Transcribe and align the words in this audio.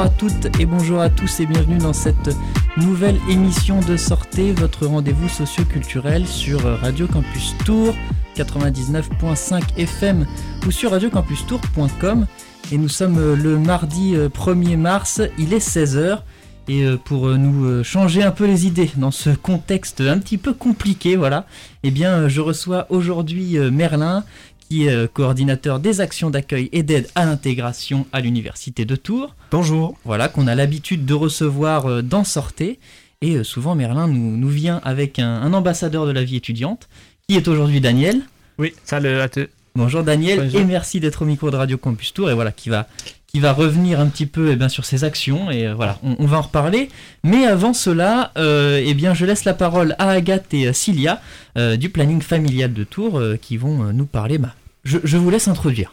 Bonjour 0.00 0.12
à 0.14 0.16
toutes 0.16 0.58
et 0.58 0.64
bonjour 0.64 1.00
à 1.02 1.10
tous 1.10 1.40
et 1.40 1.46
bienvenue 1.46 1.76
dans 1.76 1.92
cette 1.92 2.34
nouvelle 2.78 3.20
émission 3.28 3.80
de 3.80 3.98
Sortez, 3.98 4.52
votre 4.52 4.86
rendez-vous 4.86 5.28
socio-culturel 5.28 6.26
sur 6.26 6.62
Radio 6.80 7.06
Campus 7.06 7.54
Tour 7.66 7.94
99.5 8.34 9.76
FM 9.76 10.26
ou 10.66 10.70
sur 10.70 10.92
radiocampustour.com. 10.92 12.26
Et 12.72 12.78
nous 12.78 12.88
sommes 12.88 13.34
le 13.34 13.58
mardi 13.58 14.14
1er 14.14 14.78
mars, 14.78 15.20
il 15.36 15.52
est 15.52 15.58
16h. 15.58 16.20
Et 16.68 16.84
euh, 16.84 16.96
pour 16.96 17.28
euh, 17.28 17.36
nous 17.36 17.64
euh, 17.64 17.82
changer 17.82 18.22
un 18.22 18.30
peu 18.30 18.46
les 18.46 18.66
idées 18.66 18.90
dans 18.96 19.10
ce 19.10 19.30
contexte 19.30 20.00
un 20.00 20.18
petit 20.18 20.38
peu 20.38 20.54
compliqué, 20.54 21.16
voilà, 21.16 21.44
eh 21.82 21.90
bien, 21.90 22.28
je 22.28 22.40
reçois 22.40 22.86
aujourd'hui 22.90 23.58
Merlin, 23.58 24.24
qui 24.70 24.86
est 24.86 25.12
coordinateur 25.12 25.80
des 25.80 26.00
actions 26.00 26.30
d'accueil 26.30 26.68
et 26.72 26.82
d'aide 26.82 27.08
à 27.16 27.24
l'intégration 27.24 28.06
à 28.12 28.20
l'université 28.20 28.84
de 28.84 28.94
Tours. 28.94 29.34
Bonjour. 29.50 29.96
Voilà, 30.04 30.28
qu'on 30.28 30.46
a 30.46 30.54
l'habitude 30.54 31.04
de 31.04 31.14
recevoir 31.14 32.02
dans 32.04 32.22
Sortez. 32.24 32.78
Et 33.20 33.42
souvent, 33.42 33.74
Merlin 33.74 34.06
nous, 34.06 34.36
nous 34.36 34.48
vient 34.48 34.80
avec 34.84 35.18
un, 35.18 35.52
ambassadeur 35.52 36.06
de 36.06 36.12
la 36.12 36.22
vie 36.22 36.36
étudiante, 36.36 36.88
qui 37.28 37.36
est 37.36 37.48
aujourd'hui 37.48 37.80
Daniel. 37.80 38.22
Oui, 38.58 38.72
salut 38.84 39.20
à 39.20 39.28
tous. 39.28 39.48
Bonjour 39.74 40.02
Daniel, 40.02 40.54
et 40.54 40.64
merci 40.64 41.00
d'être 41.00 41.22
au 41.22 41.24
micro 41.24 41.50
de 41.50 41.56
Radio 41.56 41.78
Campus 41.78 42.12
Tour, 42.12 42.30
et 42.30 42.34
voilà, 42.34 42.50
qui 42.50 42.70
va 42.70 42.88
qui 43.32 43.40
va 43.40 43.52
revenir 43.52 44.00
un 44.00 44.06
petit 44.06 44.26
peu 44.26 44.50
eh 44.50 44.56
bien, 44.56 44.68
sur 44.68 44.84
ses 44.84 45.04
actions 45.04 45.50
et 45.50 45.66
euh, 45.66 45.74
voilà, 45.74 45.98
on, 46.02 46.26
va 46.26 46.38
en 46.38 46.42
reparler. 46.42 46.88
Mais 47.22 47.46
avant 47.46 47.72
cela, 47.72 48.32
euh, 48.36 48.82
eh 48.84 48.94
bien, 48.94 49.14
je 49.14 49.24
laisse 49.24 49.44
la 49.44 49.54
parole 49.54 49.94
à 49.98 50.10
Agathe 50.10 50.52
et 50.52 50.72
Cilia 50.72 51.20
euh, 51.56 51.76
du 51.76 51.90
planning 51.90 52.22
familial 52.22 52.72
de 52.72 52.84
Tours 52.84 53.22
qui 53.40 53.56
vont 53.56 53.92
nous 53.92 54.06
parler. 54.06 54.38
Bah, 54.38 54.54
je, 54.84 54.98
je, 55.04 55.16
vous 55.16 55.30
laisse 55.30 55.48
introduire. 55.48 55.92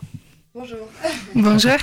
Bonjour. 0.53 0.79
bonjour. 1.35 1.77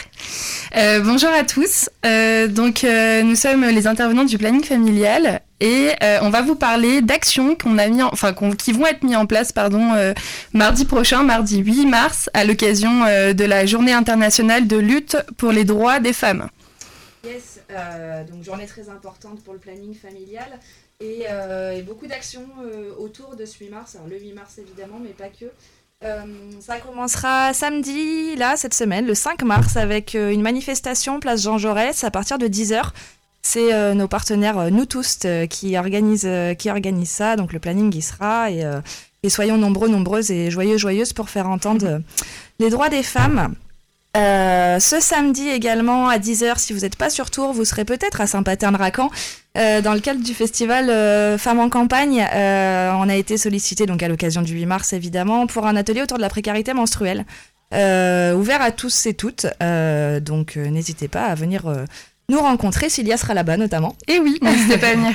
bonjour 1.04 1.30
à 1.30 1.44
tous. 1.44 1.88
donc, 2.02 2.84
nous 2.84 3.36
sommes 3.36 3.64
les 3.64 3.86
intervenants 3.86 4.24
du 4.24 4.38
planning 4.38 4.64
familial 4.64 5.42
et 5.64 5.92
euh, 6.02 6.18
on 6.20 6.28
va 6.28 6.42
vous 6.42 6.56
parler 6.56 7.00
d'actions 7.00 7.54
qu'on 7.56 7.78
a 7.78 7.88
mis 7.88 8.02
enfin 8.02 8.34
qui 8.54 8.72
vont 8.72 8.86
être 8.86 9.02
mises 9.02 9.16
en 9.16 9.24
place 9.24 9.50
pardon 9.50 9.94
euh, 9.94 10.12
mardi 10.52 10.84
prochain, 10.84 11.22
mardi 11.22 11.58
8 11.58 11.86
mars, 11.86 12.28
à 12.34 12.44
l'occasion 12.44 13.04
euh, 13.04 13.32
de 13.32 13.44
la 13.44 13.64
Journée 13.64 13.94
internationale 13.94 14.66
de 14.66 14.76
lutte 14.76 15.16
pour 15.38 15.52
les 15.52 15.64
droits 15.64 16.00
des 16.00 16.12
femmes. 16.12 16.50
Yes, 17.24 17.60
donc 18.30 18.44
journée 18.44 18.66
très 18.66 18.90
importante 18.90 19.42
pour 19.42 19.54
le 19.54 19.58
planning 19.58 19.94
familial 19.94 20.60
et, 21.00 21.24
beaucoup 21.86 22.06
d'actions 22.06 22.46
autour 22.98 23.34
de 23.34 23.46
ce 23.46 23.64
8 23.64 23.70
mars. 23.70 23.94
Alors 23.94 24.08
le 24.08 24.18
8 24.18 24.34
mars 24.34 24.58
évidemment, 24.58 25.00
mais 25.02 25.10
pas 25.10 25.28
que. 25.28 25.46
Ça 26.60 26.78
commencera 26.80 27.52
samedi, 27.54 28.36
là, 28.36 28.56
cette 28.56 28.74
semaine, 28.74 29.06
le 29.06 29.14
5 29.14 29.42
mars, 29.42 29.76
avec 29.76 30.14
une 30.14 30.42
manifestation 30.42 31.20
place 31.20 31.42
Jean 31.42 31.58
Jaurès 31.58 32.04
à 32.04 32.10
partir 32.10 32.38
de 32.38 32.46
10h 32.46 32.92
c'est 33.44 33.74
euh, 33.74 33.92
nos 33.92 34.08
partenaires, 34.08 34.58
euh, 34.58 34.70
nous 34.70 34.86
tous, 34.86 35.18
euh, 35.26 35.46
qui, 35.46 35.76
organisent, 35.76 36.28
qui 36.58 36.70
organisent 36.70 37.10
ça. 37.10 37.36
Donc 37.36 37.52
le 37.52 37.58
planning 37.58 37.94
y 37.94 38.02
sera. 38.02 38.50
Et, 38.50 38.64
et, 39.22 39.28
soyons 39.28 39.58
nombreux, 39.58 39.88
nombreuses 39.88 40.30
et 40.30 40.50
joyeux, 40.50 40.78
joyeuses 40.78 41.12
pour 41.12 41.28
faire 41.28 41.48
entendre 41.48 42.00
les 42.58 42.70
droits 42.70 42.88
des 42.88 43.02
femmes. 43.02 43.54
Ce 44.14 44.98
samedi 45.00 45.48
également 45.48 46.08
à 46.08 46.18
10h, 46.18 46.58
si 46.58 46.72
vous 46.72 46.80
n'êtes 46.80 46.96
pas 46.96 47.10
sur 47.10 47.30
Tours, 47.30 47.52
vous 47.52 47.64
serez 47.64 47.84
peut-être 47.84 48.20
à 48.20 48.26
Saint-Patern-Racan. 48.26 49.10
dans 49.54 49.94
le 49.94 50.00
cadre 50.00 50.22
du 50.22 50.34
festival 50.34 51.38
Femmes 51.38 51.60
en 51.60 51.68
campagne, 51.68 52.20
on 52.20 53.08
a 53.08 53.14
été 53.14 53.36
sollicité, 53.36 53.86
donc 53.86 54.02
à 54.02 54.08
l'occasion 54.08 54.42
du 54.42 54.54
8 54.54 54.66
mars 54.66 54.92
évidemment, 54.92 55.46
pour 55.46 55.66
un 55.66 55.76
atelier 55.76 56.02
autour 56.02 56.18
de 56.18 56.22
la 56.22 56.28
précarité 56.28 56.74
menstruelle. 56.74 57.24
ouvert 57.72 58.62
à 58.62 58.70
tous 58.70 59.06
et 59.06 59.14
toutes. 59.14 59.46
donc 60.22 60.56
n'hésitez 60.56 61.08
pas 61.08 61.24
à 61.24 61.34
venir 61.34 61.64
nous 62.28 62.40
rencontrer. 62.40 62.88
Cilia 62.88 63.16
sera 63.16 63.34
là-bas 63.34 63.56
notamment. 63.56 63.96
Et 64.08 64.18
oui, 64.18 64.38
n'hésitez 64.42 64.78
pas 64.78 64.88
à 64.88 64.94
venir. 64.94 65.14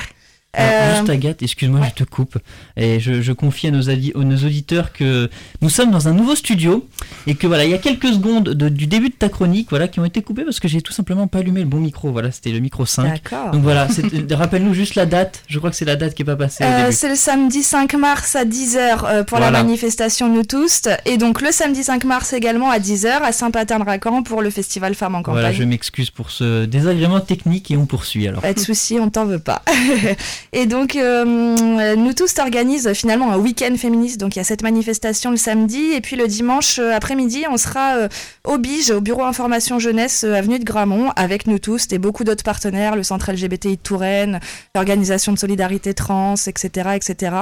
Euh, 0.57 0.97
juste 0.97 1.09
Agathe, 1.09 1.43
excuse-moi, 1.43 1.81
je 1.89 2.03
te 2.03 2.09
coupe. 2.09 2.39
Et 2.75 2.99
je, 2.99 3.31
confie 3.33 3.67
à 3.67 3.71
nos, 3.71 3.83
nos, 3.83 4.37
auditeurs 4.37 4.91
que 4.91 5.29
nous 5.61 5.69
sommes 5.69 5.91
dans 5.91 6.07
un 6.07 6.13
nouveau 6.13 6.35
studio 6.35 6.87
et 7.27 7.35
que 7.35 7.45
voilà, 7.45 7.65
il 7.65 7.71
y 7.71 7.73
a 7.75 7.77
quelques 7.77 8.13
secondes 8.13 8.49
du 8.49 8.87
début 8.87 9.09
de 9.09 9.13
ta 9.13 9.29
chronique, 9.29 9.67
voilà, 9.69 9.87
qui 9.87 9.99
ont 9.99 10.05
été 10.05 10.23
coupées 10.23 10.43
parce 10.43 10.59
que 10.59 10.67
j'ai 10.67 10.81
tout 10.81 10.91
simplement 10.91 11.27
pas 11.27 11.39
allumé 11.39 11.59
le 11.61 11.67
bon 11.67 11.77
micro. 11.77 12.11
Voilà, 12.11 12.31
c'était 12.31 12.49
le 12.49 12.59
micro 12.59 12.85
5. 12.85 13.03
D'accord. 13.03 13.51
Donc 13.51 13.61
voilà, 13.61 13.87
rappelle-nous 14.31 14.73
juste 14.73 14.95
la 14.95 15.05
date. 15.05 15.43
Je 15.47 15.59
crois 15.59 15.69
que 15.69 15.75
c'est 15.75 15.85
la 15.85 15.95
date 15.95 16.15
qui 16.15 16.23
est 16.23 16.25
pas 16.25 16.35
passée. 16.35 16.63
Euh, 16.63 16.89
c'est 16.91 17.09
le 17.09 17.15
samedi 17.15 17.61
5 17.61 17.93
mars 17.93 18.35
à 18.35 18.43
10h 18.43 19.05
euh, 19.05 19.23
pour 19.23 19.37
la 19.37 19.51
manifestation 19.51 20.33
Nous 20.33 20.43
Tous 20.43 20.83
et 21.05 21.17
donc 21.17 21.41
le 21.41 21.51
samedi 21.51 21.83
5 21.83 22.05
mars 22.05 22.33
également 22.33 22.71
à 22.71 22.79
10h 22.79 23.21
à 23.21 23.31
Saint-Patin-de-Racan 23.31 24.23
pour 24.23 24.41
le 24.41 24.49
festival 24.49 24.95
Femmes 24.95 25.13
en 25.13 25.21
campagne. 25.21 25.41
Voilà, 25.41 25.53
je 25.53 25.63
m'excuse 25.63 26.09
pour 26.09 26.31
ce 26.31 26.65
désagrément 26.65 27.19
technique 27.19 27.69
et 27.69 27.77
on 27.77 27.85
poursuit 27.85 28.27
alors. 28.27 28.41
Pas 28.41 28.53
de 28.53 28.59
souci, 28.59 28.97
on 28.99 29.11
t'en 29.11 29.25
veut 29.25 29.39
pas. 29.39 29.61
Et 30.51 30.65
donc, 30.65 30.95
euh, 30.95 31.95
nous 31.95 32.13
tous 32.13 32.39
organisons 32.39 32.93
finalement 32.93 33.31
un 33.31 33.37
week-end 33.37 33.75
féministe. 33.77 34.19
Donc, 34.19 34.35
il 34.35 34.39
y 34.39 34.41
a 34.41 34.45
cette 34.45 34.63
manifestation 34.63 35.31
le 35.31 35.37
samedi. 35.37 35.93
Et 35.93 36.01
puis, 36.01 36.15
le 36.15 36.27
dimanche 36.27 36.79
euh, 36.79 36.95
après-midi, 36.95 37.43
on 37.49 37.57
sera 37.57 37.95
euh, 37.95 38.07
au 38.43 38.57
BIGE, 38.57 38.91
au 38.91 39.01
Bureau 39.01 39.23
Information 39.23 39.79
Jeunesse, 39.79 40.23
avenue 40.23 40.59
de 40.59 40.63
Gramont, 40.63 41.11
avec 41.15 41.47
nous 41.47 41.59
tous 41.59 41.87
et 41.91 41.97
beaucoup 41.97 42.23
d'autres 42.23 42.43
partenaires, 42.43 42.95
le 42.95 43.03
Centre 43.03 43.31
LGBTI 43.31 43.77
de 43.77 43.81
Touraine, 43.81 44.39
l'Organisation 44.75 45.31
de 45.33 45.39
Solidarité 45.39 45.93
Trans, 45.93 46.35
etc., 46.47 46.89
etc., 46.95 47.35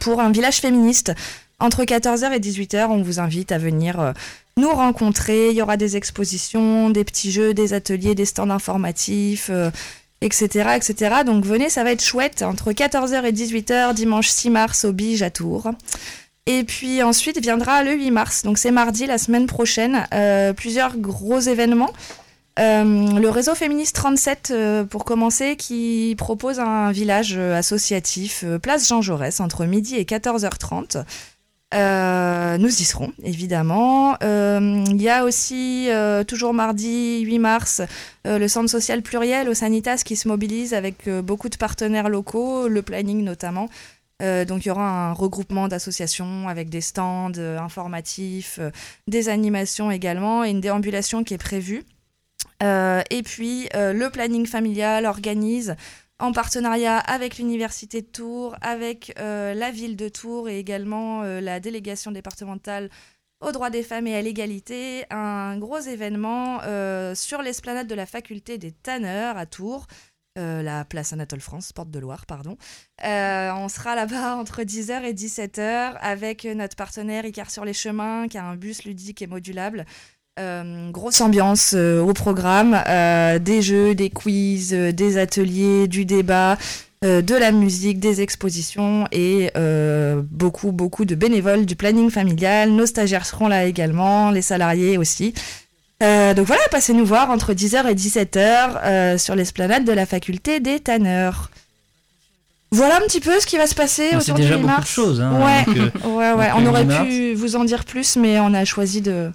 pour 0.00 0.20
un 0.20 0.30
village 0.30 0.58
féministe. 0.58 1.12
Entre 1.58 1.84
14h 1.84 2.32
et 2.32 2.38
18h, 2.38 2.86
on 2.88 3.02
vous 3.02 3.20
invite 3.20 3.52
à 3.52 3.58
venir 3.58 4.14
nous 4.56 4.70
rencontrer. 4.70 5.50
Il 5.50 5.56
y 5.56 5.60
aura 5.60 5.76
des 5.76 5.98
expositions, 5.98 6.88
des 6.88 7.04
petits 7.04 7.30
jeux, 7.30 7.52
des 7.52 7.74
ateliers, 7.74 8.14
des 8.14 8.24
stands 8.24 8.48
informatifs 8.48 9.50
etc.. 10.76 11.22
Donc 11.24 11.44
venez, 11.44 11.68
ça 11.68 11.84
va 11.84 11.92
être 11.92 12.04
chouette, 12.04 12.42
entre 12.42 12.72
14h 12.72 13.24
et 13.24 13.32
18h, 13.32 13.94
dimanche 13.94 14.28
6 14.28 14.50
mars 14.50 14.84
au 14.84 14.92
Bige 14.92 15.22
à 15.22 15.30
Tours. 15.30 15.70
Et 16.46 16.64
puis 16.64 17.02
ensuite 17.02 17.40
viendra 17.40 17.84
le 17.84 17.92
8 17.92 18.10
mars, 18.10 18.42
donc 18.42 18.58
c'est 18.58 18.70
mardi, 18.70 19.06
la 19.06 19.18
semaine 19.18 19.46
prochaine, 19.46 20.06
euh, 20.12 20.52
plusieurs 20.52 20.96
gros 20.96 21.38
événements. 21.38 21.92
Euh, 22.58 23.18
le 23.18 23.28
réseau 23.30 23.54
féministe 23.54 23.94
37, 23.94 24.50
euh, 24.50 24.84
pour 24.84 25.04
commencer, 25.04 25.56
qui 25.56 26.14
propose 26.18 26.58
un 26.58 26.90
village 26.90 27.36
associatif, 27.36 28.44
place 28.62 28.88
Jean 28.88 29.00
Jaurès, 29.00 29.40
entre 29.40 29.64
midi 29.64 29.96
et 29.96 30.04
14h30. 30.04 31.04
Euh, 31.72 32.58
nous 32.58 32.68
y 32.68 32.84
serons, 32.84 33.12
évidemment. 33.22 34.16
Euh, 34.22 34.84
il 34.88 35.00
y 35.00 35.08
a 35.08 35.24
aussi, 35.24 35.88
euh, 35.90 36.24
toujours 36.24 36.52
mardi 36.52 37.20
8 37.20 37.38
mars, 37.38 37.82
le 38.24 38.48
Centre 38.48 38.68
social 38.68 39.02
pluriel 39.02 39.48
au 39.48 39.54
Sanitas 39.54 40.02
qui 40.04 40.16
se 40.16 40.26
mobilise 40.26 40.74
avec 40.74 41.08
beaucoup 41.08 41.48
de 41.48 41.56
partenaires 41.56 42.08
locaux, 42.08 42.68
le 42.68 42.82
planning 42.82 43.24
notamment. 43.24 43.68
donc 44.20 44.66
il 44.66 44.68
y 44.68 44.70
aura 44.70 45.08
un 45.08 45.12
regroupement 45.12 45.68
d'associations 45.68 46.48
avec 46.48 46.68
des 46.68 46.82
stands 46.82 47.38
informatifs, 47.38 48.60
des 49.08 49.30
animations 49.30 49.90
également 49.90 50.44
et 50.44 50.50
une 50.50 50.60
déambulation 50.60 51.24
qui 51.24 51.32
est 51.32 51.38
prévue. 51.38 51.82
et 52.62 53.22
puis 53.24 53.68
le 53.74 54.08
planning 54.08 54.46
familial 54.46 55.06
organise 55.06 55.76
en 56.20 56.32
partenariat 56.32 56.98
avec 56.98 57.38
l'Université 57.38 58.02
de 58.02 58.06
Tours, 58.06 58.54
avec 58.60 59.14
euh, 59.18 59.54
la 59.54 59.70
ville 59.70 59.96
de 59.96 60.08
Tours 60.08 60.48
et 60.48 60.58
également 60.58 61.22
euh, 61.22 61.40
la 61.40 61.60
délégation 61.60 62.12
départementale 62.12 62.90
aux 63.40 63.52
droits 63.52 63.70
des 63.70 63.82
femmes 63.82 64.06
et 64.06 64.14
à 64.14 64.20
l'égalité, 64.20 65.06
un 65.10 65.56
gros 65.56 65.78
événement 65.78 66.60
euh, 66.64 67.14
sur 67.14 67.40
l'esplanade 67.40 67.86
de 67.86 67.94
la 67.94 68.04
faculté 68.04 68.58
des 68.58 68.70
tanneurs 68.70 69.38
à 69.38 69.46
Tours. 69.46 69.86
la 70.36 70.84
place 70.84 71.14
Anatole 71.14 71.40
France, 71.40 71.72
porte 71.72 71.90
de 71.90 71.98
Loire, 71.98 72.26
pardon. 72.26 72.56
on 73.02 73.68
sera 73.68 73.94
là-bas 73.94 74.36
entre 74.36 74.62
10h 74.62 75.04
et 75.04 75.14
17h 75.14 75.96
avec 76.00 76.44
notre 76.44 76.76
partenaire 76.76 77.24
Icar 77.24 77.50
sur 77.50 77.64
les 77.64 77.72
chemins, 77.72 78.28
qui 78.28 78.36
a 78.36 78.44
un 78.44 78.56
bus 78.56 78.84
ludique 78.84 79.22
et 79.22 79.26
modulable 79.26 79.86
euh, 80.38 80.90
grosse 80.90 81.20
ambiance 81.20 81.72
euh, 81.74 82.00
au 82.00 82.14
programme, 82.14 82.80
euh, 82.86 83.38
des 83.38 83.62
jeux, 83.62 83.94
des 83.94 84.10
quiz, 84.10 84.70
des 84.70 85.18
ateliers, 85.18 85.88
du 85.88 86.04
débat, 86.04 86.56
de 87.02 87.34
la 87.34 87.50
musique, 87.50 87.98
des 87.98 88.20
expositions 88.20 89.06
et 89.10 89.50
beaucoup, 90.30 90.70
beaucoup 90.70 91.06
de 91.06 91.14
bénévoles 91.14 91.64
du 91.64 91.74
planning 91.74 92.10
familial. 92.10 92.70
Nos 92.70 92.84
stagiaires 92.84 93.24
seront 93.24 93.48
là 93.48 93.64
également, 93.64 94.30
les 94.30 94.42
salariés 94.42 94.98
aussi. 94.98 95.32
donc 96.00 96.46
voilà, 96.46 96.62
passez 96.70 96.92
nous 96.92 97.06
voir 97.06 97.30
entre 97.30 97.54
10h 97.54 97.90
et 97.90 97.94
17h 97.94 99.16
sur 99.16 99.34
l'esplanade 99.34 99.86
de 99.86 99.92
la 99.92 100.04
faculté 100.04 100.60
des 100.60 100.78
tanneurs. 100.78 101.50
Voilà 102.70 102.98
un 102.98 103.06
petit 103.06 103.20
peu 103.20 103.40
ce 103.40 103.46
qui 103.46 103.56
va 103.56 103.66
se 103.66 103.74
passer 103.74 104.14
autour 104.14 104.34
du 104.34 104.42
8 104.42 104.50
mars. 104.50 104.66
beaucoup 104.66 104.80
de 104.82 104.86
choses. 104.86 105.20
Hein, 105.22 105.40
ouais, 105.40 105.90
ouais, 106.04 106.32
ouais. 106.34 106.50
On 106.54 106.66
aurait 106.66 106.86
pu 106.86 107.32
vous 107.32 107.56
en 107.56 107.64
dire 107.64 107.86
plus, 107.86 108.16
mais 108.16 108.38
on 108.40 108.52
a 108.52 108.66
choisi 108.66 109.00
de, 109.00 109.32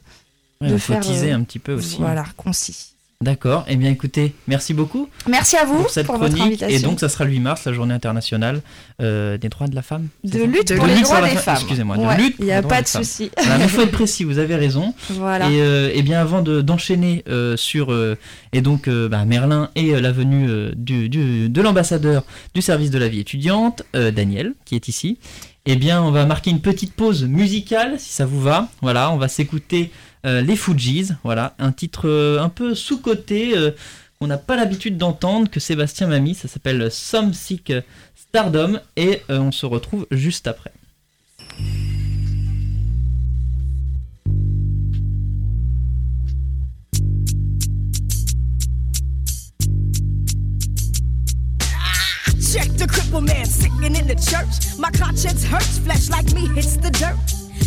de 0.62 0.78
faire 0.78 1.02
euh, 1.06 1.34
un 1.34 1.44
petit 1.44 1.60
peu 1.60 1.74
aussi. 1.74 1.98
Voilà, 2.00 2.26
concis. 2.38 2.96
D'accord. 3.22 3.64
Eh 3.68 3.78
bien, 3.78 3.90
écoutez, 3.90 4.36
merci 4.48 4.74
beaucoup. 4.74 5.08
Merci 5.28 5.56
à 5.56 5.64
vous 5.64 5.84
pour 5.84 5.90
cette 5.90 6.06
chronique. 6.06 6.62
Et 6.64 6.80
donc, 6.80 7.00
ça 7.00 7.08
sera 7.08 7.24
le 7.24 7.32
8 7.32 7.40
mars, 7.40 7.66
la 7.66 7.72
journée 7.72 7.94
internationale 7.94 8.62
euh, 9.02 9.38
des 9.38 9.48
droits 9.48 9.68
de 9.68 9.76
la 9.76 9.82
femme. 9.82 10.10
De 10.26 10.44
lutte 10.44 10.76
pour 10.76 10.86
les 10.86 11.02
droits 11.02 11.22
des 11.22 11.36
femmes. 11.36 11.56
Excusez-moi, 11.56 11.98
de 11.98 12.22
lutte. 12.22 12.36
Il 12.40 12.46
n'y 12.46 12.52
a 12.52 12.62
pas 12.62 12.82
de 12.82 12.88
souci. 12.88 13.32
il 13.38 13.70
faut 13.70 13.82
être 13.82 13.92
précis, 13.92 14.26
vous 14.26 14.38
avez 14.38 14.56
raison. 14.56 14.94
Voilà. 15.12 15.50
Et, 15.50 15.62
euh, 15.62 16.02
bien, 16.04 16.20
avant 16.20 16.42
d'enchaîner 16.42 17.24
euh, 17.28 17.58
sur 17.58 17.96
et 18.54 18.62
donc 18.62 18.90
bah, 18.90 19.26
Merlin 19.26 19.72
et 19.76 20.00
la 20.00 20.12
venue 20.12 20.76
du, 20.76 21.10
de 21.10 21.62
l'ambassadeur 21.62 22.24
du 22.54 22.62
service 22.62 22.92
de 22.92 23.00
la 23.00 23.08
vie 23.08 23.22
étudiante, 23.22 23.84
Daniel, 23.94 24.54
qui 24.66 24.76
est 24.76 24.88
ici. 24.88 25.18
Eh 25.68 25.76
bien, 25.76 26.04
on 26.04 26.12
va 26.12 26.28
marquer 26.28 26.52
une 26.52 26.62
petite 26.62 26.94
pause 26.94 27.24
musicale, 27.24 27.96
si 28.00 28.14
ça 28.14 28.28
vous 28.28 28.40
va. 28.40 28.70
Voilà, 28.84 29.10
on 29.12 29.18
va 29.18 29.28
s'écouter 29.28 29.90
euh, 29.90 30.15
les 30.26 30.56
Fujis, 30.56 31.10
voilà, 31.24 31.56
un 31.60 31.72
titre 31.72 32.10
euh, 32.10 32.42
un 32.42 32.50
peu 32.50 32.74
sous-coté 32.74 33.56
euh, 33.56 33.72
qu'on 34.20 34.28
n'a 34.28 34.38
pas 34.38 34.56
l'habitude 34.56 34.98
d'entendre, 34.98 35.50
que 35.50 35.60
Sébastien 35.60 36.08
m'a 36.08 36.20
mis, 36.20 36.34
ça 36.34 36.48
s'appelle 36.48 36.90
Some 36.92 37.34
Sick 37.34 37.72
Stardom, 38.16 38.80
et 38.96 39.22
on 39.30 39.52
se 39.52 39.66
retrouve 39.66 40.08
juste 40.10 40.48
après. 40.48 40.72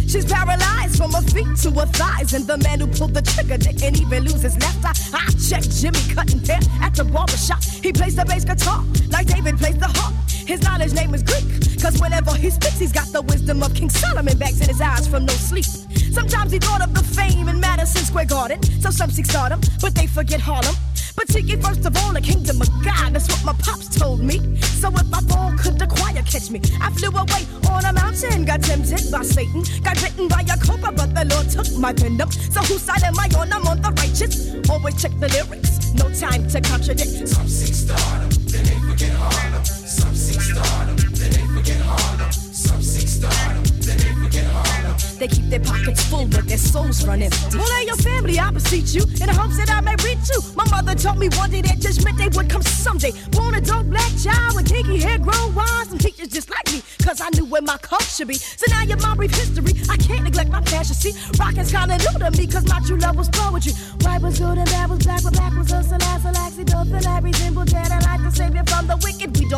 She's 0.08 0.25
paralyzed 0.25 0.96
from 0.96 1.12
her 1.12 1.20
feet 1.20 1.55
to 1.64 1.70
her 1.72 1.87
thighs, 1.87 2.32
and 2.32 2.46
the 2.46 2.56
man 2.56 2.81
who 2.81 2.87
pulled 2.87 3.12
the 3.12 3.20
trigger 3.20 3.58
didn't 3.58 4.00
even 4.00 4.25
lose 4.25 4.40
his 4.40 4.56
left 4.58 4.82
eye. 4.82 4.94
I 5.12 5.31
checked 5.32 5.70
Jimmy 5.70 6.00
cutting 6.14 6.40
hair 6.40 6.60
at 6.81 6.94
the 6.94 7.05
barber 7.05 7.37
shop. 7.37 7.62
He 7.62 7.93
plays 7.93 8.16
the 8.16 8.25
bass 8.25 8.44
guitar 8.44 8.82
like 9.10 9.26
David 9.26 9.58
plays 9.58 9.76
the 9.76 9.87
harp. 9.87 10.14
His 10.49 10.62
knowledge 10.62 10.95
name 10.95 11.12
is 11.12 11.23
Greek, 11.23 11.45
cause 11.79 12.00
whenever 12.00 12.35
he 12.35 12.49
speaks, 12.49 12.79
he's 12.79 12.91
got 12.91 13.09
the 13.09 13.21
wisdom 13.21 13.62
of 13.62 13.75
King 13.75 13.91
Solomon 13.91 14.39
bags 14.39 14.62
in 14.62 14.69
his 14.69 14.81
eyes 14.81 15.06
from 15.06 15.27
no 15.27 15.35
sleep. 15.35 15.67
Sometimes 16.11 16.50
he 16.50 16.59
thought 16.59 16.81
of 16.81 16.95
the 16.95 17.05
fame 17.05 17.50
in 17.50 17.61
Madison 17.61 18.03
Square 18.03 18.25
Garden, 18.33 18.62
so 18.81 18.89
some 18.89 19.11
seek 19.11 19.27
stardom, 19.27 19.61
but 19.83 19.95
they 19.95 20.06
forget 20.06 20.41
Harlem. 20.41 20.75
But 21.17 21.29
seeking 21.29 21.61
first 21.61 21.85
of 21.85 21.95
all 21.99 22.15
the 22.15 22.23
kingdom 22.23 22.62
of 22.62 22.69
God, 22.83 23.12
that's 23.12 23.29
what 23.29 23.45
my 23.45 23.53
pops 23.61 23.95
told 23.95 24.21
me. 24.21 24.56
So 24.81 24.89
if 24.89 25.12
I 25.12 25.21
fall, 25.29 25.53
could 25.59 25.79
the 25.79 25.87
choir 25.87 26.23
catch 26.23 26.50
me? 26.50 26.62
I 26.81 26.93
flew 26.93 27.11
away 27.11 27.45
on 27.69 27.85
a 27.85 27.93
mountain, 27.93 28.47
got 28.47 28.62
tempted 28.62 29.12
by 29.12 29.25
Satan, 29.25 29.65
got 29.83 30.00
bitten 30.00 30.29
by 30.29 30.49
a 30.49 30.56
cobra, 30.65 30.93
but 30.93 31.12
the 31.15 31.27
Lord 31.29 31.50
took 31.50 31.69
my 31.77 31.93
venom. 31.93 32.31
So 32.33 32.62
whose 32.62 32.81
side 32.81 33.03
am 33.03 33.21
I 33.21 33.29
on? 33.37 33.53
I'm 33.53 33.67
on 33.67 33.83
the 33.83 33.91
righteous. 34.00 34.49
Always 34.71 34.97
check 34.97 35.12
the 35.21 35.29
lyrics, 35.29 35.93
no 35.93 36.09
time 36.09 36.49
to 36.49 36.59
contradict. 36.62 37.29
Some 37.29 37.49
seek 37.49 37.75
stardom, 37.75 38.31
then 38.49 38.65
they 38.65 38.81
forget 38.89 39.12
Harlem. 39.12 39.88
Some 39.99 40.15
they. 40.15 40.39
Some 42.53 42.83
keep 45.27 45.50
their 45.50 45.61
pockets 45.61 46.03
full, 46.05 46.27
but 46.27 46.47
their 46.47 46.59
souls 46.59 47.05
run 47.06 47.23
empty. 47.23 47.59
Well, 47.59 47.67
they 47.67 47.87
your 47.87 47.97
family, 47.97 48.39
I 48.39 48.50
beseech 48.50 48.95
you, 48.95 49.03
in 49.03 49.27
the 49.27 49.35
hopes 49.35 49.56
that 49.59 49.71
I 49.71 49.81
may 49.81 49.97
reach 50.05 50.29
you. 50.31 50.41
My 50.55 50.65
mother 50.71 50.95
told 50.95 51.19
me 51.19 51.29
one 51.37 51.50
day 51.50 51.61
that 51.62 51.79
judgment 51.81 52.19
day 52.19 52.29
would 52.35 52.49
come 52.49 52.62
someday. 52.62 53.12
Born 53.33 53.55
a 53.55 53.61
dark 53.61 53.87
black 53.87 54.12
child 54.23 54.55
with 54.55 54.69
kinky 54.69 54.99
hair, 54.99 55.19
grown 55.19 55.55
wise, 55.55 55.91
and 55.91 56.00
teachers 56.00 56.29
just 56.29 56.50
like 56.50 56.67
me, 56.73 56.83
cause 57.03 57.21
I 57.21 57.31
knew 57.35 57.45
where 57.45 57.62
my 57.62 57.77
coat 57.79 58.03
should 58.03 58.29
be. 58.29 58.35
So 58.35 58.67
now 58.71 58.83
you're 58.83 58.99
my 58.99 59.15
brief 59.15 59.35
history, 59.35 59.75
I 59.91 59.97
can't 59.97 60.25
neglect 60.25 60.50
my 60.50 60.62
passion. 60.62 60.95
See, 60.95 61.12
rocking's 61.39 61.73
kinda 61.73 61.99
new 61.99 62.19
to 62.19 62.31
me, 62.39 62.47
cause 62.47 62.67
my 62.67 62.81
true 62.87 62.99
love 62.99 63.17
was 63.17 63.29
poetry. 63.29 63.73
White 64.03 64.23
was 64.23 64.39
good 64.39 64.59
and 64.59 64.71
bad 64.71 64.91
was 64.91 65.05
black, 65.05 65.23
but 65.23 65.33
black 65.33 65.53
was 65.59 65.73
us, 65.73 65.91
and 65.91 66.03
as 66.03 66.25
a 66.25 66.31
laxy, 66.33 66.65
both 66.65 66.93
and 66.95 67.06
I 67.06 67.19
resemble 67.19 67.65
dead. 67.65 67.91
I 67.91 67.99
like 68.06 68.23
to 68.23 68.31
save 68.31 68.55
you 68.55 68.62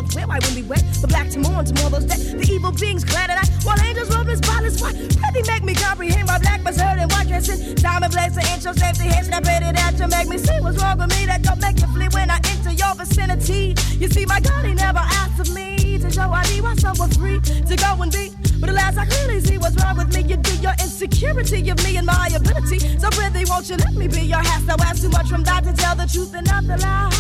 don't 0.01 0.15
wear 0.15 0.27
white 0.27 0.43
when 0.47 0.55
we 0.55 0.63
wet, 0.63 0.83
but 1.01 1.11
black 1.11 1.29
to 1.31 1.39
mourn 1.39 1.65
tomorrow's 1.65 2.05
dead. 2.05 2.21
The 2.41 2.47
evil 2.53 2.73
beings 2.73 3.05
glad 3.05 3.31
at 3.31 3.37
night, 3.37 3.51
while 3.65 3.81
angels 3.85 4.15
roam 4.15 4.29
in 4.29 4.37
spotless 4.37 4.81
white. 4.81 4.97
Pretty 4.97 5.43
make 5.51 5.65
me 5.65 5.75
comprehend 5.75 6.29
why 6.29 6.39
black 6.39 6.65
was 6.65 6.81
hurt 6.81 6.99
and 6.99 7.11
white 7.13 7.29
dressing. 7.29 7.75
Diamond 7.75 8.13
blazing, 8.13 8.47
inch 8.53 8.65
of 8.65 8.79
safety, 8.79 9.05
hands 9.05 9.29
head 9.29 9.45
snapping 9.45 9.77
at 9.77 9.99
you. 9.99 10.09
Make 10.09 10.29
me 10.29 10.39
see 10.39 10.59
what's 10.61 10.81
wrong 10.81 10.99
with 10.99 11.11
me 11.11 11.27
that 11.27 11.43
don't 11.43 11.61
make 11.61 11.81
you 11.81 11.89
flee 11.93 12.09
when 12.13 12.31
I 12.31 12.41
enter 12.49 12.73
your 12.73 12.95
vicinity. 12.95 13.75
You 14.01 14.09
see, 14.09 14.25
my 14.25 14.41
God, 14.41 14.65
he 14.65 14.75
never 14.75 15.05
asked 15.05 15.41
of 15.41 15.55
me 15.55 15.99
to 15.99 16.11
show 16.11 16.33
I 16.33 16.43
need 16.49 16.63
myself 16.63 16.99
was 16.99 17.17
free 17.17 17.41
to 17.41 17.77
go 17.77 18.01
and 18.01 18.11
be. 18.13 18.33
But 18.61 18.71
alas, 18.71 18.97
I 18.97 19.05
clearly 19.05 19.41
see 19.41 19.59
what's 19.59 19.77
wrong 19.83 19.97
with 19.97 20.15
me. 20.15 20.23
You 20.23 20.37
do 20.37 20.55
your 20.61 20.75
insecurity 20.81 21.69
of 21.71 21.77
me 21.85 21.97
and 21.97 22.07
my 22.07 22.29
ability. 22.35 22.79
So, 22.99 23.09
really, 23.21 23.45
won't 23.45 23.69
you 23.69 23.77
let 23.77 23.95
me 23.95 24.09
be 24.09 24.23
your 24.23 24.41
half? 24.41 24.65
So, 24.65 24.77
ask 24.81 25.03
too 25.03 25.09
much 25.11 25.29
from 25.29 25.43
God 25.43 25.65
to 25.65 25.73
tell 25.73 25.95
the 25.95 26.07
truth 26.07 26.35
and 26.35 26.47
not 26.47 26.65
the 26.65 26.77
lie. 26.79 27.11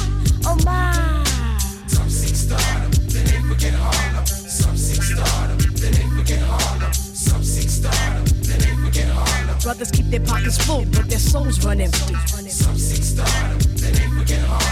Oh, 0.44 0.56
my. 0.64 1.49
Stardom, 2.50 2.90
then 3.06 3.24
they 3.26 3.38
forget 3.48 3.74
Harlem. 3.74 4.26
Some 4.26 4.76
seek 4.76 5.00
stardom, 5.04 5.58
then 5.76 5.92
they 5.92 6.02
forget 6.16 6.40
Harlem. 6.42 6.92
Some 6.92 7.44
seek 7.44 7.70
stardom, 7.70 8.24
then 8.42 8.58
they 8.58 8.74
forget 8.82 9.06
Harlem. 9.06 9.58
Brothers 9.62 9.92
keep 9.92 10.06
their 10.06 10.18
pockets 10.18 10.58
full, 10.58 10.84
but 10.86 11.08
their 11.08 11.20
souls 11.20 11.64
run 11.64 11.80
empty. 11.80 12.14
Some 12.50 12.76
stardom, 12.76 13.58
then 13.76 13.92
they 13.94 14.18
forget 14.18 14.40
Harlem. 14.40 14.69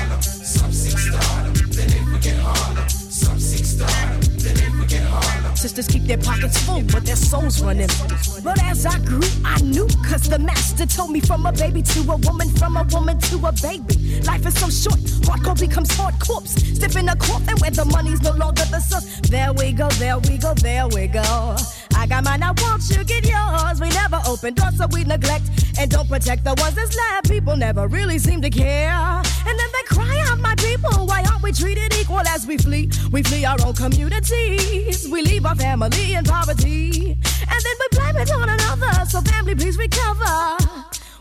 Sisters 5.59 5.89
keep 5.89 6.05
their 6.05 6.19
pockets 6.19 6.57
full, 6.63 6.83
but 6.83 7.05
their 7.05 7.17
souls 7.17 7.61
run 7.61 7.81
empty. 7.81 8.15
But 8.45 8.63
as 8.63 8.87
I 8.87 8.97
grew, 9.01 9.27
I 9.45 9.61
knew, 9.61 9.89
cause 10.07 10.29
the 10.29 10.39
master 10.39 10.87
told 10.87 11.11
me 11.11 11.19
from 11.19 11.47
a 11.47 11.53
baby 11.53 11.83
to 11.83 12.01
a 12.13 12.17
woman, 12.17 12.49
from 12.51 12.77
a 12.77 12.85
woman 12.85 13.19
to 13.23 13.37
a 13.45 13.51
baby. 13.51 14.21
Life 14.21 14.47
is 14.47 14.55
so 14.55 14.69
short, 14.71 15.01
hardcore 15.27 15.59
becomes 15.59 15.91
hard 15.97 16.15
corpse. 16.21 16.53
Step 16.53 16.95
in 16.95 17.09
a 17.09 17.17
coffin 17.17 17.57
where 17.59 17.73
the 17.73 17.85
money's 17.87 18.23
no 18.23 18.31
longer 18.35 18.63
the 18.71 18.79
source. 18.79 19.21
There 19.29 19.53
we 19.53 19.73
go, 19.73 19.89
there 19.99 20.21
we 20.21 20.39
go, 20.39 20.55
there 20.55 20.87
we 20.87 21.09
go. 21.09 21.57
I 21.97 22.07
got 22.07 22.23
mine, 22.23 22.45
I 22.45 22.53
want 22.63 22.89
you 22.91 23.03
get 23.03 23.27
yours. 23.27 23.81
We 23.81 23.89
never 23.89 24.21
open 24.29 24.55
doors, 24.55 24.79
so 24.79 24.87
we 24.93 25.03
neglect 25.03 25.51
and 25.77 25.91
don't 25.91 26.09
protect 26.09 26.45
the 26.45 26.55
ones 26.55 26.77
that's 26.77 26.97
left. 26.97 27.29
People 27.29 27.57
never 27.57 27.89
really 27.89 28.21
seem 28.21 28.41
to 28.43 28.51
care. 28.51 29.23
And 29.69 29.75
they 29.75 29.95
cry 29.95 30.25
out, 30.29 30.39
my 30.39 30.55
people, 30.55 31.07
why 31.07 31.23
aren't 31.31 31.43
we 31.43 31.53
treated 31.53 31.93
equal 32.01 32.21
as 32.21 32.47
we 32.47 32.57
flee? 32.57 32.89
We 33.13 33.23
flee 33.23 33.45
our 33.45 33.59
own 33.67 33.75
communities. 33.75 35.07
We 35.11 35.21
leave 35.21 35.45
our 35.45 35.55
family 35.55 36.15
in 36.15 36.25
poverty. 36.25 37.11
And 37.11 37.61
then 37.67 37.77
we 37.81 37.87
blame 37.93 38.17
it 38.17 38.31
on 38.33 38.49
another. 38.49 39.05
So 39.05 39.21
family, 39.21 39.55
please 39.55 39.77
recover. 39.77 40.25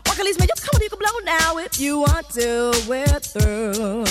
Walkalies, 0.04 0.38
man, 0.38 0.48
you 0.48 0.62
come 0.62 0.80
you 0.80 0.88
can 0.88 0.98
blow 0.98 1.18
now 1.24 1.58
if 1.58 1.78
you 1.78 1.98
want 1.98 2.30
to. 2.30 2.72
We're 2.88 3.06
through. 3.20 4.06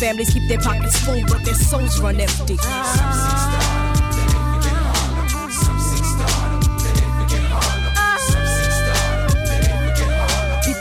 Families 0.00 0.30
keep 0.34 0.48
their 0.48 0.58
pockets 0.58 0.98
full, 1.04 1.22
but 1.28 1.44
their 1.44 1.54
souls 1.54 2.00
run 2.00 2.18
empty. 2.18 2.58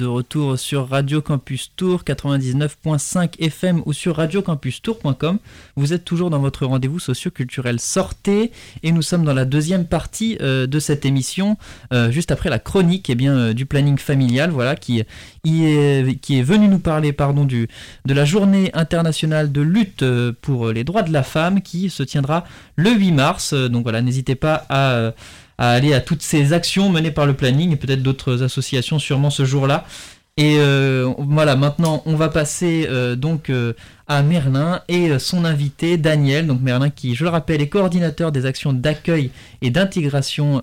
de 0.00 0.06
retour 0.06 0.58
sur 0.58 0.88
Radio 0.88 1.20
Campus 1.20 1.72
Tour 1.76 2.04
99.5 2.04 3.38
FM 3.38 3.82
ou 3.84 3.92
sur 3.92 4.16
radiocampustour.com. 4.16 5.38
Vous 5.76 5.92
êtes 5.92 6.06
toujours 6.06 6.30
dans 6.30 6.38
votre 6.38 6.64
rendez-vous 6.64 6.98
socio-culturel 6.98 7.78
Sortez 7.78 8.50
et 8.82 8.92
nous 8.92 9.02
sommes 9.02 9.24
dans 9.24 9.34
la 9.34 9.44
deuxième 9.44 9.84
partie 9.84 10.38
euh, 10.40 10.66
de 10.66 10.78
cette 10.78 11.04
émission, 11.04 11.58
euh, 11.92 12.10
juste 12.10 12.30
après 12.30 12.48
la 12.48 12.58
chronique 12.58 13.10
eh 13.10 13.14
bien, 13.14 13.36
euh, 13.36 13.52
du 13.52 13.66
planning 13.66 13.98
familial, 13.98 14.48
voilà, 14.50 14.74
qui, 14.74 15.00
est, 15.00 16.20
qui 16.22 16.38
est 16.38 16.42
venu 16.42 16.68
nous 16.68 16.78
parler 16.78 17.12
pardon, 17.12 17.44
du, 17.44 17.68
de 18.06 18.14
la 18.14 18.24
journée 18.24 18.70
internationale 18.72 19.52
de 19.52 19.60
lutte 19.60 20.04
pour 20.40 20.70
les 20.70 20.82
droits 20.82 21.02
de 21.02 21.12
la 21.12 21.22
femme 21.22 21.60
qui 21.60 21.90
se 21.90 22.02
tiendra 22.02 22.44
le 22.76 22.90
8 22.90 23.12
mars. 23.12 23.52
Donc 23.52 23.82
voilà, 23.82 24.00
n'hésitez 24.00 24.34
pas 24.34 24.64
à 24.70 25.12
à 25.60 25.70
aller 25.70 25.94
à 25.94 26.00
toutes 26.00 26.22
ces 26.22 26.52
actions 26.52 26.90
menées 26.90 27.12
par 27.12 27.26
le 27.26 27.34
planning 27.34 27.72
et 27.72 27.76
peut-être 27.76 28.02
d'autres 28.02 28.42
associations 28.42 28.98
sûrement 28.98 29.30
ce 29.30 29.44
jour-là. 29.44 29.84
Et 30.36 30.58
voilà, 31.18 31.54
maintenant 31.54 32.02
on 32.06 32.14
va 32.14 32.30
passer 32.30 32.88
donc 33.18 33.52
à 34.08 34.22
Merlin 34.22 34.80
et 34.88 35.18
son 35.18 35.44
invité 35.44 35.98
Daniel. 35.98 36.46
Donc 36.46 36.62
Merlin 36.62 36.88
qui, 36.88 37.14
je 37.14 37.24
le 37.24 37.30
rappelle, 37.30 37.60
est 37.60 37.68
coordinateur 37.68 38.32
des 38.32 38.46
actions 38.46 38.72
d'accueil 38.72 39.32
et 39.60 39.68
d'intégration 39.68 40.62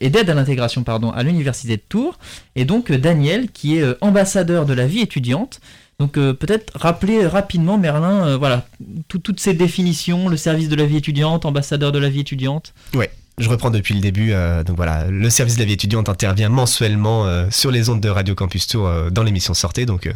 et 0.00 0.08
d'aide 0.08 0.30
à 0.30 0.34
l'intégration 0.34 0.84
pardon 0.84 1.10
à 1.10 1.22
l'université 1.22 1.76
de 1.76 1.82
Tours. 1.86 2.18
Et 2.56 2.64
donc 2.64 2.90
Daniel 2.90 3.50
qui 3.50 3.76
est 3.76 3.84
ambassadeur 4.00 4.64
de 4.64 4.72
la 4.72 4.86
vie 4.86 5.00
étudiante. 5.00 5.60
Donc 6.00 6.16
euh, 6.16 6.32
peut-être 6.32 6.72
rappeler 6.74 7.26
rapidement, 7.26 7.76
Merlin, 7.76 8.26
euh, 8.26 8.36
voilà, 8.38 8.64
toutes 9.06 9.38
ces 9.38 9.52
définitions, 9.52 10.30
le 10.30 10.38
service 10.38 10.70
de 10.70 10.74
la 10.74 10.86
vie 10.86 10.96
étudiante, 10.96 11.44
ambassadeur 11.44 11.92
de 11.92 11.98
la 11.98 12.08
vie 12.08 12.20
étudiante. 12.20 12.72
Oui, 12.94 13.04
je 13.40 13.48
reprends 13.48 13.70
depuis 13.70 13.94
le 13.94 14.00
début. 14.00 14.32
Euh, 14.32 14.62
donc 14.62 14.76
voilà, 14.76 15.06
le 15.06 15.30
service 15.30 15.54
de 15.54 15.60
la 15.60 15.66
vie 15.66 15.72
étudiante 15.72 16.08
intervient 16.08 16.48
mensuellement 16.48 17.26
sur 17.50 17.70
les 17.70 17.88
ondes 17.88 18.00
de 18.00 18.08
Radio 18.08 18.34
Campus 18.34 18.66
Tour 18.66 18.90
dans 19.10 19.22
l'émission 19.22 19.54
Sortez. 19.54 19.86
Donc 19.86 20.08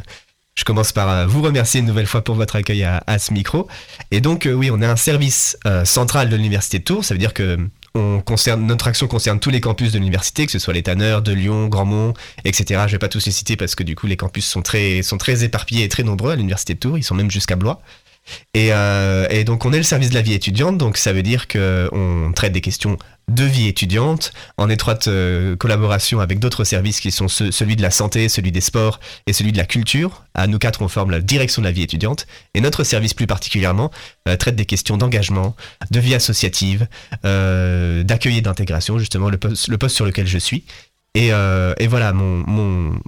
je 0.54 0.64
commence 0.64 0.92
par 0.92 1.26
vous 1.26 1.42
remercier 1.42 1.80
une 1.80 1.86
nouvelle 1.86 2.06
fois 2.06 2.22
pour 2.22 2.36
votre 2.36 2.56
accueil 2.56 2.84
à, 2.84 3.18
ce 3.18 3.32
micro. 3.32 3.66
Et 4.10 4.20
donc 4.20 4.48
oui, 4.50 4.70
on 4.70 4.80
est 4.80 4.86
un 4.86 4.96
service 4.96 5.58
central 5.84 6.28
de 6.28 6.36
l'université 6.36 6.78
de 6.78 6.84
Tours. 6.84 7.04
Ça 7.04 7.14
veut 7.14 7.18
dire 7.18 7.34
que 7.34 7.58
notre 7.94 8.88
action 8.88 9.06
concerne 9.06 9.38
tous 9.38 9.50
les 9.50 9.60
campus 9.60 9.92
de 9.92 9.98
l'université, 9.98 10.46
que 10.46 10.52
ce 10.52 10.58
soit 10.58 10.74
les 10.74 10.82
Tanneurs, 10.82 11.22
de 11.22 11.32
Lyon, 11.32 11.68
Grandmont, 11.68 12.12
etc. 12.44 12.82
Je 12.86 12.92
vais 12.92 12.98
pas 12.98 13.08
tous 13.08 13.24
les 13.26 13.32
citer 13.32 13.56
parce 13.56 13.74
que 13.74 13.82
du 13.82 13.94
coup 13.94 14.06
les 14.06 14.16
campus 14.16 14.46
sont 14.46 14.62
très, 14.62 15.02
sont 15.02 15.18
très 15.18 15.44
éparpillés 15.44 15.84
et 15.84 15.88
très 15.88 16.02
nombreux 16.02 16.32
à 16.32 16.36
l'université 16.36 16.74
de 16.74 16.80
Tours, 16.80 16.98
ils 16.98 17.04
sont 17.04 17.14
même 17.14 17.30
jusqu'à 17.30 17.56
Blois. 17.56 17.80
Euh, 18.56 19.26
et, 19.30 19.44
donc 19.44 19.64
on 19.64 19.72
est 19.72 19.78
le 19.78 19.82
service 19.82 20.10
de 20.10 20.14
la 20.14 20.22
vie 20.22 20.32
étudiante, 20.32 20.78
donc 20.78 20.96
ça 20.96 21.12
veut 21.12 21.22
dire 21.22 21.48
qu'on 21.48 22.32
traite 22.34 22.52
des 22.52 22.60
questions 22.60 22.96
de 23.28 23.44
vie 23.44 23.68
étudiante 23.68 24.32
en 24.58 24.68
étroite 24.68 25.08
euh, 25.08 25.56
collaboration 25.56 26.20
avec 26.20 26.38
d'autres 26.38 26.64
services 26.64 27.00
qui 27.00 27.10
sont 27.10 27.28
celui 27.28 27.74
de 27.74 27.82
la 27.82 27.90
santé, 27.90 28.28
celui 28.28 28.52
des 28.52 28.60
sports 28.60 29.00
et 29.26 29.32
celui 29.32 29.52
de 29.52 29.56
la 29.56 29.64
culture. 29.64 30.24
À 30.34 30.46
nous 30.46 30.58
quatre, 30.58 30.82
on 30.82 30.88
forme 30.88 31.10
la 31.10 31.20
direction 31.20 31.62
de 31.62 31.66
la 31.66 31.72
vie 31.72 31.82
étudiante. 31.82 32.26
Et 32.54 32.60
notre 32.60 32.84
service 32.84 33.14
plus 33.14 33.26
particulièrement 33.26 33.90
euh, 34.28 34.36
traite 34.36 34.56
des 34.56 34.66
questions 34.66 34.96
d'engagement, 34.96 35.56
de 35.90 36.00
vie 36.00 36.14
associative, 36.14 36.86
d'accueil 37.22 38.38
et 38.38 38.42
d'intégration, 38.42 38.98
justement 38.98 39.30
le 39.30 39.38
poste, 39.38 39.94
sur 39.94 40.04
lequel 40.04 40.26
je 40.26 40.38
suis. 40.38 40.64
Et, 41.14 41.30
voilà, 41.30 42.12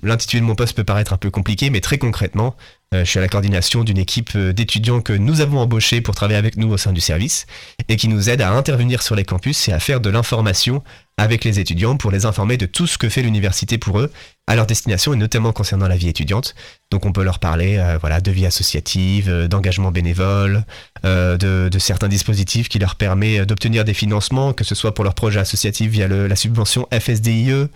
l'intitulé 0.02 0.40
de 0.40 0.46
mon 0.46 0.54
poste 0.54 0.76
peut 0.76 0.84
paraître 0.84 1.12
un 1.12 1.16
peu 1.16 1.30
compliqué, 1.30 1.70
mais 1.70 1.80
très 1.80 1.98
concrètement, 1.98 2.56
je 2.92 3.04
suis 3.04 3.18
à 3.18 3.22
la 3.22 3.28
coordination 3.28 3.82
d'une 3.82 3.98
équipe 3.98 4.30
euh, 4.36 4.52
d'étudiants 4.52 5.00
que 5.00 5.12
nous 5.12 5.40
avons 5.40 5.58
embauchés 5.58 6.00
pour 6.00 6.14
travailler 6.14 6.38
avec 6.38 6.56
nous 6.56 6.68
au 6.68 6.76
sein 6.76 6.92
du 6.92 7.00
service 7.00 7.46
et 7.88 7.96
qui 7.96 8.06
nous 8.06 8.30
aide 8.30 8.40
à 8.40 8.52
intervenir 8.52 9.02
sur 9.02 9.16
les 9.16 9.24
campus 9.24 9.68
et 9.68 9.72
à 9.72 9.80
faire 9.80 10.00
de 10.00 10.08
l'information 10.08 10.84
avec 11.18 11.42
les 11.42 11.58
étudiants 11.58 11.96
pour 11.96 12.12
les 12.12 12.26
informer 12.26 12.56
de 12.56 12.66
tout 12.66 12.86
ce 12.86 12.96
que 12.96 13.08
fait 13.08 13.22
l'université 13.22 13.76
pour 13.76 13.98
eux 13.98 14.12
à 14.46 14.54
leur 14.54 14.66
destination 14.66 15.12
et 15.12 15.16
notamment 15.16 15.52
concernant 15.52 15.88
la 15.88 15.96
vie 15.96 16.08
étudiante. 16.08 16.54
Donc 16.92 17.06
on 17.06 17.12
peut 17.12 17.24
leur 17.24 17.40
parler 17.40 17.76
euh, 17.78 18.20
de 18.20 18.30
vie 18.30 18.46
associative, 18.46 19.48
d'engagement 19.48 19.90
bénévole, 19.90 20.64
de, 21.02 21.68
certains 21.78 22.08
dispositifs 22.08 22.68
qui 22.68 22.78
leur 22.78 22.94
permettent 22.94 23.48
d'obtenir 23.48 23.84
des 23.84 23.94
financements, 23.94 24.52
que 24.52 24.62
ce 24.62 24.74
soit 24.74 24.94
pour 24.94 25.04
leurs 25.04 25.14
projets 25.14 25.40
associatifs 25.40 25.90
via 25.90 26.06
la 26.06 26.36
subvention 26.36 26.86
FSDIE, 26.92 27.68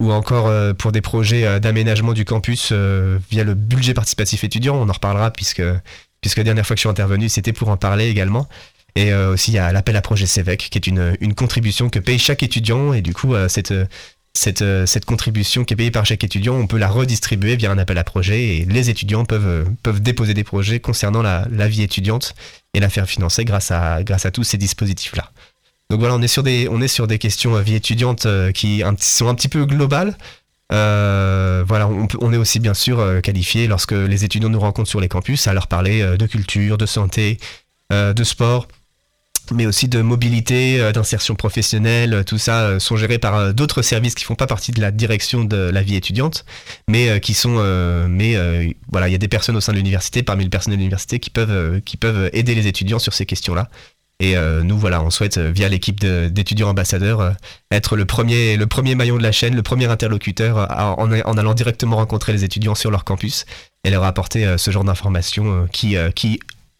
ou 0.00 0.12
encore 0.12 0.46
euh, 0.46 0.72
pour 0.72 0.92
des 0.92 1.00
projets 1.00 1.46
euh, 1.46 1.58
d'aménagement 1.58 2.12
du 2.12 2.24
campus 2.24 2.70
euh, 2.72 3.18
via 3.30 3.44
le 3.44 3.54
budget 3.54 3.94
participatif 3.94 4.44
étudiant. 4.44 4.76
On 4.76 4.88
en 4.88 4.92
reparlera 4.92 5.30
puisque, 5.30 5.62
puisque 6.20 6.38
la 6.38 6.44
dernière 6.44 6.66
fois 6.66 6.74
que 6.74 6.78
je 6.78 6.82
suis 6.82 6.88
intervenu, 6.88 7.28
c'était 7.28 7.52
pour 7.52 7.68
en 7.68 7.76
parler 7.76 8.08
également. 8.08 8.48
Et 8.98 9.12
aussi, 9.12 9.50
il 9.50 9.54
y 9.56 9.58
a 9.58 9.72
l'appel 9.72 9.94
à 9.94 10.00
projet 10.00 10.24
CEVEC, 10.24 10.70
qui 10.70 10.78
est 10.78 10.86
une, 10.86 11.18
une, 11.20 11.34
contribution 11.34 11.90
que 11.90 11.98
paye 11.98 12.18
chaque 12.18 12.42
étudiant. 12.42 12.94
Et 12.94 13.02
du 13.02 13.12
coup, 13.12 13.34
cette, 13.46 13.74
cette, 14.32 14.64
cette, 14.86 15.04
contribution 15.04 15.64
qui 15.64 15.74
est 15.74 15.76
payée 15.76 15.90
par 15.90 16.06
chaque 16.06 16.24
étudiant, 16.24 16.54
on 16.54 16.66
peut 16.66 16.78
la 16.78 16.88
redistribuer 16.88 17.56
via 17.56 17.70
un 17.70 17.76
appel 17.76 17.98
à 17.98 18.04
projet. 18.04 18.56
Et 18.56 18.64
les 18.64 18.88
étudiants 18.88 19.26
peuvent, 19.26 19.66
peuvent 19.82 20.00
déposer 20.00 20.32
des 20.32 20.44
projets 20.44 20.80
concernant 20.80 21.20
la, 21.20 21.46
la 21.50 21.68
vie 21.68 21.82
étudiante 21.82 22.34
et 22.72 22.80
la 22.80 22.88
faire 22.88 23.06
financer 23.06 23.44
grâce 23.44 23.70
à, 23.70 24.02
grâce 24.02 24.24
à 24.24 24.30
tous 24.30 24.44
ces 24.44 24.56
dispositifs-là. 24.56 25.30
Donc 25.90 26.00
voilà, 26.00 26.16
on 26.16 26.22
est 26.22 26.28
sur 26.28 26.42
des, 26.42 26.68
on 26.68 26.80
est 26.80 27.18
questions 27.18 27.56
euh, 27.56 27.62
vie 27.62 27.74
étudiante 27.74 28.26
euh, 28.26 28.50
qui 28.50 28.82
sont 28.98 29.28
un 29.28 29.34
petit 29.34 29.48
peu 29.48 29.64
globales. 29.66 30.16
Euh, 30.72 31.64
on, 32.20 32.32
est 32.32 32.36
aussi 32.36 32.58
bien 32.58 32.74
sûr 32.74 33.22
qualifié 33.22 33.68
lorsque 33.68 33.92
les 33.92 34.24
étudiants 34.24 34.48
nous 34.48 34.58
rencontrent 34.58 34.88
sur 34.88 35.00
les 35.00 35.06
campus 35.06 35.46
à 35.46 35.52
leur 35.54 35.68
parler 35.68 36.02
de 36.16 36.26
culture, 36.26 36.76
de 36.76 36.86
santé, 36.86 37.38
de 37.92 38.24
sport, 38.24 38.66
mais 39.52 39.64
aussi 39.64 39.86
de 39.86 40.02
mobilité, 40.02 40.90
d'insertion 40.92 41.36
professionnelle. 41.36 42.24
Tout 42.26 42.38
ça 42.38 42.80
sont 42.80 42.96
gérés 42.96 43.18
par 43.18 43.54
d'autres 43.54 43.80
services 43.80 44.16
qui 44.16 44.24
font 44.24 44.34
pas 44.34 44.48
partie 44.48 44.72
de 44.72 44.80
la 44.80 44.90
direction 44.90 45.44
de 45.44 45.56
la 45.56 45.82
vie 45.82 45.94
étudiante, 45.94 46.44
mais 46.88 47.20
qui 47.20 47.34
sont, 47.34 47.62
mais 48.08 48.34
voilà, 48.90 49.08
il 49.08 49.12
y 49.12 49.14
a 49.14 49.18
des 49.18 49.28
personnes 49.28 49.56
au 49.56 49.60
sein 49.60 49.70
de 49.70 49.78
l'université, 49.78 50.24
parmi 50.24 50.42
les 50.42 50.50
personnes 50.50 50.72
de 50.72 50.78
l'université, 50.78 51.20
qui 51.20 51.30
peuvent, 51.30 51.80
qui 51.82 51.96
peuvent 51.96 52.28
aider 52.32 52.56
les 52.56 52.66
étudiants 52.66 52.98
sur 52.98 53.14
ces 53.14 53.24
questions-là. 53.24 53.68
Et 54.18 54.36
euh, 54.36 54.62
nous, 54.62 54.78
voilà, 54.78 55.02
on 55.02 55.10
souhaite, 55.10 55.36
euh, 55.36 55.50
via 55.50 55.68
l'équipe 55.68 56.00
d'étudiants 56.00 56.70
ambassadeurs, 56.70 57.20
euh, 57.20 57.30
être 57.70 57.96
le 57.96 58.06
premier, 58.06 58.56
le 58.56 58.66
premier 58.66 58.94
maillon 58.94 59.18
de 59.18 59.22
la 59.22 59.32
chaîne, 59.32 59.54
le 59.54 59.62
premier 59.62 59.86
interlocuteur 59.86 60.56
en, 60.98 61.36
allant 61.38 61.54
directement 61.54 61.96
rencontrer 61.96 62.32
les 62.32 62.42
étudiants 62.42 62.74
sur 62.74 62.90
leur 62.90 63.04
campus 63.04 63.44
et 63.84 63.90
leur 63.90 64.04
apporter 64.04 64.56
ce 64.56 64.70
genre 64.70 64.84
d'informations 64.84 65.68
qui, 65.70 65.96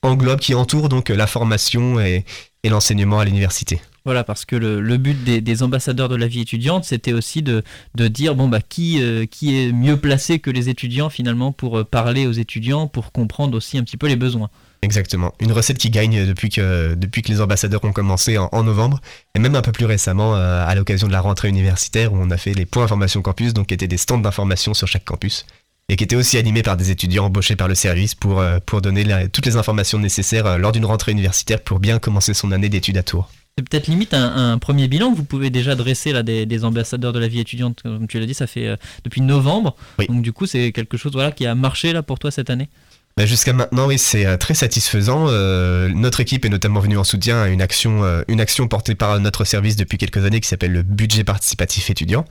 englobe, 0.02 0.40
qui 0.40 0.54
entoure 0.54 0.88
donc 0.88 1.10
la 1.10 1.26
formation 1.26 2.00
et, 2.00 2.24
l'enseignement 2.64 3.20
à 3.20 3.24
l'université. 3.24 3.80
Voilà, 4.04 4.24
parce 4.24 4.44
que 4.44 4.56
le, 4.56 4.96
but 4.96 5.22
des, 5.22 5.62
ambassadeurs 5.62 6.08
de 6.08 6.16
la 6.16 6.26
vie 6.26 6.40
étudiante, 6.40 6.84
c'était 6.84 7.12
aussi 7.12 7.42
de, 7.42 7.62
dire 7.94 8.34
bon 8.34 8.48
bah 8.48 8.60
qui 8.60 8.98
est 8.98 9.72
mieux 9.72 9.96
placé 9.96 10.40
que 10.40 10.50
les 10.50 10.68
étudiants 10.68 11.10
finalement 11.10 11.52
pour 11.52 11.84
parler 11.84 12.26
aux 12.26 12.32
étudiants, 12.32 12.88
pour 12.88 13.12
comprendre 13.12 13.56
aussi 13.56 13.78
un 13.78 13.84
petit 13.84 13.96
peu 13.96 14.08
les 14.08 14.16
besoins. 14.16 14.50
Exactement. 14.86 15.34
Une 15.40 15.50
recette 15.50 15.78
qui 15.78 15.90
gagne 15.90 16.24
depuis 16.24 16.48
que, 16.48 16.94
depuis 16.94 17.22
que 17.22 17.32
les 17.32 17.40
ambassadeurs 17.40 17.82
ont 17.82 17.90
commencé 17.90 18.38
en, 18.38 18.62
novembre, 18.62 19.00
et 19.34 19.40
même 19.40 19.56
un 19.56 19.60
peu 19.60 19.72
plus 19.72 19.84
récemment 19.84 20.36
euh, 20.36 20.64
à 20.64 20.76
l'occasion 20.76 21.08
de 21.08 21.12
la 21.12 21.20
rentrée 21.20 21.48
universitaire 21.48 22.12
où 22.12 22.18
on 22.20 22.30
a 22.30 22.36
fait 22.36 22.54
les 22.54 22.66
points 22.66 22.84
information 22.84 23.20
campus, 23.20 23.52
donc 23.52 23.66
qui 23.66 23.74
étaient 23.74 23.88
des 23.88 23.96
stands 23.96 24.18
d'information 24.18 24.74
sur 24.74 24.86
chaque 24.86 25.04
campus, 25.04 25.44
et 25.88 25.96
qui 25.96 26.04
étaient 26.04 26.14
aussi 26.14 26.38
animés 26.38 26.62
par 26.62 26.76
des 26.76 26.92
étudiants 26.92 27.24
embauchés 27.24 27.56
par 27.56 27.66
le 27.66 27.74
service 27.74 28.14
pour, 28.14 28.38
euh, 28.38 28.60
pour 28.64 28.80
donner 28.80 29.28
toutes 29.32 29.46
les 29.46 29.56
informations 29.56 29.98
nécessaires 29.98 30.46
euh, 30.46 30.56
lors 30.56 30.70
d'une 30.70 30.84
rentrée 30.84 31.10
universitaire 31.10 31.60
pour 31.60 31.80
bien 31.80 31.98
commencer 31.98 32.32
son 32.32 32.52
année 32.52 32.68
d'études 32.68 32.98
à 32.98 33.02
Tours. 33.02 33.28
C'est 33.58 33.68
peut-être 33.68 33.88
limite 33.88 34.14
un, 34.14 34.56
premier 34.58 34.86
bilan 34.86 35.10
que 35.10 35.16
vous 35.16 35.24
pouvez 35.24 35.50
déjà 35.50 35.74
dresser 35.74 36.12
là 36.12 36.22
des, 36.22 36.64
ambassadeurs 36.64 37.12
de 37.12 37.18
la 37.18 37.26
vie 37.26 37.40
étudiante, 37.40 37.82
comme 37.82 38.06
tu 38.06 38.20
l'as 38.20 38.26
dit, 38.26 38.34
ça 38.34 38.46
fait 38.46 38.76
depuis 39.02 39.22
novembre. 39.22 39.74
Donc 40.10 40.20
du 40.20 40.34
coup, 40.34 40.44
c'est 40.44 40.72
quelque 40.72 40.98
chose 40.98 41.12
voilà, 41.12 41.32
qui 41.32 41.46
a 41.46 41.54
marché 41.54 41.94
là 41.94 42.02
pour 42.02 42.18
toi 42.18 42.30
cette 42.30 42.50
année? 42.50 42.68
Bah, 43.18 43.24
jusqu'à 43.24 43.54
maintenant, 43.54 43.86
oui, 43.86 43.98
c'est 43.98 44.26
euh, 44.26 44.36
très 44.36 44.52
satisfaisant. 44.52 45.28
Euh, 45.28 45.88
notre 45.88 46.20
équipe 46.20 46.44
est 46.44 46.50
notamment 46.50 46.80
venue 46.80 46.98
en 46.98 47.04
soutien 47.04 47.40
à 47.40 47.48
une 47.48 47.62
action, 47.62 48.04
euh, 48.04 48.20
une 48.28 48.42
action 48.42 48.68
portée 48.68 48.94
par 48.94 49.18
notre 49.20 49.44
service 49.44 49.74
depuis 49.74 49.96
quelques 49.96 50.22
années 50.26 50.38
qui 50.38 50.48
s'appelle 50.48 50.72
le 50.72 50.82
budget 50.82 51.24
participatif 51.24 51.88
étudiant. 51.88 52.26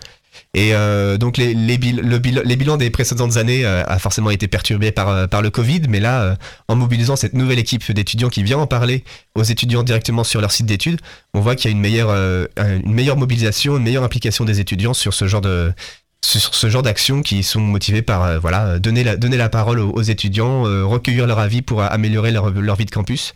Et 0.54 0.74
donc 1.18 1.38
les, 1.38 1.54
les, 1.54 1.78
le 1.78 2.18
les, 2.44 2.56
bilans 2.58 2.76
des 2.76 2.90
précédentes 2.90 3.38
années 3.38 3.64
a 3.64 3.98
forcément 4.00 4.30
été 4.30 4.50
perturbé 4.50 4.92
par, 4.92 5.30
par 5.30 5.42
le 5.42 5.50
Covid, 5.50 5.84
mais 5.88 6.02
là, 6.02 6.38
en 6.68 6.76
mobilisant 6.76 7.16
cette 7.16 7.34
nouvelle 7.36 7.58
équipe 7.58 7.90
d'étudiants 7.94 8.28
qui 8.28 8.44
vient 8.44 8.58
en 8.58 8.68
parler 8.68 9.06
aux 9.36 9.44
étudiants 9.44 9.84
directement 9.84 10.26
sur 10.26 10.42
leur 10.42 10.52
site 10.52 10.66
d'études, 10.66 11.00
on 11.34 11.40
voit 11.40 11.56
qu'il 11.56 11.72
y 11.72 11.74
a 11.74 11.76
une 11.76 11.80
meilleure, 11.80 12.12
une 12.58 12.94
meilleure 12.94 13.16
mobilisation, 13.16 13.78
une 13.78 13.84
meilleure 13.84 14.04
implication 14.04 14.44
des 14.44 14.60
étudiants 14.60 14.94
sur 14.94 15.14
ce 15.14 15.26
genre 15.26 15.40
de, 15.40 15.74
ce 16.22 16.70
genre 16.70 16.84
d'actions 16.84 17.22
qui 17.22 17.44
sont 17.44 17.62
motivées 17.62 18.02
par 18.02 18.24
euh, 18.24 18.40
voilà 18.40 18.80
donner 18.80 19.04
la, 19.04 19.16
donner 19.16 19.38
la 19.38 19.50
parole 19.50 19.80
aux, 19.80 20.02
étudiants, 20.02 20.66
euh, 20.66 20.86
recueillir 20.86 21.28
leur 21.28 21.40
avis 21.40 21.62
pour 21.62 21.82
améliorer 21.82 22.32
leur, 22.32 22.76
vie 22.76 22.86
de 22.86 22.92
campus. 22.92 23.34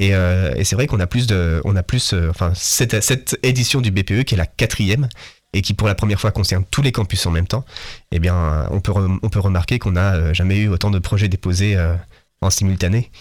Et, 0.00 0.14
euh, 0.14 0.62
c'est 0.64 0.74
vrai 0.74 0.86
qu'on 0.86 1.00
a 1.00 1.06
plus 1.06 1.26
de, 1.26 1.60
on 1.64 1.76
a 1.76 1.82
plus, 1.82 2.14
enfin 2.28 2.52
cette, 2.54 3.38
édition 3.42 3.80
du 3.80 3.90
BPE 3.90 4.24
qui 4.24 4.34
est 4.34 4.38
la 4.38 4.46
quatrième 4.46 5.08
et 5.52 5.62
qui 5.62 5.74
pour 5.74 5.86
la 5.86 5.94
première 5.94 6.20
fois 6.20 6.32
concerne 6.32 6.64
tous 6.70 6.82
les 6.82 6.90
campus 6.90 7.24
en 7.26 7.30
même 7.30 7.46
temps. 7.46 7.64
Eh 8.10 8.18
bien, 8.18 8.68
on 8.72 8.80
peut 8.80 9.40
remarquer 9.40 9.78
qu'on 9.78 9.92
n'a 9.92 10.32
jamais 10.32 10.58
eu 10.58 10.68
autant 10.68 10.90
de 10.90 10.98
projets 10.98 11.28
déposés 11.28 11.78
en 12.40 12.50
simultané. 12.50 13.12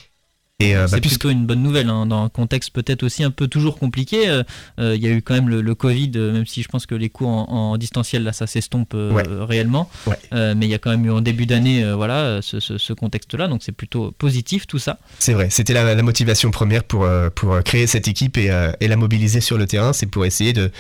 Euh, 0.62 0.88
c'est 0.88 0.96
bah, 0.96 1.02
plutôt 1.02 1.30
une 1.30 1.46
bonne 1.46 1.62
nouvelle 1.62 1.90
hein, 1.90 2.06
dans 2.06 2.24
un 2.24 2.30
contexte 2.30 2.72
peut-être 2.72 3.04
aussi 3.04 3.24
un 3.24 3.32
peu 3.32 3.48
toujours 3.48 3.78
compliqué. 3.78 4.30
Euh, 4.30 4.44
euh, 4.80 4.96
il 4.96 5.04
y 5.04 5.08
a 5.08 5.12
eu 5.12 5.22
quand 5.22 5.34
même 5.34 5.50
le, 5.50 5.76
Covid, 5.76 6.12
même 6.12 6.46
si 6.46 6.62
je 6.62 6.68
pense 6.68 6.86
que 6.86 6.96
les 6.96 7.10
cours 7.10 7.30
en, 7.30 7.78
distanciel 7.78 8.24
là 8.24 8.32
ça 8.32 8.46
s'estompe 8.46 8.96
réellement. 8.96 9.90
mais 10.32 10.66
il 10.66 10.70
y 10.70 10.74
a 10.74 10.78
quand 10.78 10.92
même 10.92 11.06
eu 11.06 11.12
en 11.12 11.22
début 11.22 11.46
d'année 11.46 11.84
voilà 11.94 12.40
ce, 12.42 12.94
contexte-là, 12.94 13.48
donc 13.48 13.64
c'est 13.64 13.72
plutôt 13.72 14.12
positif 14.12 14.68
tout 14.68 14.78
ça. 14.78 15.00
C'est 15.20 15.34
vrai, 15.34 15.50
c'était 15.50 15.74
la, 15.74 16.02
motivation 16.04 16.52
première 16.52 16.84
pour, 16.84 17.08
pour 17.36 17.62
créer 17.64 17.88
cette 17.88 18.08
équipe 18.08 18.38
et, 18.38 18.48
la 18.48 18.96
mobiliser 18.96 19.42
sur 19.42 19.58
le 19.58 19.66
terrain, 19.66 19.94
c'est 19.94 20.06
pour 20.06 20.26
essayer 20.26 20.54
de, 20.54 20.72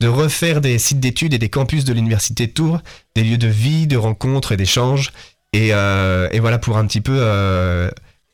de 0.00 0.08
refaire 0.08 0.60
des 0.60 0.78
sites 0.78 1.00
d'études 1.00 1.34
et 1.34 1.38
des 1.38 1.50
campus 1.50 1.84
de 1.84 1.92
l'université 1.92 2.46
de 2.46 2.52
Tours, 2.52 2.80
des 3.14 3.22
lieux 3.22 3.38
de 3.38 3.48
vie, 3.48 3.86
de 3.86 3.96
rencontres 3.96 4.52
et 4.52 4.56
d'échanges. 4.56 5.12
Et, 5.52 5.68
et, 5.68 6.40
voilà 6.40 6.58
pour 6.58 6.78
un 6.78 6.86
petit 6.86 7.02
peu 7.02 7.20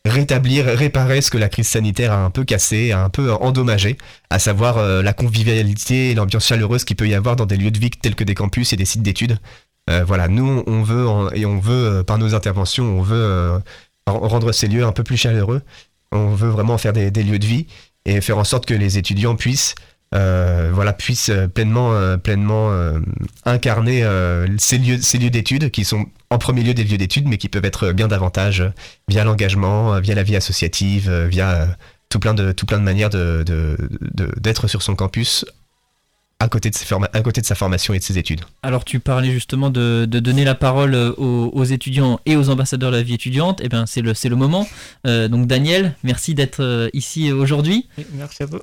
rétablir, 0.05 0.67
réparer 0.67 1.21
ce 1.21 1.31
que 1.31 1.39
la 1.39 1.49
crise 1.49 1.69
sanitaire 1.69 2.13
a 2.13 2.25
un 2.25 2.31
peu 2.31 2.45
cassé, 2.45 2.93
a 2.93 3.03
un 3.03 3.11
peu 3.11 3.33
endommagé, 3.33 3.97
à 4.31 4.39
savoir 4.39 4.79
euh, 4.79 5.03
la 5.03 5.13
convivialité 5.13 6.11
et 6.11 6.15
l'ambiance 6.15 6.47
chaleureuse 6.47 6.85
qu'il 6.85 6.97
peut 6.97 7.09
y 7.09 7.15
avoir 7.15 7.37
dans 7.37 7.47
des 7.47 7.57
lieux 7.57 7.71
de 7.71 7.79
vie 7.79 7.91
tels 7.91 8.15
que 8.15 8.25
des 8.25 8.35
campus 8.35 8.73
et 8.73 8.77
des 8.77 8.85
sites 8.85 9.03
d'études. 9.03 9.39
voilà, 10.07 10.29
nous, 10.29 10.63
on 10.67 10.83
veut, 10.83 11.07
et 11.35 11.45
on 11.45 11.59
veut, 11.59 12.03
par 12.05 12.19
nos 12.19 12.35
interventions, 12.35 12.85
on 12.85 13.03
veut 13.03 13.61
rendre 14.07 14.53
ces 14.53 14.67
lieux 14.67 14.85
un 14.85 14.93
peu 14.93 15.03
plus 15.03 15.17
chaleureux. 15.17 15.63
On 16.13 16.29
veut 16.29 16.49
vraiment 16.49 16.79
faire 16.79 16.93
des, 16.93 17.11
lieux 17.11 17.39
de 17.39 17.47
vie 17.47 17.67
et 18.05 18.21
faire 18.21 18.39
en 18.39 18.45
sorte 18.45 18.67
que 18.67 18.75
les 18.75 18.99
étudiants 18.99 19.37
puissent 19.37 19.75
voilà, 20.15 20.93
puissent 20.93 21.33
pleinement, 21.55 22.19
pleinement 22.19 22.71
incarner 23.45 24.07
ces 24.59 24.79
lieux, 24.79 24.99
ces 25.01 25.19
lieux 25.19 25.31
d'études 25.31 25.71
qui 25.71 25.85
sont 25.85 26.07
en 26.31 26.39
premier 26.39 26.63
lieu 26.63 26.75
des 26.75 26.85
lieux 26.85 26.99
d'études, 26.99 27.27
mais 27.27 27.39
qui 27.39 27.49
peuvent 27.49 27.65
être 27.65 27.93
bien 27.93 28.09
davantage 28.09 28.65
via 29.09 29.25
l'engagement, 29.25 30.01
via 30.01 30.15
la 30.15 30.23
vie 30.23 30.37
associative, 30.37 31.11
via 31.29 31.77
tout 32.09 32.21
plein 32.21 32.35
de, 32.35 32.53
tout 32.53 32.67
plein 32.67 32.79
de 32.79 32.85
manières 32.85 33.11
d'être 33.11 34.63
de, 34.63 34.69
sur 34.69 34.83
son 34.83 34.95
campus 34.95 35.45
à 36.41 36.49
côté, 36.49 36.71
de 36.71 36.75
ses 36.75 36.87
à 36.95 37.23
côté 37.23 37.41
de 37.41 37.47
sa 37.47 37.55
formation 37.55 37.95
et 37.95 37.99
de 37.99 38.05
ses 38.05 38.19
études. 38.19 38.43
Alors 38.63 38.85
tu 38.85 39.01
parlais 39.01 39.31
justement 39.31 39.71
de, 39.71 40.05
donner 40.07 40.45
la 40.45 40.55
parole 40.55 40.95
euh, 40.95 41.13
aux, 41.17 41.65
étudiants 41.65 42.21
et 42.27 42.37
aux 42.37 42.51
ambassadeurs 42.51 42.91
de 42.91 42.97
la 42.97 43.03
vie 43.03 43.15
étudiante. 43.15 43.61
Et 43.61 43.67
eh 43.67 43.69
bien 43.69 43.87
c'est 43.87 44.03
le, 44.03 44.13
le 44.13 44.37
moment. 44.37 44.69
Euh, 45.07 45.29
donc 45.29 45.47
Daniel, 45.47 45.95
merci 46.03 46.35
d'être 46.35 46.63
euh, 46.63 46.89
ici 46.93 47.33
aujourd'hui. 47.33 47.89
merci 48.15 48.43
à 48.43 48.47
vous. 48.47 48.61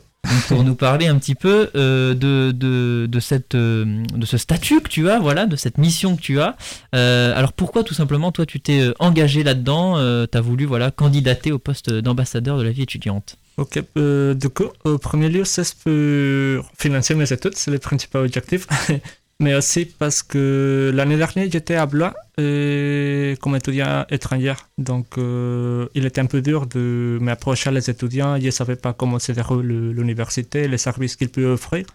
Pour 0.47 0.63
nous 0.63 0.75
parler 0.75 1.07
un 1.07 1.17
petit 1.17 1.35
peu 1.35 1.69
de, 1.73 2.13
de, 2.51 3.07
de, 3.09 3.19
cette, 3.19 3.55
de 3.55 4.25
ce 4.25 4.37
statut 4.37 4.81
que 4.81 4.89
tu 4.89 5.09
as, 5.09 5.19
voilà, 5.19 5.45
de 5.45 5.55
cette 5.55 5.77
mission 5.77 6.15
que 6.15 6.21
tu 6.21 6.39
as. 6.39 6.55
alors 6.91 7.53
pourquoi 7.53 7.83
tout 7.83 7.93
simplement 7.93 8.31
toi 8.31 8.45
tu 8.45 8.59
t'es 8.59 8.91
engagé 8.99 9.43
là-dedans, 9.43 9.95
tu 10.27 10.37
as 10.37 10.41
voulu 10.41 10.65
voilà, 10.65 10.91
candidater 10.91 11.51
au 11.51 11.59
poste 11.59 11.89
d'ambassadeur 11.89 12.57
de 12.57 12.63
la 12.63 12.71
vie 12.71 12.83
étudiante? 12.83 13.37
Ok, 13.57 13.83
euh, 13.97 14.33
du 14.33 14.49
coup, 14.49 14.69
au 14.85 14.97
premier 14.97 15.29
lieu, 15.29 15.43
c'est 15.43 15.75
pour 15.75 16.71
financer 16.77 17.15
mes 17.15 17.31
études, 17.31 17.55
c'est 17.55 17.71
le 17.71 17.79
principal 17.79 18.23
objectif. 18.23 18.67
Mais 19.41 19.55
aussi 19.55 19.85
parce 19.85 20.21
que 20.21 20.91
l'année 20.93 21.17
dernière, 21.17 21.47
j'étais 21.51 21.73
à 21.73 21.87
Blois 21.87 22.13
euh, 22.39 23.35
comme 23.37 23.55
étudiant 23.55 24.05
étranger. 24.11 24.53
Donc, 24.77 25.17
euh, 25.17 25.87
il 25.95 26.05
était 26.05 26.21
un 26.21 26.27
peu 26.27 26.41
dur 26.43 26.67
de 26.67 27.17
m'approcher 27.19 27.71
les 27.71 27.89
étudiants. 27.89 28.39
Je 28.39 28.45
ne 28.45 28.51
savais 28.51 28.75
pas 28.75 28.93
comment 28.93 29.17
se 29.17 29.31
déroule 29.31 29.65
l'université, 29.97 30.67
les 30.67 30.77
services 30.77 31.15
qu'il 31.15 31.29
peut 31.29 31.47
offrir. 31.47 31.87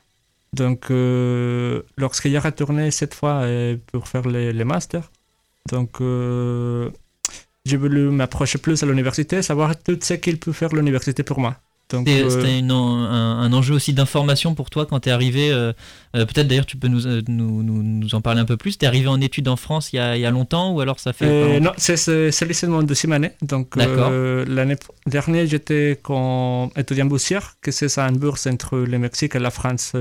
Donc, 0.55 0.91
euh, 0.91 1.83
lorsque 1.97 2.27
j'ai 2.29 2.39
retourné 2.41 2.91
cette 2.91 3.15
fois 3.15 3.45
pour 3.93 4.09
faire 4.09 4.27
les, 4.27 4.53
les 4.53 4.65
masters, 4.65 5.09
donc 5.71 6.01
j'ai 7.65 7.77
voulu 7.77 8.11
m'approcher 8.11 8.59
plus 8.59 8.83
à 8.83 8.87
l'université, 8.87 9.41
savoir 9.43 9.77
tout 9.81 9.99
ce 10.03 10.15
qu'il 10.15 10.39
peut 10.41 10.53
faire 10.53 10.71
l'université 10.75 11.23
pour 11.23 11.39
moi. 11.39 11.55
C'était 11.89 12.21
euh, 12.21 12.73
un, 12.73 13.53
enjeu 13.53 13.75
aussi 13.75 13.93
d'information 13.93 14.55
pour 14.55 14.71
toi 14.71 14.87
quand 14.87 15.01
tu 15.01 15.09
es 15.09 15.13
arrivé. 15.13 15.53
Euh, 15.53 15.73
euh, 16.17 16.27
peut-être 16.27 16.49
d'ailleurs 16.49 16.67
tu 16.67 16.77
peux 16.77 16.89
nous, 16.89 17.03
nous, 17.29 17.63
nous, 17.63 18.15
en 18.15 18.21
parler 18.21 18.41
un 18.41 18.45
peu 18.45 18.57
plus. 18.57 18.77
Tu 18.77 18.85
es 18.85 18.89
arrivé 18.89 19.07
en 19.07 19.21
études 19.21 19.47
en 19.47 19.57
France 19.57 19.93
il 19.93 19.97
y 19.97 19.99
a, 20.01 20.17
il 20.17 20.21
y 20.21 20.27
a 20.27 20.31
longtemps 20.31 20.73
ou 20.73 20.81
alors 20.81 20.99
ça 20.99 21.13
fait. 21.13 21.61
non, 21.61 21.73
c'est 21.77 21.97
c'est 21.97 22.67
mon 22.67 22.83
deuxième 22.83 23.13
année. 23.13 23.33
Donc 23.43 23.77
l'année 23.77 24.77
dernière 25.07 25.47
j'étais 25.47 25.99
comme 26.03 26.71
étudiant 26.77 27.07
boursière, 27.07 27.55
que 27.61 27.71
c'est 27.71 27.89
ça 27.89 28.09
une 28.09 28.19
bourse 28.19 28.47
entre 28.47 28.79
le 28.79 28.99
Mexique 28.99 29.37
et 29.37 29.39
la 29.39 29.51
France. 29.51 29.93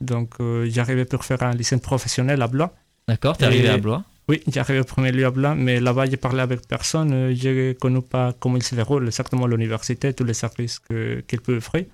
donc 0.00 0.34
j'arrivais 0.64 1.04
pour 1.04 1.24
faire 1.24 1.42
un 1.42 1.54
lycée 1.54 1.78
professionnel 1.78 2.42
à 2.42 2.48
Blois. 2.48 2.72
D'accord, 3.06 3.36
tu 3.36 3.44
es 3.44 3.46
arrivé 3.46 3.68
à 3.68 3.78
Blois. 3.78 4.02
Oui, 4.28 4.42
j'arrive 4.46 4.82
au 4.82 4.84
premier 4.84 5.10
lieu 5.10 5.24
à 5.24 5.30
Blanc, 5.30 5.54
mais 5.56 5.80
là-bas, 5.80 6.04
j'ai 6.04 6.18
parlé 6.18 6.40
avec 6.40 6.68
personne. 6.68 7.12
Euh, 7.12 7.34
je 7.34 7.48
ne 7.48 7.72
connais 7.72 8.02
pas 8.02 8.34
comment 8.38 8.56
il 8.56 8.62
se 8.62 8.74
déroule 8.74 9.06
exactement 9.06 9.46
l'université, 9.46 10.12
tous 10.12 10.24
les 10.24 10.34
services 10.34 10.80
qu'il 11.26 11.40
peut 11.40 11.56
offrir. 11.56 11.86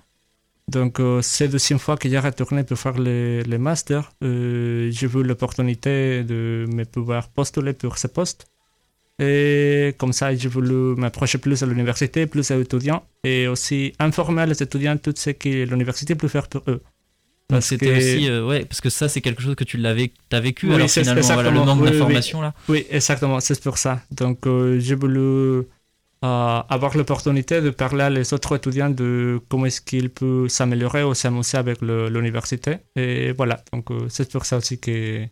Donc, 0.67 0.99
euh, 0.99 1.21
c'est 1.21 1.45
la 1.45 1.51
deuxième 1.53 1.79
fois 1.79 1.95
que 1.95 2.09
j'ai 2.09 2.19
retourné 2.19 2.63
pour 2.65 2.77
faire 2.77 2.97
les, 2.97 3.43
les 3.43 3.57
masters. 3.57 4.11
Euh, 4.23 4.89
j'ai 4.91 5.07
eu 5.07 5.23
l'opportunité 5.23 6.23
de 6.23 6.65
me 6.73 6.83
pouvoir 6.83 7.29
postuler 7.29 7.71
pour 7.73 7.97
ce 7.97 8.07
poste. 8.07 8.47
Et 9.19 9.93
comme 9.97 10.11
ça, 10.11 10.35
j'ai 10.35 10.49
voulu 10.49 10.95
m'approcher 10.97 11.37
plus 11.37 11.63
à 11.63 11.65
l'université, 11.67 12.27
plus 12.27 12.51
aux 12.51 12.59
étudiants, 12.59 13.05
et 13.23 13.47
aussi 13.47 13.93
informer 13.99 14.45
les 14.45 14.61
étudiants 14.61 14.97
tout 14.97 15.13
ce 15.15 15.29
que 15.29 15.63
l'université 15.63 16.15
peut 16.15 16.27
faire 16.27 16.49
pour 16.49 16.63
eux. 16.67 16.81
Parce 17.47 17.67
c'était 17.67 17.95
aussi, 17.95 18.27
euh, 18.27 18.45
ouais, 18.45 18.65
parce 18.65 18.81
que 18.81 18.89
ça, 18.89 19.07
c'est 19.07 19.21
quelque 19.21 19.41
chose 19.41 19.55
que 19.55 19.63
tu 19.63 19.77
l'avais, 19.77 20.11
as 20.31 20.39
vécu, 20.39 20.73
alors 20.73 20.89
finalement, 20.89 21.21
voilà, 21.21 21.51
le 21.51 21.59
manque 21.59 21.85
d'information 21.85 22.41
là. 22.41 22.53
Oui, 22.67 22.85
exactement, 22.89 23.39
c'est 23.39 23.61
pour 23.61 23.77
ça. 23.77 24.01
Donc, 24.09 24.47
euh, 24.47 24.79
j'ai 24.79 24.95
voulu 24.95 25.19
euh, 25.19 25.63
avoir 26.21 26.97
l'opportunité 26.97 27.61
de 27.61 27.69
parler 27.69 28.03
à 28.03 28.09
les 28.09 28.33
autres 28.33 28.55
étudiants 28.55 28.89
de 28.89 29.39
comment 29.47 29.67
est-ce 29.67 29.81
qu'ils 29.81 30.09
peuvent 30.09 30.47
s'améliorer 30.47 31.03
ou 31.03 31.13
s'amuser 31.13 31.57
avec 31.57 31.81
l'université. 31.81 32.77
Et 32.95 33.31
voilà, 33.33 33.63
donc 33.71 33.89
c'est 34.09 34.31
pour 34.31 34.43
ça 34.43 34.57
aussi 34.57 34.79
que, 34.79 35.23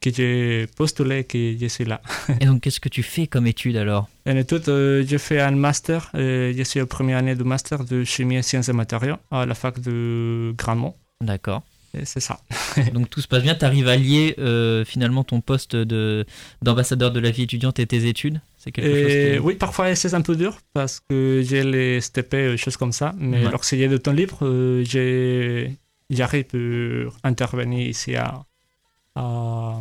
que 0.00 0.10
j'ai 0.14 0.68
postulé 0.76 1.24
que 1.24 1.56
je 1.60 1.66
suis 1.66 1.84
là. 1.84 2.00
et 2.40 2.46
donc, 2.46 2.60
qu'est-ce 2.60 2.78
que 2.78 2.88
tu 2.88 3.02
fais 3.02 3.26
comme 3.26 3.48
étude 3.48 3.78
alors? 3.78 4.08
En 4.28 4.36
étude, 4.36 4.62
j'ai 5.08 5.18
fait 5.18 5.40
un 5.40 5.50
master, 5.50 6.08
je 6.14 6.62
suis 6.64 6.80
en 6.80 6.86
première 6.86 7.18
année 7.18 7.34
de 7.34 7.42
master 7.42 7.82
de 7.82 8.04
chimie 8.04 8.36
et 8.36 8.42
sciences 8.42 8.68
et 8.68 8.72
matériaux 8.72 9.16
à 9.32 9.44
la 9.44 9.56
fac 9.56 9.80
de 9.80 10.54
Grandmont. 10.56 10.94
D'accord. 11.20 11.62
C'est 12.04 12.20
ça. 12.20 12.40
Donc 12.92 13.10
tout 13.10 13.20
se 13.20 13.28
passe 13.28 13.42
bien, 13.42 13.54
tu 13.54 13.64
arrives 13.64 13.88
à 13.88 13.96
lier 13.96 14.34
euh, 14.38 14.84
finalement 14.84 15.24
ton 15.24 15.40
poste 15.40 15.76
de, 15.76 16.26
d'ambassadeur 16.62 17.10
de 17.10 17.20
la 17.20 17.30
vie 17.30 17.42
étudiante 17.42 17.78
et 17.78 17.86
tes 17.86 18.06
études? 18.06 18.40
C'est 18.58 18.72
quelque 18.72 19.38
chose 19.38 19.44
Oui, 19.44 19.54
parfois 19.54 19.94
c'est 19.94 20.14
un 20.14 20.20
peu 20.20 20.36
dur 20.36 20.58
parce 20.72 21.00
que 21.00 21.42
j'ai 21.44 21.62
les 21.64 22.00
STP, 22.00 22.34
euh, 22.34 22.56
choses 22.56 22.76
comme 22.76 22.92
ça, 22.92 23.14
mais 23.18 23.44
ouais. 23.44 23.50
lorsqu'il 23.50 23.78
y 23.78 23.84
a 23.84 23.88
de 23.88 23.96
temps 23.96 24.12
libre, 24.12 24.38
euh, 24.42 24.84
j'arrive 26.10 26.44
pour 26.44 27.16
intervenir 27.24 27.86
ici 27.86 28.16
à, 28.16 28.44
à, 29.14 29.80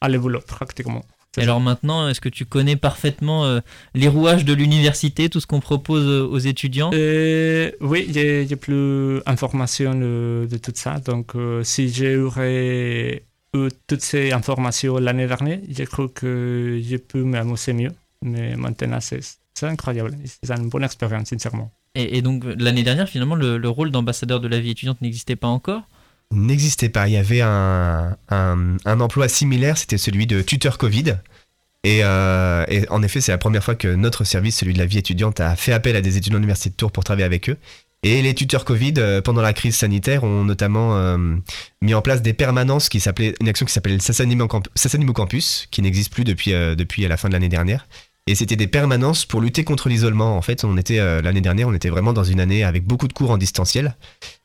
à 0.00 0.08
pratiquement. 0.46 1.04
Et 1.38 1.42
alors 1.42 1.60
maintenant, 1.60 2.08
est-ce 2.08 2.20
que 2.20 2.28
tu 2.28 2.44
connais 2.44 2.76
parfaitement 2.76 3.44
euh, 3.46 3.60
les 3.94 4.08
rouages 4.08 4.44
de 4.44 4.52
l'université, 4.52 5.30
tout 5.30 5.40
ce 5.40 5.46
qu'on 5.46 5.60
propose 5.60 6.06
euh, 6.06 6.26
aux 6.26 6.38
étudiants? 6.38 6.90
Euh, 6.92 7.70
Oui, 7.80 8.06
j'ai 8.12 8.56
plus 8.56 9.20
d'informations 9.24 9.94
de, 9.94 10.58
tout 10.62 10.72
ça. 10.74 11.00
Donc, 11.00 11.32
si 11.62 11.88
j'aurais 11.88 13.24
eu 13.54 13.68
toutes 13.86 14.02
ces 14.02 14.32
informations 14.32 14.98
l'année 14.98 15.26
dernière, 15.26 15.58
je 15.68 15.84
crois 15.84 16.08
que 16.08 16.80
j'ai 16.82 16.98
pu 16.98 17.18
m'amuser 17.18 17.72
mieux. 17.72 17.92
Mais 18.22 18.54
maintenant, 18.56 19.00
c'est 19.00 19.22
incroyable. 19.62 20.16
C'est 20.42 20.52
une 20.52 20.68
bonne 20.68 20.84
expérience, 20.84 21.28
sincèrement. 21.28 21.72
Et, 21.94 22.20
donc, 22.20 22.44
l'année 22.58 22.82
dernière, 22.82 23.08
finalement, 23.08 23.36
le 23.36 23.68
rôle 23.68 23.90
d'ambassadeur 23.90 24.40
de 24.40 24.48
la 24.48 24.60
vie 24.60 24.70
étudiante 24.70 25.00
n'existait 25.00 25.36
pas 25.36 25.48
encore? 25.48 25.82
N'existait 26.32 26.88
pas. 26.88 27.08
Il 27.08 27.14
y 27.14 27.16
avait 27.16 27.40
un, 27.42 28.16
un, 28.28 29.00
emploi 29.00 29.28
similaire, 29.28 29.78
c'était 29.78 29.98
celui 29.98 30.26
de 30.26 30.42
tuteur 30.42 30.78
Covid. 30.78 31.16
Euh, 31.86 32.64
et, 32.68 32.88
en 32.90 33.02
effet, 33.02 33.20
c'est 33.20 33.32
la 33.32 33.38
première 33.38 33.64
fois 33.64 33.74
que 33.74 33.88
notre 33.88 34.24
service, 34.24 34.56
celui 34.56 34.72
de 34.72 34.78
la 34.78 34.86
vie 34.86 34.98
étudiante, 34.98 35.40
a 35.40 35.56
fait 35.56 35.72
appel 35.72 35.96
à 35.96 36.00
des 36.00 36.16
étudiants 36.16 36.38
de 36.38 36.42
l'Université 36.42 36.70
de 36.70 36.76
Tours 36.76 36.92
pour 36.92 37.04
travailler 37.04 37.24
avec 37.24 37.50
eux. 37.50 37.56
Et 38.04 38.20
les 38.20 38.34
tuteurs 38.34 38.64
Covid, 38.64 38.94
euh, 38.98 39.20
pendant 39.20 39.42
la 39.42 39.52
crise 39.52 39.76
sanitaire, 39.76 40.24
ont 40.24 40.44
notamment 40.44 40.96
euh, 40.96 41.36
mis 41.80 41.94
en 41.94 42.02
place 42.02 42.22
des 42.22 42.32
permanences 42.32 42.88
qui 42.88 42.98
s'appelaient, 42.98 43.34
une 43.40 43.48
action 43.48 43.64
qui 43.66 43.72
s'appelait 43.72 43.94
le 43.94 44.00
Sassanimo 44.00 44.48
Campus, 45.12 45.68
qui 45.70 45.82
n'existe 45.82 46.12
plus 46.12 46.24
depuis, 46.24 46.52
depuis 46.52 47.06
la 47.06 47.16
fin 47.16 47.28
de 47.28 47.34
l'année 47.34 47.48
dernière. 47.48 47.86
Et 48.28 48.36
c'était 48.36 48.56
des 48.56 48.68
permanences 48.68 49.26
pour 49.26 49.40
lutter 49.40 49.64
contre 49.64 49.88
l'isolement. 49.88 50.36
En 50.36 50.42
fait, 50.42 50.64
on 50.64 50.76
était 50.76 50.98
l'année 51.22 51.40
dernière, 51.40 51.66
on 51.66 51.74
était 51.74 51.88
vraiment 51.88 52.12
dans 52.12 52.22
une 52.22 52.38
année 52.38 52.62
avec 52.62 52.84
beaucoup 52.84 53.08
de 53.08 53.12
cours 53.12 53.32
en 53.32 53.36
distanciel. 53.36 53.96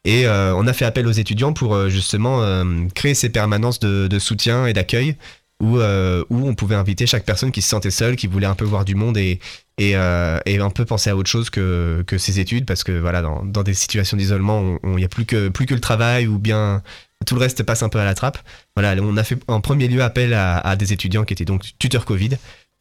Et 0.07 0.25
euh, 0.25 0.55
on 0.55 0.65
a 0.67 0.73
fait 0.73 0.85
appel 0.85 1.05
aux 1.05 1.11
étudiants 1.11 1.51
pour 1.51 1.75
euh, 1.75 1.89
justement 1.89 2.41
euh, 2.41 2.63
créer 2.95 3.13
ces 3.13 3.27
permanences 3.27 3.81
de, 3.81 4.19
soutien 4.19 4.65
et 4.65 4.71
d'accueil 4.71 5.17
où, 5.61 5.79
où 5.79 6.47
on 6.47 6.53
pouvait 6.53 6.75
inviter 6.75 7.07
chaque 7.07 7.25
personne 7.25 7.51
qui 7.51 7.63
se 7.63 7.69
sentait 7.69 7.91
seule, 7.91 8.15
qui 8.15 8.27
voulait 8.27 8.45
un 8.45 8.53
peu 8.53 8.63
voir 8.63 8.85
du 8.85 8.93
monde 8.93 9.17
et, 9.17 9.39
et, 9.79 9.95
un 9.95 10.69
peu 10.69 10.85
penser 10.85 11.09
à 11.09 11.17
autre 11.17 11.29
chose 11.29 11.49
que, 11.49 12.03
que 12.05 12.19
ses 12.19 12.39
études, 12.39 12.65
parce 12.65 12.83
que 12.83 12.91
voilà, 12.91 13.23
dans, 13.23 13.43
dans 13.43 13.63
des 13.63 13.73
situations 13.73 14.17
d'isolement, 14.17 14.77
il 14.83 14.91
n'y 14.91 15.03
a 15.03 15.07
plus 15.09 15.25
que, 15.25 15.49
plus 15.49 15.65
que 15.65 15.73
le 15.73 15.79
travail 15.81 16.27
ou 16.27 16.37
bien 16.37 16.83
tout 17.25 17.33
le 17.33 17.41
reste 17.41 17.63
passe 17.63 17.81
un 17.81 17.89
peu 17.89 17.99
à 17.99 18.05
la 18.05 18.13
trappe. 18.13 18.37
Voilà, 18.75 19.01
on 19.01 19.17
a 19.17 19.23
fait 19.23 19.39
en 19.47 19.59
premier 19.59 19.87
lieu 19.87 20.03
appel 20.03 20.33
à, 20.33 20.75
des 20.75 20.93
étudiants 20.93 21.25
qui 21.25 21.33
étaient 21.33 21.45
donc 21.45 21.63
tuteurs 21.79 22.05
Covid 22.05 22.37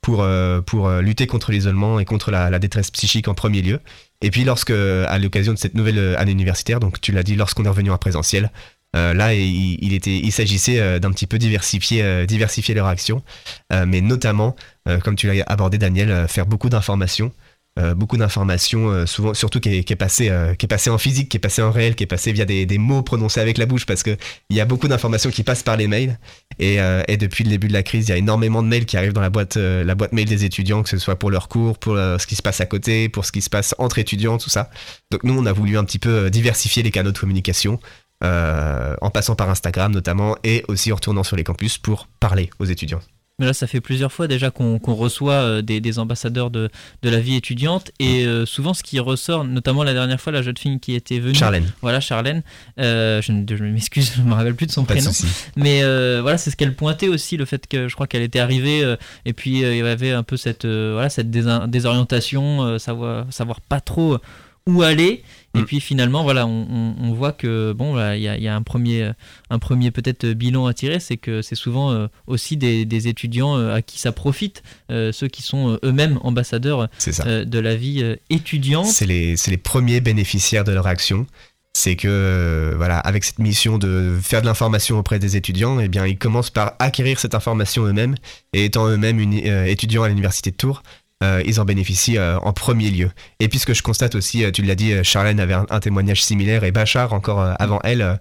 pour, 0.07 0.25
pour 0.67 0.89
lutter 0.89 1.27
contre 1.27 1.51
l'isolement 1.51 1.99
et 1.99 2.05
contre 2.05 2.31
la, 2.31 2.59
détresse 2.61 2.93
psychique 2.93 3.27
en 3.27 3.35
premier 3.35 3.61
lieu. 3.61 3.81
Et 4.21 4.31
puis 4.31 4.45
lorsque, 4.45 4.71
à 4.71 5.19
l'occasion 5.19 5.53
de 5.53 5.59
cette 5.59 5.75
nouvelle 5.75 5.99
euh, 5.99 6.19
année 6.19 6.31
universitaire, 6.31 6.79
donc 6.79 7.01
tu 7.01 7.11
l'as 7.11 7.25
dit, 7.25 7.35
lorsqu'on 7.35 7.65
est 7.65 7.69
revenu 7.69 7.91
en 7.91 7.99
présentiel, 7.99 8.53
euh, 8.95 9.15
là, 9.15 9.35
il, 9.35 9.93
était, 9.93 10.17
il 10.17 10.31
s'agissait 10.31 10.79
euh, 10.79 11.01
d'un 11.01 11.11
petit 11.11 11.27
peu 11.27 11.39
diversifier, 11.39 12.25
diversifier 12.25 12.73
leur 12.77 12.87
action, 12.87 13.25
mais 13.73 14.01
notamment, 14.01 14.55
comme 15.03 15.17
tu 15.17 15.27
l'as 15.27 15.43
abordé, 15.49 15.77
Daniel, 15.77 16.29
faire 16.29 16.47
beaucoup 16.47 16.69
d'informations 16.69 17.33
euh, 17.79 17.95
beaucoup 17.95 18.17
d'informations, 18.17 18.91
euh, 18.91 19.05
souvent, 19.05 19.35
surtout 19.35 19.61
qui 19.61 19.69
est, 19.69 19.85
qui 19.85 19.95
euh, 20.31 20.55
en 20.89 20.99
physique, 20.99 21.29
qui 21.29 21.37
est 21.37 21.41
passé 21.41 21.61
en 21.61 21.71
réel, 21.71 21.95
qui 21.95 22.05
est 22.05 22.07
passé 22.07 22.33
via 22.33 22.47
des, 22.47 22.79
mots 22.79 23.03
prononcés 23.03 23.41
avec 23.41 23.59
la 23.59 23.67
bouche, 23.67 23.85
parce 23.85 24.03
que 24.03 24.17
il 24.49 24.57
y 24.57 24.61
a 24.61 24.65
beaucoup 24.65 24.89
d'informations 24.89 25.31
qui 25.31 25.43
passent 25.43 25.63
par 25.63 25.77
les 25.77 25.87
mails. 25.87 26.19
Et, 26.59 26.79
et, 27.09 27.17
depuis 27.19 27.45
le 27.45 27.51
début 27.51 27.69
de 27.69 27.75
la 27.75 27.83
crise, 27.83 28.09
il 28.09 28.11
y 28.11 28.15
a 28.15 28.17
énormément 28.17 28.63
de 28.63 28.69
mails 28.69 28.87
qui 28.87 28.97
arrivent 28.97 29.13
dans 29.13 29.21
la 29.21 29.29
boîte, 29.29 29.57
la 29.57 29.95
boîte 29.95 30.13
mail 30.13 30.27
des 30.27 30.45
étudiants, 30.45 30.83
que 30.83 30.89
ce 30.89 30.99
soit 30.99 31.19
pour 31.19 31.31
leurs 31.31 31.49
cours, 31.49 31.79
pour 31.79 31.97
ce 31.97 32.27
qui 32.27 32.35
se 32.35 32.43
passe 32.43 32.61
à 32.61 32.67
côté, 32.67 33.09
pour 33.09 33.27
ce 33.27 33.33
qui 33.33 33.43
se 33.43 33.51
passe 33.51 33.75
entre 33.79 33.99
étudiants, 33.99 34.39
tout 34.39 34.51
ça. 34.51 34.71
Donc 35.11 35.23
nous, 35.25 35.39
on 35.39 35.45
a 35.45 35.53
voulu 35.53 35.77
un 35.77 35.85
petit 35.85 35.99
peu 35.99 36.31
diversifier 36.31 36.83
les 36.83 36.91
canaux 36.91 37.13
de 37.13 37.19
communication. 37.19 37.79
en 38.23 39.11
passant 39.11 39.37
par 39.37 39.51
Instagram 39.51 39.93
notamment 39.93 40.37
et 40.45 40.65
aussi 40.69 40.93
en 40.93 40.95
retournant 40.95 41.25
sur 41.25 41.37
les 41.37 41.45
campus 41.45 41.79
pour 41.79 42.09
parler 42.21 42.49
aux 42.59 42.65
étudiants. 42.65 43.01
Mais 43.39 43.45
là, 43.45 43.53
ça 43.53 43.67
fait 43.67 43.83
plusieurs 43.83 44.13
fois 44.13 44.29
déjà 44.29 44.51
qu'on 44.51 44.79
reçoit 44.79 45.35
euh, 45.35 45.61
des, 45.61 45.99
ambassadeurs 45.99 46.51
de, 46.51 46.71
la 47.03 47.21
vie 47.21 47.37
étudiante. 47.37 47.91
Et 47.99 48.25
euh, 48.25 48.47
souvent, 48.47 48.73
ce 48.73 48.83
qui 48.83 48.99
ressort, 48.99 49.45
notamment 49.45 49.85
la 49.85 49.93
dernière 49.93 50.19
fois, 50.19 50.33
la 50.33 50.41
jeune 50.41 50.57
fille 50.57 50.81
qui 50.81 50.95
était 50.95 51.19
venue. 51.19 51.35
Charlène. 51.35 51.71
Voilà, 51.83 52.01
Charlène. 52.01 52.43
Euh, 52.81 53.21
je, 53.21 53.33
m'excuse, 53.33 54.15
je 54.17 54.23
ne 54.23 54.29
me 54.29 54.33
rappelle 54.33 54.55
plus 54.55 54.65
de 54.65 54.73
son 54.73 54.87
prénom. 54.87 55.11
Mais 55.55 55.83
voilà, 56.23 56.39
c'est 56.39 56.51
ce 56.51 56.57
qu'elle 56.57 56.75
pointait 56.75 57.09
aussi, 57.09 57.37
le 57.37 57.45
fait 57.45 57.67
que 57.67 57.89
je 57.89 57.95
crois 57.95 58.07
qu'elle 58.07 58.23
était 58.23 58.41
arrivée. 58.41 58.97
et 59.27 59.35
puis, 59.35 59.61
il 59.61 59.77
y 59.77 59.83
avait 59.83 60.13
un 60.13 60.23
peu 60.23 60.39
cette, 60.39 60.65
voilà, 60.65 61.11
cette 61.11 61.31
désorientation, 61.31 62.79
savoir, 62.79 63.27
savoir 63.31 63.61
pas 63.61 63.81
trop 63.81 64.19
où 64.67 64.83
aller. 64.83 65.23
Et 65.55 65.61
mm. 65.61 65.65
puis 65.65 65.81
finalement, 65.81 66.23
voilà, 66.23 66.47
on, 66.47 67.13
voit 67.15 67.33
que 67.33 67.73
bon, 67.73 67.97
il 68.13 68.21
y, 68.21 68.49
a, 68.49 68.55
un 68.55 68.63
premier, 68.63 69.11
un 69.49 69.59
premier 69.59 69.91
peut-être 69.91 70.27
bilan 70.27 70.67
à 70.67 70.75
tirer, 70.75 71.01
c'est 71.01 71.17
que 71.17 71.41
c'est 71.41 71.55
souvent 71.55 71.93
euh, 71.93 72.09
aussi 72.27 72.57
des, 72.57 73.09
étudiants 73.09 73.57
euh, 73.57 73.75
à 73.75 73.83
qui 73.83 73.99
ça 73.99 74.13
profite, 74.13 74.63
euh, 74.91 75.13
ceux 75.13 75.29
qui 75.29 75.43
sont 75.43 75.79
eux-mêmes 75.83 76.19
ambassadeurs 76.23 76.89
de 77.27 77.59
la 77.59 77.77
vie 77.77 78.17
étudiante. 78.29 78.87
C'est 78.87 79.07
les, 79.07 79.35
les 79.47 79.57
premiers 79.57 80.01
bénéficiaires 80.01 80.65
de 80.65 80.73
leur 80.73 80.87
action 80.87 81.27
c'est 81.73 81.95
que 81.95 82.73
voilà, 82.75 82.99
avec 83.01 83.23
cette 83.23 83.39
mission 83.39 83.77
de 83.77 84.19
faire 84.23 84.41
de 84.41 84.47
l'information 84.47 84.99
auprès 84.99 85.19
des 85.19 85.37
étudiants, 85.37 85.79
eh 85.79 85.89
bien, 85.89 86.07
ils 86.07 86.17
commencent 86.17 86.49
par 86.49 86.73
acquérir 86.79 87.21
cette 87.21 87.35
information 87.35 87.85
eux-mêmes 87.85 88.15
et 88.55 88.65
étant 88.65 88.89
eux-mêmes 88.89 89.21
étudiants 89.21 90.03
à 90.03 90.09
l'université 90.09 90.51
de 90.51 90.57
Tours, 90.57 90.83
euh, 91.23 91.43
ils 91.47 91.61
en 91.61 91.65
bénéficient 91.65 92.19
euh, 92.19 92.39
en 92.41 92.53
premier 92.53 92.91
lieu. 92.91 93.11
Et 93.41 93.49
puisque 93.49 93.73
je 93.73 93.83
constate 93.83 94.15
aussi, 94.15 94.45
euh, 94.45 94.51
tu 94.51 94.63
l'as 94.63 94.75
dit, 94.75 94.93
Charlène 95.03 95.41
avait 95.41 95.55
un, 95.55 95.81
témoignage 95.81 96.23
similaire 96.23 96.63
et 96.65 96.73
Bachar 96.73 97.15
encore 97.15 97.41
avant 97.59 97.81
elle. 97.85 98.19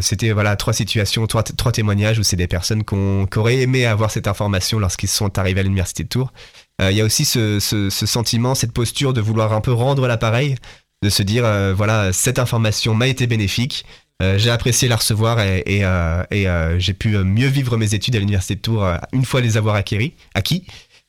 c'était 0.00 0.32
voilà 0.32 0.56
trois 0.56 0.72
situations, 0.72 1.26
trois, 1.26 1.72
témoignages 1.72 2.18
où 2.18 2.22
c'est 2.22 2.36
des 2.36 2.48
personnes 2.48 2.84
qui 2.84 3.38
auraient 3.38 3.58
aimé 3.58 3.86
avoir 3.86 4.10
cette 4.10 4.26
information 4.26 4.78
lorsqu'ils 4.78 5.08
sont 5.08 5.38
arrivés 5.38 5.60
à 5.60 5.62
l'université 5.62 6.02
de 6.02 6.08
Tours. 6.08 6.32
Il 6.80 6.92
y 6.92 7.00
a 7.00 7.04
aussi 7.04 7.24
ce, 7.24 7.58
sentiment, 7.90 8.54
cette 8.54 8.72
posture 8.72 9.12
de 9.12 9.20
vouloir 9.20 9.52
un 9.52 9.60
peu 9.60 9.72
rendre 9.72 10.06
l'appareil, 10.06 10.56
de 11.02 11.10
se 11.10 11.22
dire 11.22 11.44
voilà 11.74 12.12
cette 12.12 12.38
information 12.38 12.94
m'a 12.94 13.08
été 13.08 13.26
bénéfique, 13.26 13.84
j'ai 14.20 14.50
apprécié 14.50 14.88
la 14.88 14.96
recevoir 14.96 15.40
et, 15.40 15.82
et 16.30 16.46
j'ai 16.78 16.94
pu 16.94 17.18
mieux 17.18 17.48
vivre 17.48 17.76
mes 17.76 17.94
études 17.94 18.16
à 18.16 18.20
l'université 18.20 18.54
de 18.54 18.60
Tours 18.60 18.86
une 19.12 19.24
fois 19.26 19.40
les 19.42 19.58
avoir 19.58 19.74
acquis 19.74 20.64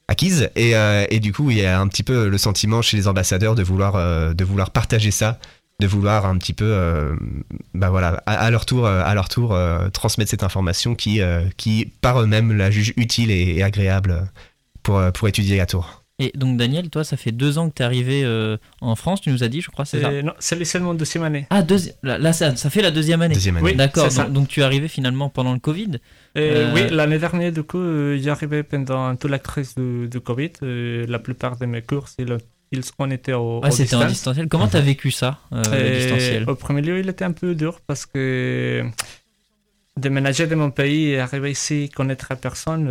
acquise. 0.09 0.49
Et, 0.55 0.75
euh, 0.75 1.05
et, 1.09 1.19
du 1.19 1.31
coup, 1.31 1.51
il 1.51 1.57
y 1.57 1.65
a 1.65 1.79
un 1.79 1.87
petit 1.87 2.03
peu 2.03 2.27
le 2.27 2.37
sentiment 2.37 2.81
chez 2.81 2.97
les 2.97 3.07
ambassadeurs 3.07 3.55
de 3.55 3.63
vouloir, 3.63 3.95
euh, 3.95 4.33
de 4.33 4.43
vouloir 4.43 4.71
partager 4.71 5.11
ça, 5.11 5.39
de 5.79 5.87
vouloir 5.87 6.25
un 6.25 6.37
petit 6.37 6.53
peu, 6.53 6.65
euh, 6.65 7.15
bah 7.73 7.89
voilà, 7.89 8.21
à, 8.25 8.49
leur 8.51 8.65
tour, 8.65 8.85
à 8.85 9.13
leur 9.13 9.29
tour, 9.29 9.57
transmettre 9.93 10.29
cette 10.29 10.43
information 10.43 10.95
qui, 10.95 11.21
qui 11.55 11.85
par 12.01 12.19
eux-mêmes 12.21 12.51
la 12.51 12.69
jugent 12.69 12.93
utile 12.97 13.31
et, 13.31 13.63
agréable 13.63 14.29
pour, 14.83 15.01
pour 15.13 15.27
étudier 15.29 15.61
à 15.61 15.65
Tours. 15.65 15.98
Et 16.19 16.31
donc 16.35 16.57
Daniel, 16.57 16.89
toi, 16.89 17.03
ça 17.03 17.17
fait 17.17 17.31
deux 17.31 17.57
ans 17.57 17.69
que 17.69 17.75
tu 17.75 17.81
es 17.81 17.85
arrivé 17.85 18.25
en 18.81 18.95
France, 18.95 19.21
tu 19.21 19.31
nous 19.31 19.43
as 19.43 19.47
dit, 19.47 19.61
je 19.61 19.69
crois, 19.69 19.85
c'est 19.85 20.01
ça 20.01 20.21
Non, 20.21 20.33
c'est 20.39 20.63
seulement 20.65 20.93
deuxième 20.93 21.23
année. 21.23 21.47
Ah, 21.49 21.63
là, 22.03 22.33
ça, 22.33 22.55
ça, 22.55 22.69
fait 22.69 22.81
la 22.81 22.91
deuxième 22.91 23.21
année. 23.21 23.33
Deuxième 23.33 23.57
année. 23.57 23.65
Oui, 23.65 23.75
D'accord, 23.75 24.09
donc, 24.09 24.33
donc, 24.33 24.47
tu 24.47 24.59
es 24.59 24.63
arrivé 24.63 24.87
finalement 24.87 25.29
pendant 25.29 25.53
le 25.53 25.59
Covid 25.59 25.99
euh, 26.37 26.71
oui, 26.73 26.89
l'année 26.89 27.19
dernière, 27.19 27.51
du 27.51 27.63
coup, 27.63 27.79
euh, 27.79 28.17
j'ai 28.21 28.29
arrivé 28.29 28.63
pendant 28.63 29.15
toute 29.15 29.31
la 29.31 29.39
crise 29.39 29.75
du, 29.75 30.19
Covid. 30.21 30.51
Euh, 30.63 31.05
la 31.07 31.19
plupart 31.19 31.57
de 31.57 31.65
mes 31.65 31.81
cours, 31.81 32.07
ils 32.17 32.81
ont 32.99 33.09
été 33.09 33.33
au, 33.33 33.61
ah, 33.63 33.71
c'était 33.71 33.95
en 33.95 34.05
distanciel. 34.05 34.47
Comment 34.47 34.67
tu 34.67 34.77
as 34.77 34.81
vécu 34.81 35.11
ça, 35.11 35.39
le 35.51 35.97
distanciel 35.97 36.49
Au 36.49 36.55
premier 36.55 36.81
lieu, 36.81 36.99
il 36.99 37.09
était 37.09 37.25
un 37.25 37.31
peu 37.31 37.55
dur 37.55 37.79
parce 37.85 38.05
que 38.05 38.83
déménager 39.99 40.47
de 40.47 40.55
mon 40.55 40.71
pays 40.71 41.09
et 41.11 41.19
arriver 41.19 41.51
ici, 41.51 41.89
connaître 41.89 42.35
personne, 42.35 42.85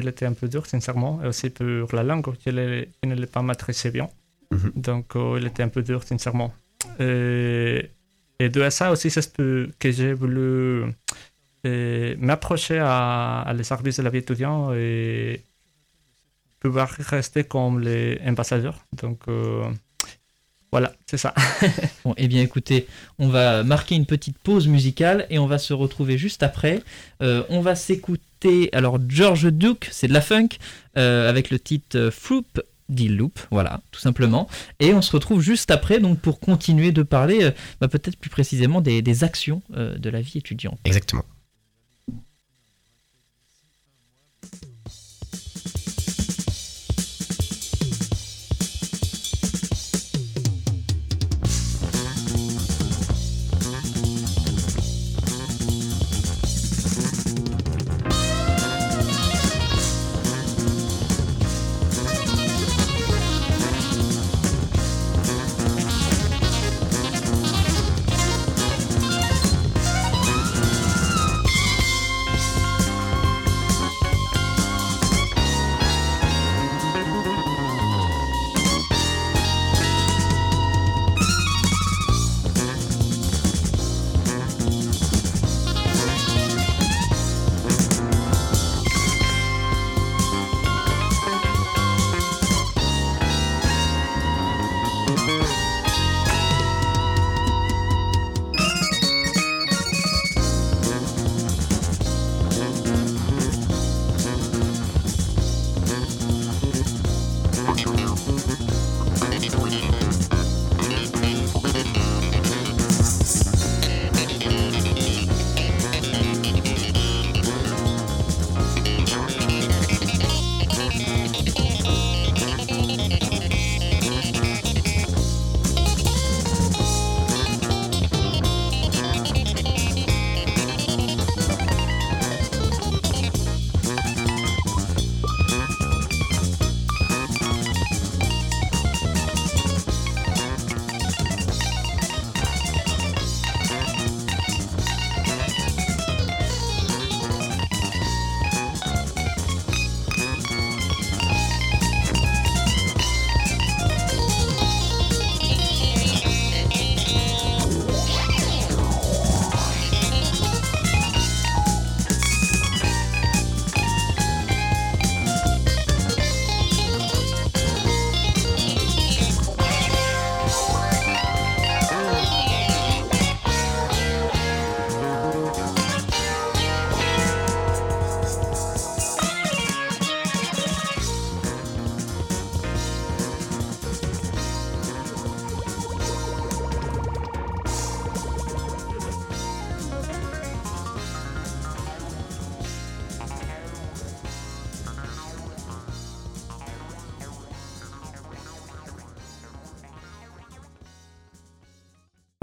il 0.00 0.06
était 0.08 0.26
un 0.26 0.32
peu 0.32 0.48
dur, 0.48 0.66
sincèrement. 0.66 1.20
Et 1.22 1.26
aussi 1.26 1.50
pour 1.50 1.94
la 1.94 2.02
langue, 2.02 2.26
je 2.44 2.50
ne 2.50 3.14
l'ai 3.14 3.26
pas 3.26 3.42
maîtrisé 3.42 3.90
bien. 3.90 4.08
Mhm. 4.50 4.72
Donc, 4.76 5.12
il 5.38 5.46
était 5.46 5.62
un 5.62 5.68
peu 5.68 5.82
dur, 5.82 6.02
sincèrement. 6.02 6.52
Et, 7.00 7.90
et 8.38 8.48
de 8.48 8.70
ça 8.70 8.90
aussi, 8.92 9.10
c'est 9.10 9.22
ce 9.22 9.28
que 9.78 9.90
j'ai 9.90 10.12
voulu 10.12 10.84
m'approcher 12.18 12.78
à, 12.78 13.40
à 13.40 13.52
les 13.52 13.64
services 13.64 13.98
de 13.98 14.02
la 14.02 14.10
vie 14.10 14.18
étudiante 14.18 14.74
et 14.76 15.42
pouvoir 16.64 16.88
rester 16.88 17.44
comme 17.44 17.80
les 17.80 18.18
ambassadeurs. 18.26 18.78
Donc 19.02 19.20
euh, 19.28 19.64
voilà, 20.74 20.92
c'est 21.06 21.18
ça. 21.18 21.32
bon, 22.04 22.14
eh 22.16 22.26
bien 22.26 22.42
écoutez, 22.42 22.88
on 23.20 23.28
va 23.28 23.62
marquer 23.62 23.94
une 23.94 24.06
petite 24.06 24.36
pause 24.38 24.66
musicale 24.66 25.24
et 25.30 25.38
on 25.38 25.46
va 25.46 25.58
se 25.58 25.72
retrouver 25.72 26.18
juste 26.18 26.42
après. 26.42 26.82
Euh, 27.22 27.44
on 27.48 27.60
va 27.60 27.76
s'écouter, 27.76 28.70
alors 28.72 28.98
George 29.08 29.52
Duke, 29.52 29.86
c'est 29.92 30.08
de 30.08 30.12
la 30.12 30.20
funk, 30.20 30.48
euh, 30.98 31.30
avec 31.30 31.50
le 31.50 31.60
titre 31.60 32.10
Floop 32.10 32.60
D-Loop, 32.88 33.38
voilà, 33.52 33.82
tout 33.92 34.00
simplement. 34.00 34.48
Et 34.80 34.92
on 34.94 35.00
se 35.00 35.12
retrouve 35.12 35.40
juste 35.40 35.70
après 35.70 36.00
donc 36.00 36.18
pour 36.18 36.40
continuer 36.40 36.90
de 36.90 37.04
parler 37.04 37.52
bah, 37.80 37.86
peut-être 37.86 38.16
plus 38.16 38.30
précisément 38.30 38.80
des, 38.80 39.00
des 39.00 39.22
actions 39.22 39.62
de 39.70 40.10
la 40.10 40.22
vie 40.22 40.38
étudiante. 40.38 40.80
Exactement. 40.84 41.22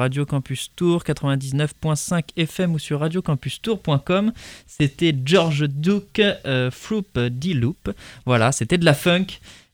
Radio 0.01 0.25
Campus 0.25 0.71
Tour 0.75 1.03
99.5 1.03 2.23
FM 2.35 2.73
ou 2.73 2.79
sur 2.79 3.01
radiocampustour.com. 3.01 4.33
C'était 4.65 5.15
George 5.23 5.69
Duke, 5.69 6.19
euh, 6.19 6.71
Floop 6.71 7.19
D-Loop. 7.19 7.91
Voilà, 8.25 8.51
c'était 8.51 8.79
de 8.79 8.85
la 8.85 8.95
funk. 8.95 9.27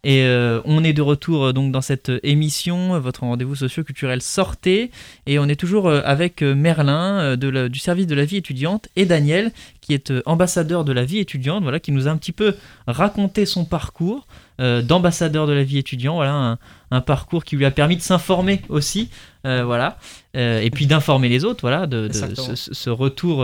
Et 0.03 0.23
euh, 0.23 0.61
on 0.65 0.83
est 0.83 0.93
de 0.93 1.01
retour 1.01 1.45
euh, 1.45 1.53
donc 1.53 1.71
dans 1.71 1.81
cette 1.81 2.11
émission, 2.23 2.99
votre 2.99 3.21
rendez-vous 3.21 3.55
socio-culturel 3.55 4.21
sortez. 4.21 4.91
Et 5.25 5.39
on 5.39 5.45
est 5.45 5.55
toujours 5.55 5.87
euh, 5.87 6.01
avec 6.03 6.41
euh, 6.41 6.53
Merlin 6.55 7.37
euh, 7.41 7.69
du 7.69 7.79
service 7.79 8.05
de 8.05 8.15
la 8.15 8.25
vie 8.25 8.37
étudiante 8.37 8.89
et 8.95 9.05
Daniel 9.05 9.51
qui 9.87 9.93
est 9.93 10.11
euh, 10.11 10.21
ambassadeur 10.25 10.83
de 10.83 10.91
la 10.91 11.05
vie 11.05 11.19
étudiante, 11.19 11.63
voilà, 11.63 11.79
qui 11.79 11.93
nous 11.93 12.07
a 12.07 12.11
un 12.11 12.17
petit 12.17 12.33
peu 12.33 12.55
raconté 12.87 13.45
son 13.45 13.63
parcours 13.63 14.27
euh, 14.59 14.81
d'ambassadeur 14.81 15.47
de 15.47 15.53
la 15.53 15.63
vie 15.63 15.77
étudiante. 15.77 16.15
Voilà, 16.15 16.33
un, 16.33 16.57
un 16.91 17.01
parcours 17.01 17.43
qui 17.43 17.55
lui 17.55 17.65
a 17.65 17.71
permis 17.71 17.95
de 17.97 18.01
s'informer 18.01 18.61
aussi, 18.69 19.09
euh, 19.45 19.63
voilà, 19.63 19.97
Euh, 20.35 20.61
et 20.61 20.69
puis 20.69 20.85
d'informer 20.85 21.29
les 21.29 21.43
autres, 21.45 21.61
voilà, 21.61 21.87
de, 21.87 22.11
ce, 22.11 22.55
ce 22.55 22.89
retour 22.91 23.43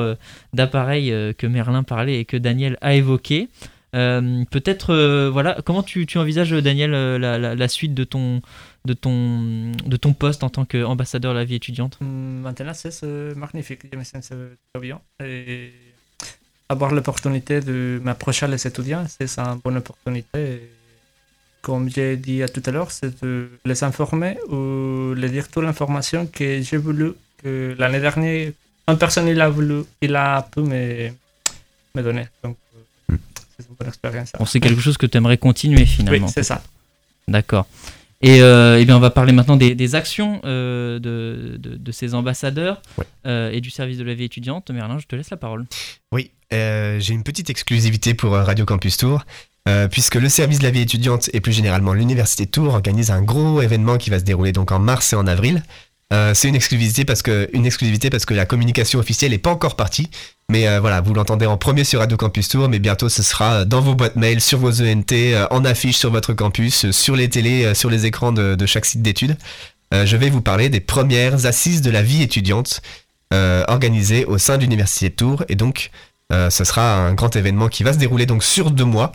d'appareil 0.53 1.11
que 1.37 1.47
Merlin 1.47 1.81
parlait 1.83 2.19
et 2.19 2.25
que 2.25 2.37
Daniel 2.37 2.77
a 2.81 2.93
évoqué. 2.93 3.49
Peut-être, 3.93 4.93
voilà, 5.29 5.57
comment 5.65 5.83
tu, 5.83 6.05
tu 6.05 6.17
envisages, 6.19 6.51
Daniel, 6.51 6.91
la, 6.91 7.37
la- 7.39 7.55
la 7.55 7.67
suite 7.67 7.93
de 7.93 8.03
ton, 8.03 8.41
de, 8.85 8.93
ton, 8.93 9.71
de 9.93 9.97
ton 9.97 10.13
poste 10.13 10.43
en 10.43 10.49
tant 10.49 10.65
qu'ambassadeur 10.65 11.33
de 11.33 11.39
la 11.39 11.45
vie 11.45 11.55
étudiante? 11.55 11.97
Maintenant, 12.01 12.73
c'est 12.73 12.91
c'est 12.91 13.35
magnifique. 13.35 13.81
Je 13.91 13.97
me 13.97 14.03
sens 14.03 14.29
très 14.73 14.81
bien. 14.81 14.99
Et 15.23 15.71
avoir 16.69 16.91
l'opportunité 16.91 17.59
de 17.61 17.99
m'approcher 18.03 18.47
les 18.47 18.65
étudiants, 18.67 19.05
c'est 19.07 19.39
une 19.39 19.59
bonne 19.63 19.77
opportunité. 19.77 20.69
Et 21.63 21.65
Comme 21.65 21.89
j'ai 21.89 22.17
dit 22.17 22.43
à 22.43 22.47
tout 22.49 22.61
à 22.65 22.71
l'heure, 22.71 22.91
c'est 22.91 23.23
de 23.23 23.49
les 23.65 23.83
informer 23.83 24.37
ou 24.49 25.13
leur 25.15 25.29
dire 25.29 25.47
toute 25.47 25.63
l'information 25.63 26.27
que 26.27 26.61
j'ai 26.61 26.77
voulu, 26.77 27.13
que 27.41 27.73
l'année 27.79 28.01
dernière, 28.01 28.51
une 28.87 28.97
personne 28.97 29.27
il 29.29 29.39
a 29.39 29.49
voulu, 29.49 29.83
il 30.01 30.13
a 30.15 30.41
pu 30.53 30.59
me, 30.61 31.09
me 31.95 32.01
donner. 32.03 32.27
Donc, 32.43 32.57
euh, 33.11 33.15
c'est 33.57 33.67
une 33.69 33.75
bonne 33.75 33.87
expérience. 33.87 34.31
Bon, 34.37 34.45
C'est 34.45 34.59
quelque 34.59 34.81
chose 34.81 34.97
que 34.97 35.05
tu 35.05 35.17
aimerais 35.17 35.37
continuer 35.37 35.79
Oui, 35.81 35.85
finalement. 35.85 36.27
c'est 36.27 36.43
ça. 36.43 36.61
D'accord. 37.29 37.65
Et, 38.21 38.41
euh, 38.41 38.77
eh 38.79 38.85
bien, 38.85 38.95
on 38.97 39.01
va 39.01 39.09
parler 39.09 39.31
maintenant 39.33 39.55
des, 39.57 39.73
des 39.75 39.95
actions 39.95 40.41
euh, 40.45 40.99
de, 40.99 41.57
de, 41.57 41.75
de 41.75 41.91
ces 41.91 42.13
ambassadeurs 42.13 42.81
Ouais. 42.97 43.05
euh, 43.25 43.51
et 43.51 43.59
du 43.61 43.69
service 43.69 43.97
de 43.97 44.03
la 44.03 44.13
vie 44.13 44.25
étudiante. 44.25 44.69
Merlin, 44.71 44.97
je 44.99 45.05
te 45.07 45.15
laisse 45.15 45.29
la 45.29 45.37
parole. 45.37 45.65
Oui, 46.11 46.31
euh, 46.53 46.99
j'ai 46.99 47.13
une 47.13 47.23
petite 47.23 47.49
exclusivité 47.49 48.13
pour 48.13 48.31
Radio 48.33 48.65
Campus 48.65 48.95
Tour, 48.97 49.25
euh, 49.69 49.87
puisque 49.87 50.15
le 50.15 50.27
service 50.27 50.59
de 50.59 50.63
la 50.63 50.71
vie 50.71 50.81
étudiante 50.81 51.29
et 51.31 51.39
plus 51.39 51.53
généralement 51.53 51.93
l'université 51.93 52.45
de 52.45 52.51
Tours 52.51 52.73
organise 52.73 53.11
un 53.11 53.21
gros 53.21 53.61
événement 53.61 53.97
qui 53.97 54.09
va 54.09 54.19
se 54.19 54.25
dérouler 54.25 54.51
donc 54.51 54.73
en 54.73 54.79
mars 54.79 55.13
et 55.13 55.15
en 55.15 55.25
avril. 55.25 55.63
Euh, 56.11 56.33
c'est 56.33 56.49
une 56.49 56.55
exclusivité 56.55 57.05
parce 57.05 57.21
que 57.21 57.49
une 57.53 57.65
exclusivité 57.65 58.09
parce 58.09 58.25
que 58.25 58.33
la 58.33 58.45
communication 58.45 58.99
officielle 58.99 59.31
n'est 59.31 59.37
pas 59.37 59.51
encore 59.51 59.77
partie, 59.77 60.09
mais 60.49 60.67
euh, 60.67 60.81
voilà, 60.81 60.99
vous 60.99 61.13
l'entendez 61.13 61.45
en 61.45 61.55
premier 61.55 61.85
sur 61.85 62.01
Radio 62.01 62.17
Campus 62.17 62.49
Tour, 62.49 62.67
mais 62.67 62.79
bientôt 62.79 63.07
ce 63.07 63.23
sera 63.23 63.63
dans 63.63 63.79
vos 63.79 63.95
boîtes 63.95 64.17
mail, 64.17 64.41
sur 64.41 64.59
vos 64.59 64.81
ENT, 64.81 65.47
en 65.49 65.63
affiche 65.63 65.97
sur 65.97 66.11
votre 66.11 66.33
campus, 66.33 66.91
sur 66.91 67.15
les 67.15 67.29
télés, 67.29 67.73
sur 67.73 67.89
les 67.89 68.05
écrans 68.05 68.33
de, 68.33 68.65
chaque 68.65 68.85
site 68.85 69.01
d'études. 69.01 69.37
Je 69.93 70.17
vais 70.17 70.29
vous 70.29 70.41
parler 70.41 70.69
des 70.69 70.81
premières 70.81 71.45
assises 71.45 71.81
de 71.81 71.89
la 71.89 72.03
vie 72.03 72.21
étudiante 72.21 72.81
organisées 73.31 74.25
au 74.25 74.37
sein 74.37 74.57
de 74.57 74.63
l'université 74.63 75.09
de 75.09 75.15
Tours 75.15 75.45
et 75.47 75.55
donc 75.55 75.89
ce 76.49 76.63
sera 76.63 76.95
un 76.95 77.13
grand 77.13 77.35
événement 77.35 77.67
qui 77.67 77.83
va 77.83 77.93
se 77.93 77.97
dérouler 77.97 78.25
donc 78.25 78.43
sur 78.43 78.71
deux 78.71 78.85
mois. 78.85 79.11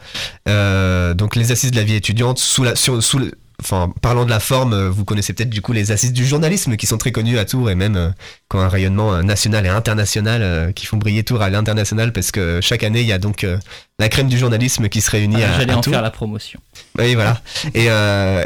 Euh, 0.49 1.15
donc 1.15 1.37
les 1.37 1.53
assises 1.53 1.71
de 1.71 1.77
la 1.77 1.85
vie 1.85 1.95
étudiante 1.95 2.39
sous 2.39 2.63
le- 2.65 3.33
Enfin, 3.61 3.93
parlant 4.03 4.25
de 4.25 4.31
la 4.31 4.39
forme, 4.39 4.73
euh, 4.73 4.89
vous 4.89 5.05
connaissez 5.05 5.33
peut-être 5.33 5.51
du 5.51 5.61
coup 5.61 5.73
les 5.73 5.91
assises 5.91 6.13
du 6.13 6.25
journalisme 6.25 6.77
qui 6.77 6.87
sont 6.87 6.97
très 6.97 7.11
connues 7.11 7.39
à 7.39 7.45
Tours 7.45 7.71
et 7.71 7.75
même 7.75 7.97
euh, 7.97 8.11
qui 8.49 8.57
ont 8.57 8.61
un 8.61 8.69
rayonnement 8.69 9.15
euh, 9.15 9.23
national 9.23 9.67
et 9.67 9.69
international 9.69 10.43
euh, 10.43 10.71
qui 10.71 10.87
font 10.87 10.97
briller 10.97 11.25
Tours 11.25 11.43
à 11.43 11.51
l'international 11.51 12.13
parce 12.13 12.31
que 12.31 12.61
chaque 12.63 12.85
année 12.85 13.01
il 13.01 13.07
y 13.09 13.13
a 13.13 13.19
donc 13.19 13.43
euh, 13.43 13.59
la 13.99 14.09
crème 14.09 14.29
du 14.29 14.39
journalisme 14.39 14.89
qui 14.89 15.01
se 15.01 15.11
réunit 15.11 15.43
Ah, 15.43 15.55
à, 15.55 15.59
J'allais 15.59 15.73
à 15.73 15.79
en 15.79 15.83
faire 15.83 16.03
la 16.03 16.13
promotion. 16.13 16.61
Oui, 17.01 17.17
voilà. 17.17 17.41
Et, 17.75 17.89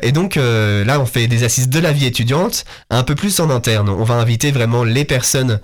et 0.03 0.13
donc 0.13 0.37
là, 0.37 0.99
on 0.99 1.05
fait 1.05 1.27
des 1.27 1.45
assises 1.45 1.69
de 1.69 1.79
la 1.79 1.93
vie 1.93 2.07
étudiante, 2.07 2.65
un 2.89 3.03
peu 3.03 3.15
plus 3.15 3.39
en 3.39 3.51
interne. 3.51 3.91
On 3.91 4.05
va 4.05 4.15
inviter 4.15 4.51
vraiment 4.51 4.83
les 4.83 5.05
personnes 5.05 5.61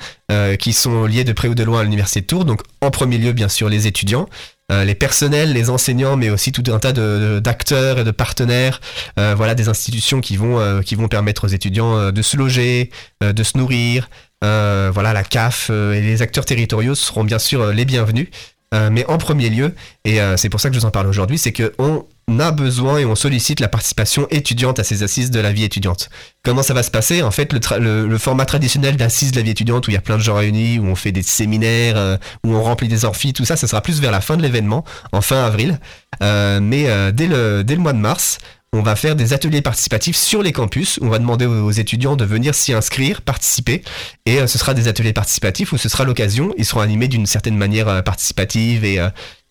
qui 0.59 0.75
sont 0.75 1.07
liées 1.07 1.25
de 1.25 1.33
près 1.33 1.49
ou 1.49 1.55
de 1.55 1.63
loin 1.63 1.81
à 1.81 1.83
l'université 1.85 2.21
de 2.21 2.27
Tours. 2.27 2.45
Donc 2.45 2.61
en 2.83 2.91
premier 2.91 3.17
lieu, 3.17 3.33
bien 3.33 3.49
sûr, 3.49 3.71
les 3.71 3.87
étudiants. 3.87 4.29
Euh, 4.71 4.85
les 4.85 4.95
personnels, 4.95 5.53
les 5.53 5.71
enseignants, 5.71 6.17
mais 6.17 6.31
aussi 6.31 6.53
tout 6.53 6.65
un 6.73 6.79
tas 6.79 6.93
de- 6.93 7.01
de- 7.35 7.39
d'acteurs 7.41 7.99
et 7.99 8.05
de 8.05 8.11
partenaires, 8.11 8.81
euh, 9.19 9.35
voilà 9.37 9.55
des 9.55 9.69
institutions 9.69 10.21
qui 10.21 10.37
vont 10.37 10.59
euh, 10.61 10.83
qui 10.83 10.95
vont 10.95 11.09
permettre 11.09 11.45
aux 11.45 11.49
étudiants 11.49 11.97
euh, 11.97 12.11
de 12.13 12.23
se 12.23 12.37
loger, 12.37 12.91
euh, 13.23 13.33
de 13.33 13.43
se 13.43 13.57
nourrir. 13.57 14.09
Voilà, 14.43 15.13
la 15.13 15.25
CAF 15.25 15.69
et 15.71 16.01
les 16.01 16.23
acteurs 16.23 16.45
territoriaux 16.45 16.95
seront 16.95 17.25
bien 17.25 17.39
sûr 17.41 17.73
les 17.73 17.85
bienvenus. 17.85 18.29
Mais 18.73 19.05
en 19.07 19.19
premier 19.19 19.49
lieu, 19.51 19.75
et 20.05 20.19
c'est 20.37 20.49
pour 20.49 20.61
ça 20.61 20.69
que 20.69 20.75
je 20.77 20.81
vous 20.81 20.87
en 20.87 20.91
parle 20.93 21.07
aujourd'hui, 21.09 21.39
c'est 21.39 21.51
que 21.53 21.73
on 21.79 22.05
a 22.39 22.51
besoin 22.51 22.99
et 22.99 23.05
on 23.07 23.15
sollicite 23.15 23.61
la 23.61 23.69
participation 23.69 24.27
étudiante 24.31 24.79
à 24.79 24.85
ces 24.85 25.03
assises 25.03 25.31
de 25.31 25.41
la 25.41 25.53
vie 25.53 25.65
étudiante. 25.65 26.11
Comment 26.45 26.63
ça 26.63 26.75
va 26.75 26.83
se 26.83 26.91
passer? 26.91 27.23
En 27.23 27.31
fait, 27.31 27.53
le, 27.53 27.61
le- 27.79 28.07
le 28.07 28.19
format 28.19 28.45
traditionnel 28.45 28.97
d'assises 28.97 29.33
de 29.33 29.37
la 29.37 29.43
vie 29.43 29.51
étudiante 29.51 29.87
où 29.89 29.91
il 29.91 29.95
y 29.95 29.97
a 29.97 30.03
plein 30.03 30.19
de 30.19 30.23
gens 30.23 30.35
réunis, 30.35 30.79
où 30.79 30.85
on 30.87 30.95
fait 30.95 31.13
des 31.13 31.23
séminaires, 31.23 31.97
euh, 31.97 32.17
où 32.45 32.55
on 32.55 32.63
remplit 32.63 32.89
des 32.89 33.05
amphis, 33.05 33.33
tout 33.33 33.45
ça, 33.47 33.57
ça 33.57 33.67
sera 33.67 33.81
plus 33.81 34.01
vers 34.01 34.11
la 34.11 34.21
fin 34.21 34.37
de 34.37 34.43
l'événement, 34.43 34.85
en 35.13 35.23
fin 35.23 35.43
avril. 35.43 35.81
Euh, 36.23 36.61
mais 36.61 36.89
euh, 36.89 37.13
dès, 37.13 37.27
le, 37.29 37.65
dès 37.65 37.75
le 37.75 37.81
mois 37.81 37.95
de 37.95 37.99
mars, 37.99 38.39
on 38.75 38.83
va 38.83 38.97
faire 38.97 39.17
des 39.17 39.33
ateliers 39.33 39.63
participatifs 39.63 40.17
sur 40.17 40.43
les 40.43 40.53
campus. 40.53 40.99
On 41.01 41.09
va 41.09 41.19
demander 41.19 41.47
aux, 41.47 41.71
étudiants 41.71 42.17
de 42.17 42.27
venir 42.27 42.55
s'y 42.55 42.75
inscrire, 42.75 43.23
participer. 43.23 43.83
Et 44.27 44.41
euh, 44.41 44.47
ce 44.47 44.59
sera 44.59 44.75
des 44.75 44.89
ateliers 44.89 45.15
participatifs 45.15 45.73
où 45.73 45.79
ce 45.79 45.89
sera 45.89 46.05
l'occasion. 46.05 46.53
Ils 46.59 46.67
seront 46.67 46.81
animés 46.81 47.09
d'une 47.09 47.25
certaine 47.25 47.57
manière 47.57 48.05
participative 48.05 48.85
et, 48.85 48.99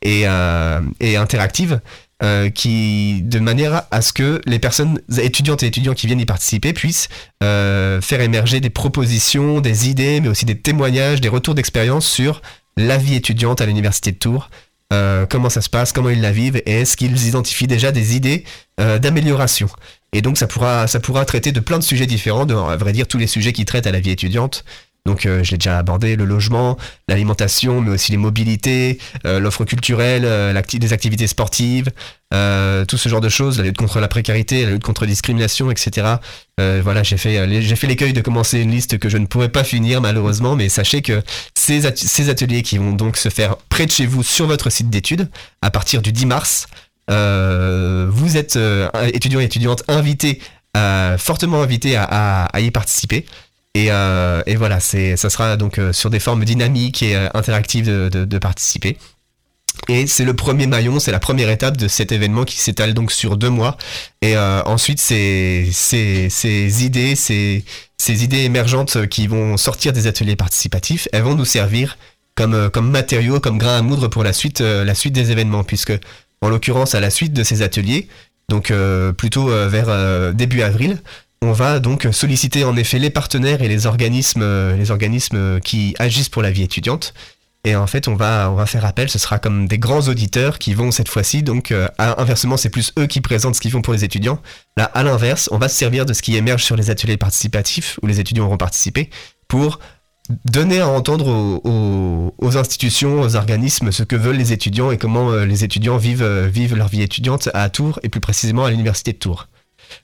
et, 0.03 0.25
et 0.99 1.17
interactive. 1.17 1.79
Euh, 2.23 2.49
qui, 2.49 3.21
de 3.21 3.37
manière 3.37 3.83
à 3.91 4.01
ce 4.01 4.11
que 4.11 4.41
les 4.47 4.57
personnes 4.57 4.99
étudiantes 5.19 5.61
et 5.61 5.67
étudiants 5.67 5.93
qui 5.93 6.07
viennent 6.07 6.19
y 6.19 6.25
participer 6.25 6.73
puissent 6.73 7.09
euh, 7.43 8.01
faire 8.01 8.21
émerger 8.21 8.59
des 8.59 8.71
propositions, 8.71 9.61
des 9.61 9.87
idées, 9.87 10.19
mais 10.19 10.27
aussi 10.27 10.45
des 10.45 10.57
témoignages, 10.57 11.21
des 11.21 11.29
retours 11.29 11.53
d'expérience 11.53 12.07
sur 12.07 12.41
la 12.75 12.97
vie 12.97 13.13
étudiante 13.13 13.61
à 13.61 13.67
l'université 13.67 14.11
de 14.11 14.17
Tours, 14.17 14.49
euh, 14.93 15.27
comment 15.27 15.51
ça 15.51 15.61
se 15.61 15.69
passe, 15.69 15.91
comment 15.91 16.09
ils 16.09 16.21
la 16.21 16.31
vivent, 16.31 16.59
et 16.65 16.81
est-ce 16.81 16.97
qu'ils 16.97 17.27
identifient 17.27 17.67
déjà 17.67 17.91
des 17.91 18.15
idées 18.15 18.45
d'amélioration. 18.79 19.69
Et 20.13 20.21
donc 20.21 20.37
ça 20.37 20.47
pourra, 20.47 20.87
ça 20.87 20.99
pourra 20.99 21.25
traiter 21.25 21.51
de 21.51 21.59
plein 21.59 21.77
de 21.77 21.83
sujets 21.83 22.05
différents, 22.05 22.45
de, 22.45 22.55
à 22.55 22.77
vrai 22.77 22.93
dire 22.93 23.07
tous 23.07 23.17
les 23.17 23.27
sujets 23.27 23.53
qui 23.53 23.65
traitent 23.65 23.87
à 23.87 23.91
la 23.91 23.99
vie 23.99 24.11
étudiante. 24.11 24.63
Donc 25.07 25.25
euh, 25.25 25.41
je 25.43 25.51
l'ai 25.51 25.57
déjà 25.57 25.79
abordé, 25.79 26.15
le 26.15 26.25
logement, 26.25 26.77
l'alimentation, 27.07 27.81
mais 27.81 27.89
aussi 27.91 28.11
les 28.11 28.17
mobilités, 28.17 28.99
euh, 29.25 29.39
l'offre 29.39 29.63
culturelle, 29.65 30.23
euh, 30.25 30.53
des 30.73 30.93
activités 30.93 31.27
sportives, 31.27 31.87
tout 32.29 32.97
ce 32.97 33.07
genre 33.09 33.21
de 33.21 33.29
choses, 33.29 33.57
la 33.57 33.63
lutte 33.63 33.77
contre 33.77 33.99
la 34.01 34.09
précarité, 34.09 34.65
la 34.65 34.71
lutte 34.71 34.83
contre 34.83 35.03
la 35.05 35.07
discrimination, 35.07 35.71
etc. 35.71 36.17
Voilà, 36.57 37.01
j'ai 37.03 37.15
fait, 37.17 37.47
les- 37.47 37.61
l'écueil 37.61 38.11
de 38.13 38.19
commencer 38.21 38.59
une 38.59 38.71
liste 38.71 38.97
que 38.99 39.07
je 39.07 39.17
ne 39.17 39.25
pourrais 39.25 39.47
pas 39.49 39.63
finir 39.63 40.01
malheureusement, 40.01 40.55
mais 40.57 40.67
sachez 40.67 41.01
que 41.01 41.23
ces, 41.55 41.85
at- 41.85 41.95
ces 41.95 42.29
ateliers 42.29 42.63
qui 42.63 42.77
vont 42.77 42.91
donc 42.91 43.15
se 43.15 43.29
faire 43.29 43.55
près 43.69 43.85
de 43.85 43.91
chez 43.91 44.05
vous 44.05 44.23
sur 44.23 44.45
votre 44.45 44.69
site 44.69 44.89
d'études 44.89 45.29
à 45.61 45.71
partir 45.71 46.01
du 46.01 46.11
10 46.11 46.25
mars, 46.25 46.67
vous 47.09 48.37
êtes 48.37 48.59
étudiants 49.13 49.39
et 49.39 49.45
étudiantes 49.45 49.83
invités, 49.87 50.41
fortement 51.17 51.61
invités 51.61 51.95
à 51.95 52.49
y 52.59 52.71
participer. 52.71 53.25
Et, 53.77 53.91
euh, 53.91 54.41
et 54.47 54.55
voilà, 54.55 54.79
ça 54.79 55.29
sera 55.29 55.55
donc 55.55 55.77
euh, 55.77 55.93
sur 55.93 56.09
des 56.09 56.19
formes 56.19 56.43
dynamiques 56.45 57.03
et 57.03 57.15
euh, 57.15 57.29
interactives 57.35 57.85
de, 57.85 58.37
participer. 58.39 58.97
Et 59.87 60.07
c'est 60.07 60.25
le 60.25 60.35
premier 60.35 60.65
maillon, 60.65 60.99
c'est 60.99 61.11
la 61.11 61.19
première 61.19 61.51
étape 61.51 61.77
de 61.77 61.87
cet 61.87 62.11
événement 62.11 62.43
qui 62.43 62.57
s'étale 62.57 62.95
donc 62.95 63.11
sur 63.11 63.37
deux 63.37 63.51
mois. 63.51 63.77
Et 64.23 64.35
ensuite, 64.35 64.99
ces, 64.99 65.69
idées, 66.83 67.15
ces, 67.15 67.63
idées 68.07 68.39
émergentes 68.39 69.05
qui 69.07 69.27
vont 69.27 69.57
sortir 69.57 69.93
des 69.93 70.07
ateliers 70.07 70.35
participatifs, 70.35 71.07
elles 71.13 71.21
vont 71.21 71.35
nous 71.35 71.45
servir 71.45 71.99
comme, 72.33 72.71
comme 72.71 72.89
matériaux, 72.89 73.39
comme 73.39 73.59
grain 73.59 73.77
à 73.77 73.81
moudre 73.83 74.07
pour 74.07 74.23
la 74.23 74.33
suite, 74.33 74.63
des 74.63 75.31
événements, 75.31 75.63
puisque 75.63 75.93
en 76.41 76.49
l'occurrence 76.49 76.95
à 76.95 76.99
la 76.99 77.11
suite 77.11 77.33
de 77.33 77.43
ces 77.43 77.61
ateliers, 77.61 78.07
donc 78.49 78.73
plutôt 79.17 79.47
vers 79.67 80.33
début 80.33 80.63
avril, 80.63 80.97
on 81.41 81.51
va 81.51 81.79
donc 81.79 82.07
solliciter 82.11 82.63
en 82.63 82.75
effet 82.75 82.99
les 82.99 83.09
partenaires 83.09 83.61
et 83.61 83.67
les 83.67 83.85
organismes, 83.85 84.41
euh, 84.43 85.59
qui 85.59 85.95
agissent 85.99 86.29
pour 86.29 86.41
la 86.41 86.51
vie 86.51 86.63
étudiante. 86.63 87.13
Et 87.63 87.75
en 87.75 87.87
fait, 87.87 88.07
on 88.07 88.15
va, 88.15 88.65
faire 88.65 88.85
appel, 88.85 89.09
ce 89.09 89.19
sera 89.19 89.39
comme 89.39 89.67
des 89.67 89.77
grands 89.77 90.07
auditeurs 90.07 90.57
qui 90.57 90.73
vont 90.73 90.91
cette 90.91 91.09
fois-ci, 91.09 91.43
donc 91.43 91.71
euh, 91.71 91.89
inversement, 91.97 92.55
c'est 92.55 92.69
plus 92.69 92.93
eux 92.97 93.07
qui 93.07 93.19
présentent 93.19 93.55
ce 93.55 93.61
qu'ils 93.61 93.71
font 93.71 93.81
pour 93.81 93.93
les 93.93 94.05
étudiants. 94.05 94.41
Là, 94.77 94.85
à 94.85 95.03
l'inverse, 95.03 95.49
on 95.51 95.57
va 95.57 95.67
se 95.67 95.75
servir 95.75 96.05
de 96.05 96.13
ce 96.13 96.21
qui 96.21 96.37
émerge 96.37 96.63
sur 96.63 96.77
les 96.77 96.89
ateliers 96.89 97.17
participatifs, 97.17 97.99
où 98.01 98.07
les 98.07 98.21
étudiants 98.21 98.45
auront 98.45 98.57
participé, 98.57 99.09
pour 99.49 99.79
donner 100.45 100.79
à 100.79 100.87
entendre 100.87 101.27
aux, 101.27 102.57
institutions, 102.57 103.21
aux 103.21 103.35
organismes, 103.35 103.91
ce 103.91 104.03
que 104.03 104.15
veulent 104.15 104.37
les 104.37 104.53
étudiants 104.53 104.91
et 104.91 104.97
comment 104.97 105.31
euh, 105.31 105.45
les 105.45 105.65
étudiants 105.65 105.97
vivent, 105.97 106.25
vivent 106.45 106.75
leur 106.75 106.87
vie 106.87 107.01
étudiante 107.01 107.49
à 107.53 107.69
Tours, 107.69 107.99
et 108.03 108.07
plus 108.07 108.21
précisément 108.21 108.63
à 108.63 108.71
l'université 108.71 109.11
de 109.11 109.17
Tours. 109.17 109.47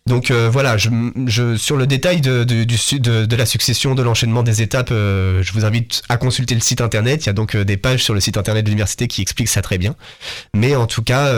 Donc 0.06 0.32
euh, 0.32 0.50
voilà, 0.52 0.78
sur 0.78 1.78
le 1.78 1.88
détail 1.88 2.20
de, 2.20 3.36
la 3.36 3.46
succession, 3.46 3.96
de 3.96 4.04
l'enchaînement 4.04 4.44
des 4.44 4.62
étapes, 4.62 4.92
euh, 4.92 5.42
je 5.42 5.54
vous 5.54 5.64
invite 5.64 6.02
à 6.10 6.18
consulter 6.18 6.56
le 6.56 6.62
site 6.62 6.82
internet. 6.82 7.24
Il 7.24 7.28
y 7.28 7.30
a 7.30 7.34
donc 7.34 7.56
euh, 7.56 7.64
des 7.64 7.78
pages 7.78 8.04
sur 8.04 8.14
le 8.14 8.20
site 8.20 8.38
internet 8.38 8.66
de 8.66 8.70
l'université 8.70 9.08
qui 9.08 9.22
expliquent 9.22 9.48
ça 9.48 9.62
très 9.62 9.78
bien. 9.78 9.96
Mais 10.54 10.76
en 10.76 10.88
tout 10.88 11.04
cas, 11.04 11.32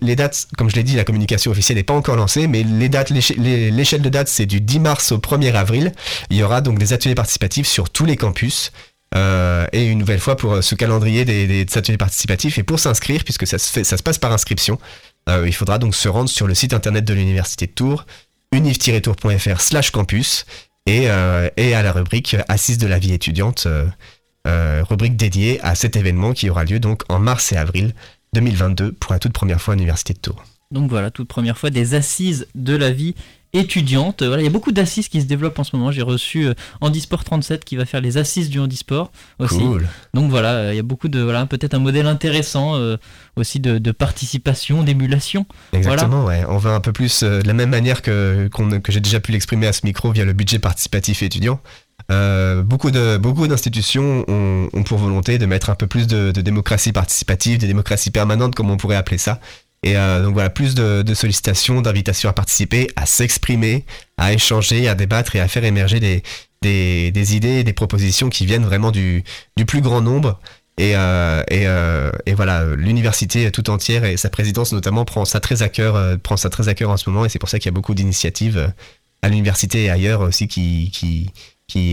les 0.00 0.16
dates, 0.16 0.48
comme 0.56 0.70
je 0.70 0.76
l'ai 0.76 0.82
dit, 0.82 0.96
la 0.96 1.04
communication 1.04 1.50
officielle 1.50 1.76
n'est 1.76 1.84
pas 1.84 1.94
encore 1.94 2.16
lancée, 2.16 2.46
mais 2.46 2.62
l'échelle 2.62 4.02
de 4.02 4.08
date, 4.08 4.28
c'est 4.28 4.46
du 4.46 4.60
10 4.60 4.80
mars 4.80 5.12
au 5.12 5.18
1er 5.18 5.52
avril. 5.52 5.92
Il 6.30 6.36
y 6.36 6.42
aura 6.42 6.60
donc 6.60 6.78
des 6.78 6.92
ateliers 6.92 7.14
participatifs 7.14 7.66
sur 7.66 7.90
tous 7.90 8.06
les 8.06 8.16
campus. 8.16 8.72
Et 9.14 9.84
une 9.84 9.98
nouvelle 9.98 10.18
fois 10.20 10.36
pour 10.36 10.62
ce 10.62 10.74
calendrier 10.74 11.24
des, 11.24 11.66
ateliers 11.76 11.98
participatifs 11.98 12.58
et 12.58 12.62
pour 12.62 12.80
s'inscrire, 12.80 13.24
puisque 13.24 13.46
ça 13.46 13.58
se, 13.58 14.02
passe 14.02 14.18
par 14.18 14.32
inscription, 14.32 14.78
il 15.28 15.54
faudra 15.54 15.78
donc 15.78 15.94
se 15.94 16.08
rendre 16.08 16.28
sur 16.28 16.46
le 16.46 16.54
site 16.54 16.74
internet 16.74 17.04
de 17.04 17.14
l'Université 17.14 17.66
de 17.66 17.72
Tours, 17.72 18.04
univ-tours.fr 18.52 19.60
slash 19.60 19.90
campus, 19.90 20.44
et, 20.86 21.10
euh, 21.10 21.48
et 21.56 21.74
à 21.74 21.82
la 21.82 21.92
rubrique 21.92 22.36
Assise 22.48 22.78
de 22.78 22.86
la 22.86 22.98
vie 22.98 23.12
étudiante, 23.12 23.64
euh, 23.66 23.86
euh, 24.46 24.84
rubrique 24.88 25.16
dédiée 25.16 25.60
à 25.62 25.74
cet 25.74 25.96
événement 25.96 26.32
qui 26.32 26.50
aura 26.50 26.64
lieu 26.64 26.78
donc 26.78 27.02
en 27.08 27.18
mars 27.18 27.52
et 27.52 27.56
avril 27.56 27.94
2022 28.34 28.92
pour 28.92 29.12
la 29.12 29.18
toute 29.18 29.32
première 29.32 29.60
fois 29.60 29.74
à 29.74 29.76
l'Université 29.76 30.12
de 30.12 30.18
Tours. 30.18 30.44
Donc 30.70 30.90
voilà, 30.90 31.10
toute 31.10 31.28
première 31.28 31.56
fois 31.56 31.70
des 31.70 31.94
assises 31.94 32.46
de 32.54 32.76
la 32.76 32.90
vie 32.90 33.14
étudiante. 33.54 34.22
Voilà, 34.22 34.42
il 34.42 34.44
y 34.44 34.48
a 34.48 34.50
beaucoup 34.50 34.72
d'assises 34.72 35.08
qui 35.08 35.20
se 35.22 35.26
développent 35.26 35.58
en 35.58 35.64
ce 35.64 35.74
moment. 35.74 35.90
J'ai 35.90 36.02
reçu 36.02 36.46
euh, 36.46 36.54
Handisport 36.82 37.24
37 37.24 37.64
qui 37.64 37.76
va 37.76 37.86
faire 37.86 38.00
les 38.00 38.18
assises 38.18 38.50
du 38.50 38.60
handisport 38.60 39.10
aussi. 39.38 39.58
Cool. 39.58 39.88
Donc 40.12 40.30
voilà, 40.30 40.52
euh, 40.54 40.72
il 40.72 40.76
y 40.76 40.80
a 40.80 40.82
beaucoup 40.82 41.08
de 41.08 41.20
voilà, 41.20 41.46
peut-être 41.46 41.74
un 41.74 41.78
modèle 41.78 42.06
intéressant 42.06 42.74
euh, 42.76 42.96
aussi 43.36 43.60
de, 43.60 43.78
de 43.78 43.90
participation, 43.92 44.82
d'émulation. 44.82 45.46
Exactement, 45.72 46.24
ouais. 46.24 46.44
On 46.48 46.58
va 46.58 46.70
un 46.74 46.80
peu 46.80 46.92
plus 46.92 47.22
euh, 47.22 47.40
de 47.40 47.46
la 47.46 47.54
même 47.54 47.70
manière 47.70 48.02
que, 48.02 48.48
qu'on- 48.52 48.80
que 48.80 48.92
j'ai 48.92 49.00
déjà 49.00 49.20
pu 49.20 49.32
l'exprimer 49.32 49.66
à 49.66 49.72
ce 49.72 49.80
micro 49.84 50.12
via 50.12 50.24
le 50.24 50.32
budget 50.32 50.58
participatif 50.58 51.22
étudiant. 51.22 51.60
Euh, 52.10 52.62
beaucoup 52.62 52.90
de 52.90 53.16
beaucoup 53.16 53.46
d'institutions 53.48 54.24
ont, 54.28 54.68
ont 54.72 54.82
pour 54.82 54.98
volonté 54.98 55.38
de 55.38 55.46
mettre 55.46 55.70
un 55.70 55.74
peu 55.74 55.86
plus 55.86 56.06
de, 56.06 56.32
de 56.32 56.40
démocratie 56.42 56.92
participative, 56.92 57.58
de 57.58 57.66
démocratie 57.66 58.10
permanente 58.10 58.54
comme 58.54 58.68
on 58.70 58.76
pourrait 58.76 58.96
appeler 58.96 59.16
ça. 59.16 59.40
Et 59.84 59.98
euh, 59.98 60.22
donc 60.22 60.32
voilà, 60.32 60.48
plus 60.48 60.74
de, 60.74 61.04
sollicitations, 61.14 61.82
d'invitations 61.82 62.30
à 62.30 62.32
participer, 62.32 62.90
à 62.96 63.04
s'exprimer, 63.04 63.84
à 64.16 64.32
échanger, 64.32 64.88
à 64.88 64.94
débattre 64.94 65.36
et 65.36 65.40
à 65.40 65.46
faire 65.46 65.62
émerger 65.62 66.00
des, 66.00 67.36
idées 67.36 67.60
et 67.60 67.64
des 67.64 67.72
propositions 67.74 68.30
qui 68.30 68.46
viennent 68.46 68.64
vraiment 68.64 68.90
du, 68.90 69.22
plus 69.68 69.82
grand 69.82 70.00
nombre. 70.00 70.40
Et, 70.78 70.96
euh, 70.96 71.42
euh, 71.52 72.10
et 72.24 72.32
voilà, 72.32 72.64
l'université 72.64 73.52
tout 73.52 73.68
entière 73.68 74.04
et 74.06 74.16
sa 74.16 74.30
présidence 74.30 74.72
notamment 74.72 75.04
prend 75.04 75.26
ça 75.26 75.38
très 75.38 75.62
à 75.62 75.68
cœur, 75.68 76.18
prend 76.20 76.38
ça 76.38 76.48
très 76.48 76.68
à 76.68 76.74
cœur 76.74 76.88
en 76.88 76.96
ce 76.96 77.10
moment. 77.10 77.26
Et 77.26 77.28
c'est 77.28 77.38
pour 77.38 77.50
ça 77.50 77.58
qu'il 77.58 77.66
y 77.66 77.74
a 77.74 77.76
beaucoup 77.76 77.94
d'initiatives 77.94 78.72
à 79.20 79.28
l'université 79.28 79.84
et 79.84 79.90
ailleurs 79.90 80.22
aussi 80.22 80.48
qui 80.48 81.30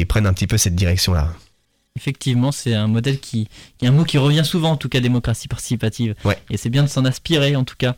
prennent 0.07 0.27
un 0.27 0.33
petit 0.33 0.47
peu 0.47 0.57
cette 0.57 0.75
direction-là. 0.75 1.33
Effectivement, 1.97 2.51
c'est 2.51 2.73
un 2.73 2.87
modèle 2.87 3.19
qui, 3.19 3.47
qui 3.77 3.85
est 3.85 3.87
un 3.87 3.91
mot 3.91 4.05
qui 4.05 4.17
revient 4.17 4.43
souvent, 4.45 4.71
en 4.71 4.77
tout 4.77 4.89
cas, 4.89 4.99
démocratie 5.01 5.47
participative. 5.47 6.15
Ouais. 6.23 6.37
Et 6.49 6.57
c'est 6.57 6.69
bien 6.69 6.83
de 6.83 6.87
s'en 6.87 7.03
aspirer, 7.05 7.55
en 7.55 7.63
tout 7.63 7.75
cas. 7.77 7.95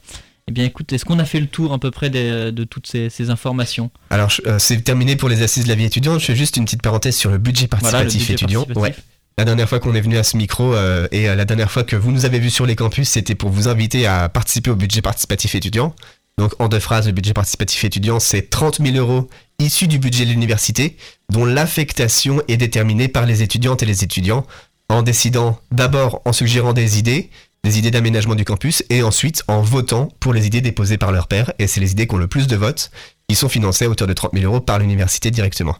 Eh 0.47 0.51
bien, 0.51 0.65
écoute, 0.65 0.91
est-ce 0.91 1.05
qu'on 1.05 1.19
a 1.19 1.25
fait 1.25 1.39
le 1.39 1.47
tour 1.47 1.71
à 1.73 1.79
peu 1.79 1.89
près 1.91 2.09
de 2.09 2.63
toutes 2.65 2.87
ces, 2.87 3.09
ces 3.09 3.29
informations? 3.29 3.91
Alors, 4.09 4.29
euh, 4.45 4.59
c'est 4.59 4.81
terminé 4.81 5.15
pour 5.15 5.29
les 5.29 5.41
assises 5.41 5.63
de 5.63 5.69
la 5.69 5.75
vie 5.75 5.85
étudiante. 5.85 6.19
Je 6.19 6.25
fais 6.25 6.35
juste 6.35 6.57
une 6.57 6.65
petite 6.65 6.81
parenthèse 6.81 7.15
sur 7.15 7.29
le 7.29 7.37
budget 7.37 7.67
Voilà, 7.79 7.99
le 7.99 8.03
participatif 8.05 8.19
budget 8.19 8.33
étudiant. 8.33 8.63
participatif. 8.65 8.97
Ouais. 8.97 9.03
La 9.37 9.45
dernière 9.45 9.69
fois 9.69 9.79
qu'on 9.79 9.95
est 9.95 10.01
venu 10.01 10.17
à 10.17 10.23
ce 10.23 10.37
micro 10.37 10.75
euh, 10.75 11.07
et 11.11 11.29
euh, 11.29 11.35
la 11.35 11.45
dernière 11.45 11.71
fois 11.71 11.83
que 11.83 11.95
vous 11.95 12.11
nous 12.11 12.25
avez 12.25 12.39
vus 12.39 12.49
sur 12.51 12.65
les 12.65 12.75
campus, 12.75 13.09
c'était 13.09 13.35
pour 13.35 13.49
vous 13.51 13.67
inviter 13.67 14.05
à 14.05 14.27
participer 14.29 14.69
au 14.69 14.75
budget 14.75 15.01
participatif 15.01 15.55
étudiant. 15.55 15.95
Donc, 16.37 16.51
en 16.59 16.67
deux 16.67 16.79
phrases, 16.79 17.05
le 17.05 17.13
budget 17.13 17.33
participatif 17.33 17.83
étudiant, 17.83 18.19
c'est 18.19 18.49
30 18.49 18.81
000 18.83 18.97
euros 18.97 19.29
issus 19.59 19.87
du 19.87 19.99
budget 19.99 20.25
de 20.25 20.31
l'université, 20.31 20.97
dont 21.29 21.45
l'affectation 21.45 22.41
est 22.47 22.57
déterminée 22.57 23.07
par 23.07 23.25
les 23.25 23.41
étudiantes 23.41 23.83
et 23.83 23.85
les 23.85 24.03
étudiants, 24.03 24.45
en 24.89 25.01
décidant 25.01 25.59
d'abord 25.71 26.21
en 26.25 26.33
suggérant 26.33 26.73
des 26.73 26.99
idées, 26.99 27.29
des 27.63 27.79
idées 27.79 27.91
d'aménagement 27.91 28.35
du 28.35 28.45
campus, 28.45 28.83
et 28.89 29.03
ensuite 29.03 29.43
en 29.47 29.61
votant 29.61 30.09
pour 30.19 30.33
les 30.33 30.45
idées 30.45 30.61
déposées 30.61 30.97
par 30.97 31.11
leur 31.11 31.27
père, 31.27 31.53
et 31.59 31.67
c'est 31.67 31.79
les 31.79 31.91
idées 31.91 32.07
qui 32.07 32.15
ont 32.15 32.17
le 32.19 32.27
plus 32.27 32.47
de 32.47 32.55
votes, 32.55 32.91
qui 33.27 33.35
sont 33.35 33.49
financées 33.49 33.85
à 33.85 33.89
hauteur 33.89 34.07
de 34.07 34.13
30 34.13 34.31
000 34.33 34.45
euros 34.45 34.59
par 34.59 34.79
l'université 34.79 35.31
directement. 35.31 35.77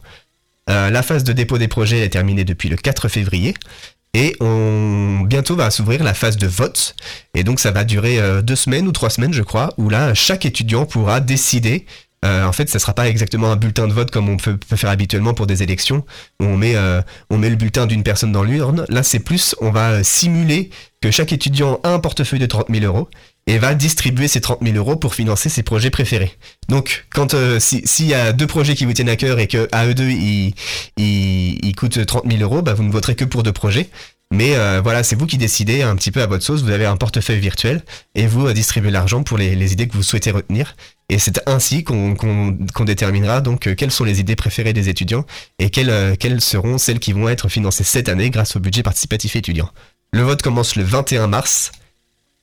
Euh, 0.70 0.90
la 0.90 1.02
phase 1.02 1.24
de 1.24 1.32
dépôt 1.32 1.58
des 1.58 1.68
projets 1.68 2.00
est 2.00 2.08
terminée 2.08 2.44
depuis 2.44 2.68
le 2.68 2.76
4 2.76 3.08
février. 3.08 3.54
Et 4.14 4.36
on 4.40 5.22
bientôt 5.26 5.56
va 5.56 5.70
s'ouvrir 5.70 6.04
la 6.04 6.14
phase 6.14 6.36
de 6.36 6.46
vote. 6.46 6.94
Et 7.34 7.42
donc 7.42 7.58
ça 7.58 7.72
va 7.72 7.84
durer 7.84 8.20
euh, 8.20 8.42
deux 8.42 8.56
semaines 8.56 8.86
ou 8.86 8.92
trois 8.92 9.10
semaines, 9.10 9.32
je 9.32 9.42
crois, 9.42 9.74
où 9.76 9.88
là, 9.90 10.14
chaque 10.14 10.46
étudiant 10.46 10.86
pourra 10.86 11.20
décider. 11.20 11.84
Euh, 12.24 12.44
en 12.46 12.52
fait, 12.52 12.68
ça 12.70 12.78
sera 12.78 12.94
pas 12.94 13.08
exactement 13.08 13.50
un 13.52 13.56
bulletin 13.56 13.86
de 13.86 13.92
vote 13.92 14.10
comme 14.10 14.28
on 14.28 14.36
peut, 14.36 14.56
faire 14.76 14.90
habituellement 14.90 15.34
pour 15.34 15.46
des 15.46 15.62
élections, 15.62 16.04
où 16.40 16.44
on 16.44 16.56
met, 16.56 16.74
euh, 16.76 17.02
on 17.30 17.38
met 17.38 17.50
le 17.50 17.56
bulletin 17.56 17.86
d'une 17.86 18.02
personne 18.02 18.32
dans 18.32 18.42
l'urne. 18.42 18.84
Là, 18.88 19.02
c'est 19.02 19.18
plus, 19.20 19.54
on 19.60 19.70
va 19.70 19.90
euh, 19.90 20.00
simuler 20.02 20.70
que 21.02 21.10
chaque 21.10 21.32
étudiant 21.32 21.80
a 21.82 21.90
un 21.90 21.98
portefeuille 21.98 22.38
de 22.38 22.46
30 22.46 22.66
000 22.70 22.84
euros 22.86 23.08
et 23.46 23.58
va 23.58 23.74
distribuer 23.74 24.26
ces 24.26 24.40
30 24.40 24.60
000 24.62 24.74
euros 24.76 24.96
pour 24.96 25.14
financer 25.14 25.50
ses 25.50 25.62
projets 25.62 25.90
préférés. 25.90 26.32
Donc, 26.70 27.04
quand 27.10 27.34
si- 27.58 27.82
s'il 27.86 28.06
y 28.06 28.14
a 28.14 28.32
deux 28.32 28.46
projets 28.46 28.74
qui 28.74 28.86
vous 28.86 28.94
tiennent 28.94 29.10
à 29.10 29.16
cœur 29.16 29.38
et 29.38 29.46
que 29.46 29.68
eux 29.86 29.94
deux 29.94 30.08
ils 30.96 31.74
coûtent 31.76 32.06
30 32.06 32.24
000 32.30 32.42
euros, 32.42 32.62
bah, 32.62 32.74
vous 32.74 32.82
ne 32.84 32.90
voterez 32.92 33.14
que 33.16 33.24
pour 33.26 33.42
deux 33.42 33.52
projets. 33.52 33.88
Mais 34.32 34.56
euh, 34.56 34.80
voilà, 34.82 35.02
c'est 35.04 35.16
vous 35.16 35.26
qui 35.26 35.38
décidez 35.38 35.82
un 35.82 35.94
petit 35.96 36.10
peu 36.10 36.20
à 36.20 36.26
votre 36.26 36.44
sauce. 36.44 36.62
Vous 36.62 36.70
avez 36.70 36.86
un 36.86 36.96
portefeuille 36.96 37.38
virtuel 37.38 37.82
et 38.14 38.26
vous 38.26 38.46
euh, 38.46 38.52
distribuez 38.52 38.90
l'argent 38.90 39.22
pour 39.22 39.38
les, 39.38 39.72
idées 39.72 39.86
que 39.86 39.92
vous 39.92 40.02
souhaitez 40.02 40.30
retenir. 40.30 40.74
Et 41.08 41.18
c'est 41.18 41.46
ainsi 41.48 41.84
qu'on 41.84 42.56
déterminera 42.84 43.40
donc 43.40 43.68
euh, 43.68 43.74
quelles 43.74 43.90
sont 43.90 44.04
les 44.04 44.20
idées 44.20 44.36
préférées 44.36 44.72
des 44.72 44.88
étudiants 44.88 45.24
et 45.58 45.70
quelles, 45.70 46.40
seront 46.40 46.78
celles 46.78 46.98
qui 46.98 47.12
vont 47.12 47.28
être 47.28 47.48
financées 47.48 47.84
cette 47.84 48.08
année 48.08 48.30
grâce 48.30 48.56
au 48.56 48.60
budget 48.60 48.82
participatif 48.82 49.36
étudiant. 49.36 49.70
Le 50.12 50.22
vote 50.22 50.42
commence 50.42 50.76
le 50.76 50.82
21 50.82 51.26
mars. 51.26 51.70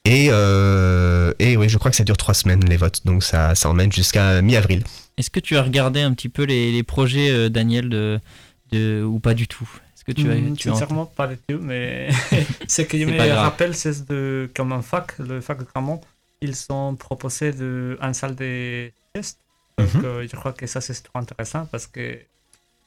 Et, 0.06 0.28
et 0.28 1.58
oui, 1.58 1.70
je 1.70 1.78
crois 1.78 1.92
que 1.92 1.98
ça 1.98 2.04
dure 2.04 2.18
trois 2.18 2.34
semaines 2.34 2.66
les 2.66 2.78
votes, 2.78 3.02
donc 3.06 3.24
ça, 3.24 3.54
ça 3.54 3.70
emmène 3.70 3.92
jusqu'à 3.92 4.42
mi-avril. 4.42 4.84
Est-ce 5.18 5.30
que 5.30 5.40
tu 5.40 5.58
as 5.58 5.62
regardé 5.62 6.02
un 6.02 6.12
petit 6.14 6.28
peu 6.28 6.44
les, 6.44 6.82
projets, 6.82 7.52
Daniel, 7.52 7.90
de, 7.90 9.04
ou 9.04 9.20
pas 9.20 9.36
du 9.36 9.48
tout? 9.48 9.70
Est-ce 10.02 10.16
que 10.16 10.20
tu 10.20 10.32
as, 10.32 10.36
Hmm, 10.36 10.56
tu 10.56 10.70
as- 10.70 10.74
Sincèrement, 10.74 11.06
pas 11.06 11.28
du 11.28 11.38
tout, 11.38 11.60
mais 11.62 12.10
ce 12.68 12.82
qui 12.82 13.00
C'est 13.00 13.06
me 13.06 13.34
rappelle, 13.34 13.76
c'est 13.76 14.06
de, 14.08 14.50
comme 14.56 14.72
un 14.72 14.82
fac, 14.82 15.18
le 15.20 15.42
fac 15.42 15.60
de 15.60 15.66
ils 16.42 16.56
ont 16.72 16.96
proposé 16.96 17.52
de, 17.52 17.98
une 18.02 18.14
salle 18.16 18.36
de 18.36 18.92
test. 19.14 19.38
Donc, 19.78 19.94
Mhm. 19.94 20.06
euh, 20.06 20.28
je 20.30 20.36
crois 20.36 20.54
que 20.54 20.66
ça, 20.66 20.82
c'est 20.82 20.94
trop 21.04 21.20
intéressant 21.20 21.68
parce 21.72 21.86
que 21.86 22.18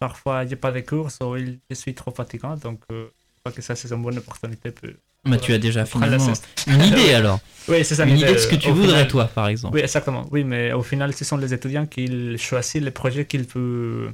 parfois, 0.00 0.42
il 0.42 0.48
n'y 0.48 0.54
a 0.54 0.56
pas 0.56 0.72
de 0.72 0.80
cours 0.80 1.08
ou 1.20 1.36
il- 1.36 1.60
je 1.70 1.74
suis 1.76 1.94
trop 1.94 2.10
fatigant. 2.10 2.56
Donc, 2.56 2.80
euh, 2.90 3.06
je 3.36 3.40
crois 3.44 3.52
que 3.56 3.62
ça, 3.62 3.76
c'est 3.76 3.90
une 3.92 4.02
bonne 4.02 4.18
opportunité 4.18 4.72
pour 4.72 4.90
Bah, 5.24 5.38
tu 5.38 5.52
as 5.52 5.58
déjà 5.58 5.84
finalement 5.86 6.32
une 6.66 6.82
idée 6.82 7.14
alors. 7.20 7.38
Oui, 7.68 7.84
c'est 7.84 7.94
ça. 7.94 8.04
Une 8.06 8.18
idée 8.18 8.32
de 8.32 8.38
ce 8.38 8.48
que 8.48 8.56
tu 8.56 8.70
voudrais, 8.72 8.88
final. 9.04 9.08
toi, 9.08 9.24
par 9.26 9.46
exemple. 9.48 9.74
Oui, 9.76 9.82
exactement. 9.82 10.26
Oui, 10.32 10.42
mais 10.42 10.72
au 10.72 10.82
final, 10.82 11.14
ce 11.14 11.24
sont 11.24 11.36
les 11.36 11.54
étudiants 11.54 11.86
qui 11.86 12.36
choisissent 12.38 12.82
les 12.82 12.90
projets 12.90 13.24
qu'ils 13.24 13.46
peuvent 13.46 14.12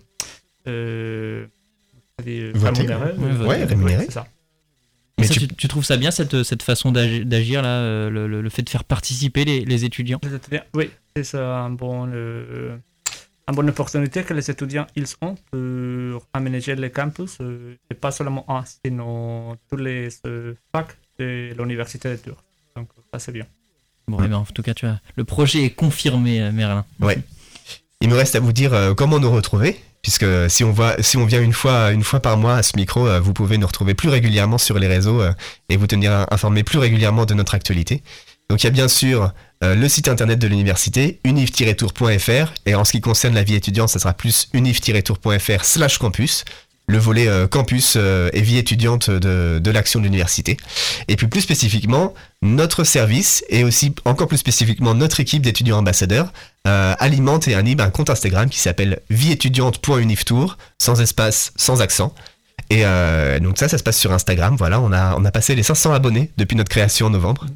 euh, 0.66 1.46
Voter, 2.20 2.83
rémunérer. 2.83 3.12
ouais. 3.12 3.46
Ouais, 3.46 3.56
Oui, 3.59 3.64
rémunérer. 3.64 4.04
c'est 4.06 4.12
ça. 4.12 4.26
Mais 5.18 5.26
ça, 5.26 5.35
tu- 5.35 5.48
tu... 5.48 5.54
tu 5.54 5.68
trouves 5.68 5.85
ça 5.85 5.96
bien, 5.96 6.11
cette, 6.11 6.42
cette 6.44 6.62
façon 6.62 6.92
d'agi- 6.92 7.24
d'agir, 7.26 7.61
là, 7.62 7.68
euh, 7.68 8.11
le, 8.11 8.26
le- 8.26 8.40
le 8.40 8.49
fait 8.51 8.62
de 8.62 8.70
faire 8.70 8.84
participer 8.84 9.44
les, 9.44 9.64
les 9.64 9.84
étudiants? 9.84 10.20
Oui, 10.74 10.90
c'est 11.14 11.24
ça 11.24 11.59
un 11.59 11.70
bon, 11.70 12.09
euh, 12.12 12.76
une 13.49 13.55
bonne 13.55 13.68
opportunité 13.68 14.22
que 14.22 14.32
les 14.32 14.51
étudiants 14.51 14.86
ils 14.97 15.07
ont 15.20 15.34
pour 15.51 16.26
aménager 16.32 16.74
les 16.76 16.90
campus, 16.90 17.36
euh, 17.40 17.74
et 17.90 17.94
pas 17.94 18.12
seulement 18.12 18.44
un, 18.49 18.64
sinon 18.84 19.57
tous 19.68 19.76
les 19.76 20.09
euh, 20.26 20.55
facs 20.72 20.97
de 21.18 21.53
l'université 21.59 22.11
de 22.12 22.16
Tours. 22.16 22.42
Donc 22.76 22.88
ça 23.12 23.18
c'est 23.18 23.32
bien. 23.32 23.44
Bon, 24.09 24.18
eh 24.24 24.28
ben, 24.28 24.36
en 24.38 24.44
tout 24.44 24.62
cas, 24.62 24.72
tu 24.74 24.86
as... 24.86 25.01
le 25.16 25.24
projet 25.24 25.64
est 25.64 25.70
confirmé, 25.70 26.51
Merlin. 26.53 26.84
Il 28.01 28.09
me 28.09 28.14
reste 28.14 28.34
à 28.36 28.40
vous 28.40 28.53
dire 28.55 28.94
comment 28.97 29.20
nous 29.20 29.30
retrouver, 29.30 29.76
puisque 30.03 30.26
si 30.48 30.64
on, 30.64 30.72
voit, 30.72 30.96
si 31.03 31.16
on 31.16 31.26
vient 31.26 31.42
une 31.42 31.53
fois, 31.53 31.92
une 31.92 32.05
fois 32.05 32.20
par 32.20 32.36
mois 32.36 32.57
à 32.57 32.62
ce 32.62 32.76
micro, 32.76 33.07
euh, 33.07 33.20
vous 33.20 33.32
pouvez 33.32 33.59
nous 33.59 33.66
retrouver 33.66 33.94
plus 33.94 34.09
régulièrement 34.09 34.59
sur 34.59 34.78
les 34.78 34.86
réseaux 34.86 35.20
euh, 35.20 35.32
et 35.68 35.76
vous 35.76 35.86
tenir 35.86 36.26
informé 36.30 36.62
plus 36.62 36.78
régulièrement 36.78 37.26
de 37.26 37.34
notre 37.34 37.55
actualité. 37.55 38.03
Donc 38.48 38.62
il 38.62 38.66
y 38.66 38.68
a 38.68 38.72
bien 38.72 38.88
sûr 38.88 39.32
euh, 39.62 39.74
le 39.74 39.88
site 39.88 40.09
internet 40.09 40.38
de 40.38 40.46
l'université, 40.48 41.20
univ-tour.fr, 41.24 42.53
et 42.66 42.74
en 42.74 42.84
ce 42.84 42.92
qui 42.92 43.01
concerne 43.01 43.34
la 43.34 43.42
vie 43.42 43.55
étudiante, 43.55 43.90
ça 43.90 43.98
sera 43.98 44.14
plus 44.14 44.48
univ-tour.fr 44.53 45.64
slash 45.64 45.98
campus, 45.98 46.44
le 46.91 46.99
volet 46.99 47.28
euh, 47.28 47.47
campus 47.47 47.95
euh, 47.97 48.28
et 48.32 48.43
vie 48.43 48.59
étudiante 48.59 49.11
de, 49.11 49.59
de 49.59 49.70
l'action 49.70 50.01
de 50.01 50.05
l'université. 50.05 50.57
Et 51.09 51.16
puis 51.16 51.28
plus 51.28 51.41
spécifiquement, 51.41 52.12
notre 52.43 52.84
service, 52.84 53.45
et 53.49 53.64
aussi 53.64 53.95
encore 54.05 54.28
plus 54.28 54.38
spécifiquement 54.38 54.95
notre 54.95 55.20
équipe 55.20 55.43
d'étudiants 55.43 55.78
ambassadeurs, 55.78 56.32
euh, 56.66 56.95
alimente 56.99 57.49
et 57.49 57.55
anime 57.55 57.80
un 57.80 57.91
compte 57.91 58.11
Instagram 58.11 58.49
qui 58.51 58.59
s'appelle 58.59 59.01
vieétudiante.uniftour, 59.09 60.59
sans 60.78 61.01
espace, 61.01 61.53
sans 61.57 61.80
accent. 61.80 62.14
Et 62.68 62.84
donc 63.41 63.59
ça, 63.59 63.68
ça 63.68 63.78
se 63.78 63.82
passe 63.82 63.99
sur 63.99 64.12
Instagram. 64.12 64.55
Voilà, 64.57 64.80
on 64.80 64.93
a, 64.93 65.16
on 65.16 65.24
a 65.24 65.32
passé 65.32 65.57
les 65.57 65.64
500 65.64 65.93
abonnés 65.93 66.30
depuis 66.36 66.57
notre 66.57 66.68
création 66.68 67.07
en 67.07 67.11
novembre. 67.11 67.47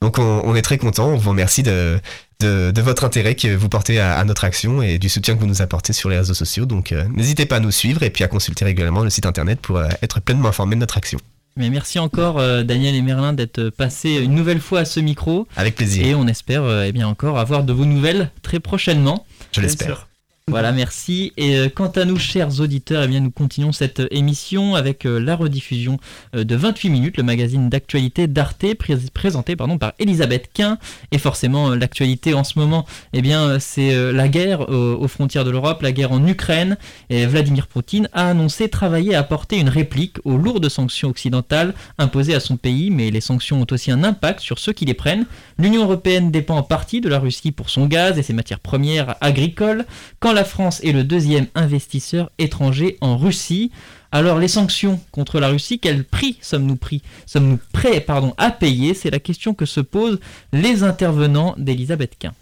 Donc 0.00 0.18
on, 0.18 0.42
on 0.44 0.54
est 0.54 0.62
très 0.62 0.78
content. 0.78 1.08
On 1.08 1.16
vous 1.16 1.30
remercie 1.30 1.64
de, 1.64 1.98
de, 2.40 2.80
votre 2.80 3.04
intérêt 3.04 3.34
que 3.34 3.54
vous 3.54 3.68
portez 3.68 4.00
à, 4.00 4.22
notre 4.24 4.44
action 4.44 4.82
et 4.82 4.98
du 4.98 5.08
soutien 5.08 5.34
que 5.34 5.40
vous 5.40 5.46
nous 5.46 5.62
apportez 5.62 5.92
sur 5.92 6.08
les 6.08 6.18
réseaux 6.18 6.34
sociaux. 6.34 6.66
Donc 6.66 6.92
euh, 6.92 7.04
n'hésitez 7.14 7.46
pas 7.46 7.56
à 7.56 7.60
nous 7.60 7.70
suivre 7.70 8.02
et 8.02 8.10
puis 8.10 8.24
à 8.24 8.28
consulter 8.28 8.64
régulièrement 8.64 9.02
le 9.02 9.10
site 9.10 9.26
internet 9.26 9.60
pour 9.60 9.78
euh, 9.78 9.88
être 10.02 10.20
pleinement 10.20 10.48
informé 10.48 10.74
de 10.74 10.80
notre 10.80 10.96
action. 10.96 11.18
Mais 11.56 11.68
merci 11.68 11.98
encore 11.98 12.38
euh, 12.38 12.62
Daniel 12.62 12.94
et 12.94 13.02
Merlin 13.02 13.32
d'être 13.32 13.70
passés 13.70 14.16
une 14.22 14.34
nouvelle 14.34 14.60
fois 14.60 14.80
à 14.80 14.84
ce 14.84 15.00
micro. 15.00 15.46
Avec 15.56 15.74
plaisir. 15.74 16.06
Et 16.06 16.14
on 16.14 16.26
espère 16.26 16.64
eh 16.84 16.92
bien 16.92 17.08
encore 17.08 17.38
avoir 17.38 17.64
de 17.64 17.72
vos 17.72 17.84
nouvelles 17.84 18.30
très 18.42 18.60
prochainement. 18.60 19.26
Je 19.52 19.60
l'espère. 19.60 20.09
Voilà, 20.50 20.72
merci. 20.80 21.32
Et 21.36 21.56
euh, 21.56 21.68
quant 21.68 21.88
à 21.88 22.04
nous, 22.04 22.18
chers 22.18 22.60
auditeurs, 22.60 23.04
eh 23.04 23.08
bien, 23.08 23.20
nous 23.20 23.30
continuons 23.30 23.72
cette 23.72 24.02
émission 24.10 24.74
avec 24.74 25.06
euh, 25.06 25.18
la 25.18 25.36
rediffusion 25.36 25.98
euh, 26.34 26.44
de 26.44 26.56
28 26.56 26.90
minutes, 26.90 27.16
le 27.16 27.22
magazine 27.22 27.68
d'actualité 27.68 28.26
d'Arte, 28.26 28.66
présenté 29.14 29.56
pardon, 29.56 29.78
par 29.78 29.92
Elisabeth 29.98 30.50
Quint. 30.52 30.78
Et 31.12 31.18
forcément, 31.18 31.70
l'actualité 31.70 32.34
en 32.34 32.44
ce 32.44 32.58
moment, 32.58 32.84
eh 33.12 33.22
bien, 33.22 33.58
c'est 33.58 34.12
la 34.12 34.28
guerre 34.28 34.68
aux, 34.68 35.08
frontières 35.08 35.44
de 35.44 35.50
l'Europe, 35.50 35.82
la 35.82 35.92
guerre 35.92 36.12
en 36.12 36.26
Ukraine. 36.26 36.76
Et 37.08 37.26
Vladimir 37.26 37.66
Poutine 37.66 38.08
a 38.12 38.28
annoncé 38.28 38.68
travailler 38.68 39.14
à 39.14 39.20
apporter 39.20 39.58
une 39.58 39.68
réplique 39.68 40.16
aux 40.24 40.36
lourdes 40.36 40.68
sanctions 40.68 41.08
occidentales 41.08 41.74
imposées 41.98 42.34
à 42.34 42.40
son 42.40 42.56
pays, 42.56 42.90
mais 42.90 43.10
les 43.10 43.20
sanctions 43.20 43.60
ont 43.62 43.66
aussi 43.70 43.90
un 43.90 44.04
impact 44.04 44.40
sur 44.40 44.58
ceux 44.58 44.72
qui 44.72 44.84
les 44.84 44.94
prennent. 44.94 45.26
L'Union 45.58 45.82
européenne 45.82 46.30
dépend 46.30 46.56
en 46.56 46.62
partie 46.62 47.00
de 47.00 47.08
la 47.08 47.18
Russie 47.18 47.52
pour 47.52 47.70
son 47.70 47.86
gaz 47.86 48.18
et 48.18 48.22
ses 48.22 48.32
matières 48.32 48.60
premières 48.60 49.16
agricoles. 49.20 49.84
Quand 50.18 50.32
la 50.32 50.39
France 50.44 50.80
est 50.82 50.92
le 50.92 51.04
deuxième 51.04 51.46
investisseur 51.54 52.30
étranger 52.38 52.98
en 53.00 53.16
Russie. 53.16 53.70
Alors 54.12 54.38
les 54.38 54.48
sanctions 54.48 55.00
contre 55.12 55.38
la 55.40 55.48
Russie, 55.48 55.78
quel 55.78 56.04
prix 56.04 56.38
sommes-nous 56.40 56.76
pris 56.76 57.02
Sommes-nous 57.26 57.58
prêts 57.72 58.00
pardon, 58.00 58.34
à 58.38 58.50
payer? 58.50 58.94
C'est 58.94 59.10
la 59.10 59.20
question 59.20 59.54
que 59.54 59.66
se 59.66 59.80
posent 59.80 60.18
les 60.52 60.82
intervenants 60.82 61.54
d'Elisabeth 61.58 62.18
Quint. 62.18 62.34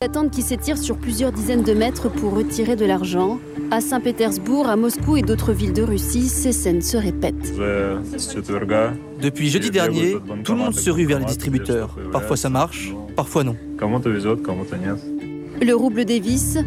L'attente 0.00 0.30
qui 0.30 0.42
s'étire 0.42 0.78
sur 0.78 0.96
plusieurs 0.96 1.32
dizaines 1.32 1.64
de 1.64 1.74
mètres 1.74 2.08
pour 2.08 2.32
retirer 2.32 2.76
de 2.76 2.84
l'argent. 2.84 3.40
À 3.72 3.80
Saint-Pétersbourg, 3.80 4.68
à 4.68 4.76
Moscou 4.76 5.16
et 5.16 5.22
d'autres 5.22 5.52
villes 5.52 5.72
de 5.72 5.82
Russie, 5.82 6.28
ces 6.28 6.52
scènes 6.52 6.82
se 6.82 6.96
répètent. 6.96 7.52
Depuis 9.20 9.50
jeudi 9.50 9.70
dernier, 9.70 10.14
tout 10.44 10.52
le 10.52 10.58
monde 10.58 10.74
se 10.74 10.88
rue 10.88 11.04
vers 11.04 11.18
les 11.18 11.24
distributeurs. 11.24 11.96
Parfois 12.12 12.36
ça 12.36 12.48
marche, 12.48 12.92
parfois 13.16 13.42
non. 13.42 13.56
Le 15.60 15.72
rouble 15.72 16.04
dévisse 16.04 16.58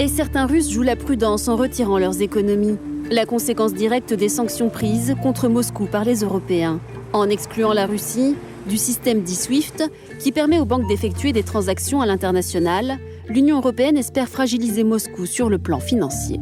et 0.00 0.08
certains 0.08 0.46
Russes 0.46 0.70
jouent 0.70 0.82
la 0.82 0.96
prudence 0.96 1.48
en 1.48 1.56
retirant 1.56 1.98
leurs 1.98 2.22
économies. 2.22 2.76
La 3.10 3.26
conséquence 3.26 3.74
directe 3.74 4.12
des 4.12 4.28
sanctions 4.28 4.70
prises 4.70 5.14
contre 5.22 5.48
Moscou 5.48 5.86
par 5.86 6.04
les 6.04 6.20
Européens. 6.20 6.80
En 7.12 7.28
excluant 7.28 7.72
la 7.72 7.86
Russie 7.86 8.36
du 8.68 8.76
système 8.76 9.22
dit 9.22 9.34
SWIFT, 9.34 9.90
qui 10.20 10.30
permet 10.30 10.58
aux 10.58 10.66
banques 10.66 10.86
d'effectuer 10.88 11.32
des 11.32 11.42
transactions 11.42 12.02
à 12.02 12.06
l'international, 12.06 12.98
l'Union 13.28 13.56
européenne 13.56 13.96
espère 13.96 14.28
fragiliser 14.28 14.84
Moscou 14.84 15.26
sur 15.26 15.48
le 15.48 15.58
plan 15.58 15.80
financier. 15.80 16.38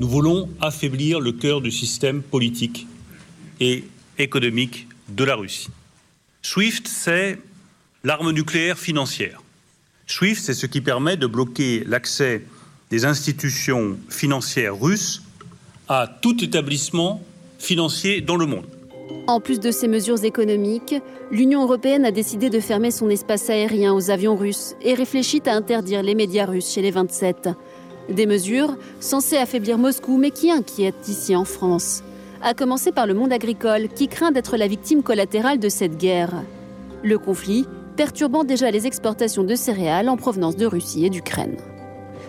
Nous 0.00 0.08
voulons 0.08 0.48
affaiblir 0.60 1.20
le 1.20 1.32
cœur 1.32 1.60
du 1.60 1.70
système 1.70 2.22
politique 2.22 2.86
et 3.60 3.84
économique 4.18 4.88
de 5.08 5.24
la 5.24 5.36
Russie. 5.36 5.68
SWIFT, 6.42 6.88
c'est 6.88 7.38
l'arme 8.04 8.30
nucléaire 8.30 8.78
financière. 8.78 9.42
SWIFT, 10.06 10.40
c'est 10.40 10.54
ce 10.54 10.66
qui 10.66 10.80
permet 10.80 11.16
de 11.16 11.26
bloquer 11.26 11.84
l'accès 11.86 12.42
des 12.90 13.04
institutions 13.04 13.96
financières 14.08 14.78
russes 14.78 15.22
à 15.88 16.08
tout 16.20 16.42
établissement 16.42 17.20
financier 17.58 18.20
dans 18.20 18.36
le 18.36 18.46
monde. 18.46 18.66
En 19.26 19.40
plus 19.40 19.60
de 19.60 19.70
ces 19.70 19.88
mesures 19.88 20.24
économiques, 20.24 20.94
l'Union 21.30 21.62
européenne 21.62 22.04
a 22.04 22.10
décidé 22.10 22.50
de 22.50 22.60
fermer 22.60 22.90
son 22.90 23.10
espace 23.10 23.50
aérien 23.50 23.92
aux 23.92 24.10
avions 24.10 24.36
russes 24.36 24.74
et 24.82 24.94
réfléchit 24.94 25.42
à 25.46 25.54
interdire 25.54 26.02
les 26.02 26.14
médias 26.14 26.46
russes 26.46 26.72
chez 26.72 26.82
les 26.82 26.90
27. 26.90 27.48
Des 28.08 28.26
mesures 28.26 28.76
censées 29.00 29.36
affaiblir 29.36 29.78
Moscou 29.78 30.16
mais 30.16 30.30
qui 30.30 30.50
inquiètent 30.50 31.08
ici 31.08 31.34
en 31.34 31.44
France. 31.44 32.02
À 32.42 32.54
commencer 32.54 32.92
par 32.92 33.06
le 33.06 33.14
monde 33.14 33.32
agricole 33.32 33.88
qui 33.88 34.06
craint 34.06 34.30
d'être 34.30 34.56
la 34.56 34.68
victime 34.68 35.02
collatérale 35.02 35.58
de 35.58 35.68
cette 35.68 35.96
guerre. 35.96 36.44
Le 37.02 37.18
conflit 37.18 37.66
perturbant 37.96 38.44
déjà 38.44 38.70
les 38.70 38.86
exportations 38.86 39.42
de 39.42 39.54
céréales 39.56 40.08
en 40.08 40.16
provenance 40.16 40.56
de 40.56 40.66
Russie 40.66 41.04
et 41.04 41.10
d'Ukraine. 41.10 41.56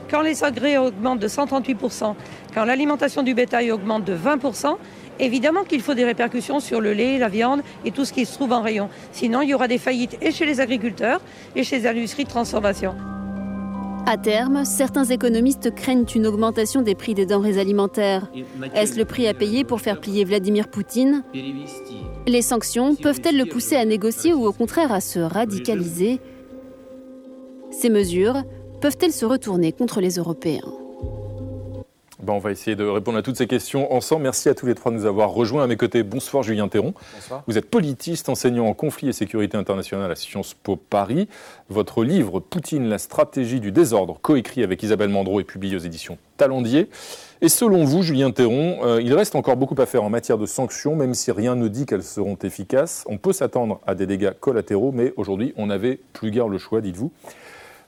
Quand 0.10 0.22
les 0.22 0.44
engrais 0.44 0.78
augmentent 0.78 1.20
de 1.20 1.28
138%, 1.28 2.16
quand 2.54 2.66
l'alimentation 2.66 3.24
du 3.24 3.34
bétail 3.34 3.72
augmente 3.72 4.06
de 4.06 4.16
20%, 4.16 4.78
évidemment 5.20 5.64
qu'il 5.64 5.82
faut 5.82 5.94
des 5.94 6.06
répercussions 6.06 6.60
sur 6.60 6.80
le 6.80 6.94
lait, 6.94 7.18
la 7.18 7.30
viande 7.30 7.62
et 7.84 7.92
tout 7.92 8.06
ce 8.06 8.14
qui 8.14 8.26
se 8.26 8.34
trouve 8.34 8.54
en 8.54 8.62
rayon. 8.62 8.90
Sinon, 9.12 9.42
il 9.42 9.50
y 9.50 9.54
aura 9.54 9.68
des 9.68 9.78
faillites 9.78 10.18
et 10.22 10.32
chez 10.32 10.46
les 10.46 10.62
agriculteurs 10.62 11.22
et 11.56 11.64
chez 11.64 11.80
les 11.80 11.88
industries 11.88 12.24
de 12.24 12.30
transformation. 12.30 12.96
À 14.10 14.16
terme, 14.16 14.64
certains 14.64 15.04
économistes 15.04 15.76
craignent 15.76 16.06
une 16.16 16.28
augmentation 16.28 16.82
des 16.82 16.96
prix 16.96 17.14
des 17.14 17.26
denrées 17.26 17.60
alimentaires. 17.60 18.32
Est-ce 18.74 18.98
le 18.98 19.04
prix 19.04 19.28
à 19.28 19.34
payer 19.34 19.66
pour 19.66 19.82
faire 19.82 20.00
plier 20.00 20.24
Vladimir 20.24 20.70
Poutine 20.70 21.24
les 22.26 22.42
sanctions 22.42 22.96
peuvent-elles 22.96 23.38
le 23.38 23.46
pousser 23.46 23.78
à 23.78 23.86
négocier 23.86 24.34
ou 24.34 24.46
au 24.46 24.52
contraire 24.52 24.92
à 24.92 25.00
se 25.00 25.20
radicaliser? 25.20 26.20
Ces 27.72 27.90
mesures 27.90 28.44
peuvent-elles 28.82 29.12
se 29.12 29.26
retourner 29.26 29.72
contre 29.72 30.02
les 30.02 30.16
Européens? 30.16 30.74
Ben, 32.22 32.34
on 32.34 32.40
va 32.40 32.52
essayer 32.52 32.76
de 32.76 32.84
répondre 32.84 33.18
à 33.18 33.22
toutes 33.22 33.38
ces 33.38 33.48
questions 33.48 33.94
ensemble. 33.94 34.24
Merci 34.24 34.50
à 34.50 34.56
tous 34.56 34.66
les 34.66 34.76
trois 34.76 34.92
de 34.92 34.98
nous 34.98 35.06
avoir 35.06 35.30
rejoints. 35.30 35.64
À 35.64 35.68
mes 35.68 35.78
côtés, 35.78 36.04
bonsoir 36.04 36.44
Julien 36.44 36.68
Théron. 36.68 36.94
Bonsoir. 37.16 37.44
Vous 37.48 37.58
êtes 37.58 37.70
politiste, 37.70 38.28
enseignant 38.28 38.66
en 38.66 38.74
conflit 38.74 39.08
et 39.08 39.14
sécurité 39.14 39.56
internationale 39.56 40.12
à 40.12 40.16
Sciences 40.16 40.54
Po 40.54 40.76
Paris. 40.76 41.30
Votre 41.70 42.04
livre 42.04 42.42
Poutine, 42.42 42.90
la 42.90 42.98
stratégie 42.98 43.62
du 43.62 43.72
désordre, 43.72 44.20
coécrit 44.22 44.62
avec 44.62 44.84
Isabelle 44.84 45.10
Mandreau 45.10 45.40
et 45.40 45.46
publié 45.46 45.76
aux 45.78 45.80
éditions 45.80 46.18
Talendier. 46.36 46.90
Et 47.40 47.50
selon 47.50 47.86
vous, 47.86 48.02
Julien 48.02 48.32
Théron, 48.32 48.80
euh, 48.84 49.02
il 49.02 49.14
reste 49.14 49.36
encore 49.36 49.56
beaucoup 49.56 49.80
à 49.82 49.86
faire 49.86 50.04
en 50.04 50.10
matière 50.10 50.38
de 50.38 50.46
sanctions, 50.46 50.96
même 50.98 51.14
si 51.14 51.32
rien 51.32 51.56
ne 51.56 51.68
dit 51.70 51.86
qu'elles 51.86 52.04
seront 52.04 52.38
efficaces. 52.44 53.06
On 53.08 53.18
peut 53.18 53.32
s'attendre 53.32 53.80
à 53.88 53.96
des 53.96 54.06
dégâts 54.06 54.34
collatéraux, 54.38 54.92
mais 54.92 55.14
aujourd'hui, 55.16 55.54
on 55.56 55.68
n'avait 55.68 56.00
plus 56.14 56.32
guère 56.32 56.50
le 56.50 56.58
choix, 56.58 56.82
dites-vous. 56.82 57.12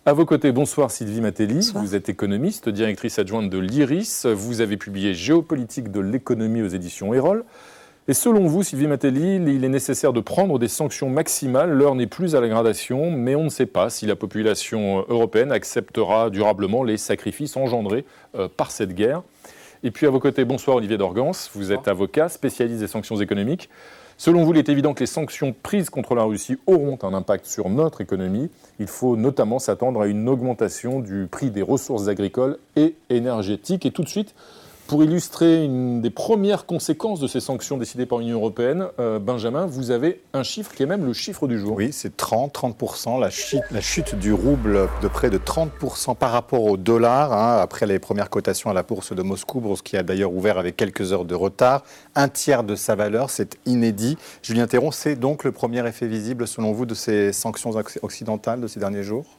À 0.10 0.14
vos 0.14 0.26
côtés, 0.26 0.52
bonsoir 0.52 0.90
Sylvie 0.90 1.22
Matelli. 1.22 1.72
Vous 1.76 1.94
êtes 1.94 2.10
économiste, 2.10 2.68
directrice 2.68 3.20
adjointe 3.20 3.48
de 3.48 3.60
l'IRIS. 3.60 4.26
Vous 4.26 4.60
avez 4.60 4.76
publié 4.76 5.14
Géopolitique 5.14 5.92
de 5.92 6.00
l'économie 6.00 6.64
aux 6.64 6.68
éditions 6.68 7.14
Erol. 7.14 7.46
Et 8.08 8.16
selon 8.16 8.48
vous, 8.48 8.64
Sylvie 8.64 8.88
Matelli, 8.88 9.36
il 9.36 9.64
est 9.64 9.70
nécessaire 9.70 10.12
de 10.12 10.20
prendre 10.20 10.58
des 10.58 10.68
sanctions 10.68 11.12
maximales. 11.12 11.70
L'heure 11.70 11.94
n'est 11.94 12.08
plus 12.08 12.36
à 12.36 12.42
la 12.42 12.48
gradation, 12.48 13.12
mais 13.12 13.36
on 13.36 13.44
ne 13.44 13.50
sait 13.50 13.68
pas 13.68 13.92
si 13.92 14.08
la 14.08 14.16
population 14.16 15.06
européenne 15.10 15.52
acceptera 15.52 16.32
durablement 16.32 16.84
les 16.84 16.98
sacrifices 16.98 17.56
engendrés 17.56 18.04
euh, 18.34 18.48
par 18.48 18.72
cette 18.72 18.96
guerre. 18.96 19.22
Et 19.84 19.92
puis 19.92 20.08
à 20.08 20.10
vos 20.10 20.20
côtés, 20.20 20.44
bonsoir 20.44 20.78
Olivier 20.78 20.98
Dorgans, 20.98 21.34
vous 21.54 21.72
êtes 21.72 21.88
avocat, 21.88 22.30
spécialiste 22.30 22.80
des 22.80 22.88
sanctions 22.88 23.22
économiques. 23.22 23.70
Selon 24.22 24.44
vous, 24.44 24.52
il 24.52 24.58
est 24.58 24.68
évident 24.68 24.94
que 24.94 25.00
les 25.00 25.06
sanctions 25.06 25.56
prises 25.64 25.90
contre 25.90 26.14
la 26.14 26.24
Russie 26.24 26.58
auront 26.68 27.00
un 27.04 27.14
impact 27.14 27.46
sur 27.46 27.70
notre 27.70 28.02
économie. 28.02 28.50
Il 28.78 28.88
faut 28.88 29.16
notamment 29.16 29.60
s'attendre 29.60 30.02
à 30.02 30.08
une 30.08 30.28
augmentation 30.28 31.00
du 31.00 31.26
prix 31.32 31.52
des 31.52 31.62
ressources 31.62 32.10
agricoles 32.10 32.58
et 32.76 32.96
énergétiques. 33.10 33.86
Et 33.86 33.92
tout 33.92 34.04
de 34.04 34.10
suite, 34.10 34.36
pour 34.90 35.04
illustrer 35.04 35.66
une 35.66 36.02
des 36.02 36.10
premières 36.10 36.66
conséquences 36.66 37.20
de 37.20 37.28
ces 37.28 37.40
sanctions 37.40 37.78
décidées 37.78 38.08
par 38.08 38.18
l'Union 38.18 38.38
européenne, 38.38 38.88
euh, 38.98 39.20
Benjamin, 39.20 39.68
vous 39.68 39.92
avez 39.92 40.24
un 40.34 40.42
chiffre 40.42 40.74
qui 40.74 40.82
est 40.82 40.88
même 40.88 41.06
le 41.06 41.14
chiffre 41.14 41.48
du 41.48 41.60
jour. 41.60 41.76
Oui, 41.78 41.90
c'est 41.94 42.18
30, 42.18 42.52
30%, 42.56 43.20
la 43.20 43.30
chute, 43.30 43.62
la 43.70 43.82
chute 43.82 44.16
du 44.16 44.34
rouble 44.34 44.90
de 45.04 45.08
près 45.08 45.30
de 45.30 45.38
30% 45.38 46.16
par 46.16 46.32
rapport 46.32 46.64
au 46.64 46.76
dollar, 46.76 47.32
hein, 47.34 47.62
après 47.62 47.86
les 47.86 48.00
premières 48.00 48.32
cotations 48.32 48.72
à 48.72 48.74
la 48.74 48.82
bourse 48.82 49.14
de 49.14 49.22
Moscou, 49.22 49.60
bourse 49.60 49.84
qui 49.84 49.96
a 49.96 50.02
d'ailleurs 50.02 50.34
ouvert 50.34 50.58
avec 50.58 50.76
quelques 50.76 51.14
heures 51.14 51.26
de 51.26 51.36
retard. 51.36 51.84
Un 52.16 52.28
tiers 52.28 52.64
de 52.64 52.74
sa 52.74 52.96
valeur, 52.96 53.30
c'est 53.30 53.60
inédit. 53.68 54.18
Julien 54.42 54.66
Théron, 54.66 54.90
c'est 54.90 55.16
donc 55.16 55.44
le 55.44 55.52
premier 55.52 55.88
effet 55.88 56.08
visible, 56.08 56.48
selon 56.48 56.72
vous, 56.72 56.88
de 56.88 56.96
ces 56.96 57.32
sanctions 57.32 57.74
occidentales 58.02 58.60
de 58.60 58.66
ces 58.66 58.80
derniers 58.80 59.04
jours? 59.04 59.38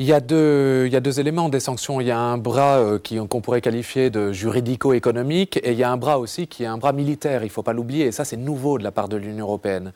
Il 0.00 0.06
y, 0.06 0.14
a 0.14 0.20
deux, 0.20 0.84
il 0.86 0.92
y 0.94 0.96
a 0.96 1.00
deux 1.00 1.20
éléments 1.20 1.50
des 1.50 1.60
sanctions. 1.60 2.00
Il 2.00 2.06
y 2.06 2.10
a 2.10 2.18
un 2.18 2.38
bras 2.38 2.78
euh, 2.78 2.98
qu'on 2.98 3.42
pourrait 3.42 3.60
qualifier 3.60 4.08
de 4.08 4.32
juridico-économique 4.32 5.58
et 5.58 5.72
il 5.72 5.78
y 5.78 5.84
a 5.84 5.90
un 5.90 5.98
bras 5.98 6.18
aussi 6.18 6.46
qui 6.46 6.62
est 6.62 6.66
un 6.66 6.78
bras 6.78 6.94
militaire, 6.94 7.42
il 7.42 7.48
ne 7.48 7.50
faut 7.50 7.62
pas 7.62 7.74
l'oublier. 7.74 8.06
Et 8.06 8.12
ça, 8.12 8.24
c'est 8.24 8.38
nouveau 8.38 8.78
de 8.78 8.82
la 8.82 8.92
part 8.92 9.10
de 9.10 9.18
l'Union 9.18 9.44
européenne. 9.44 9.92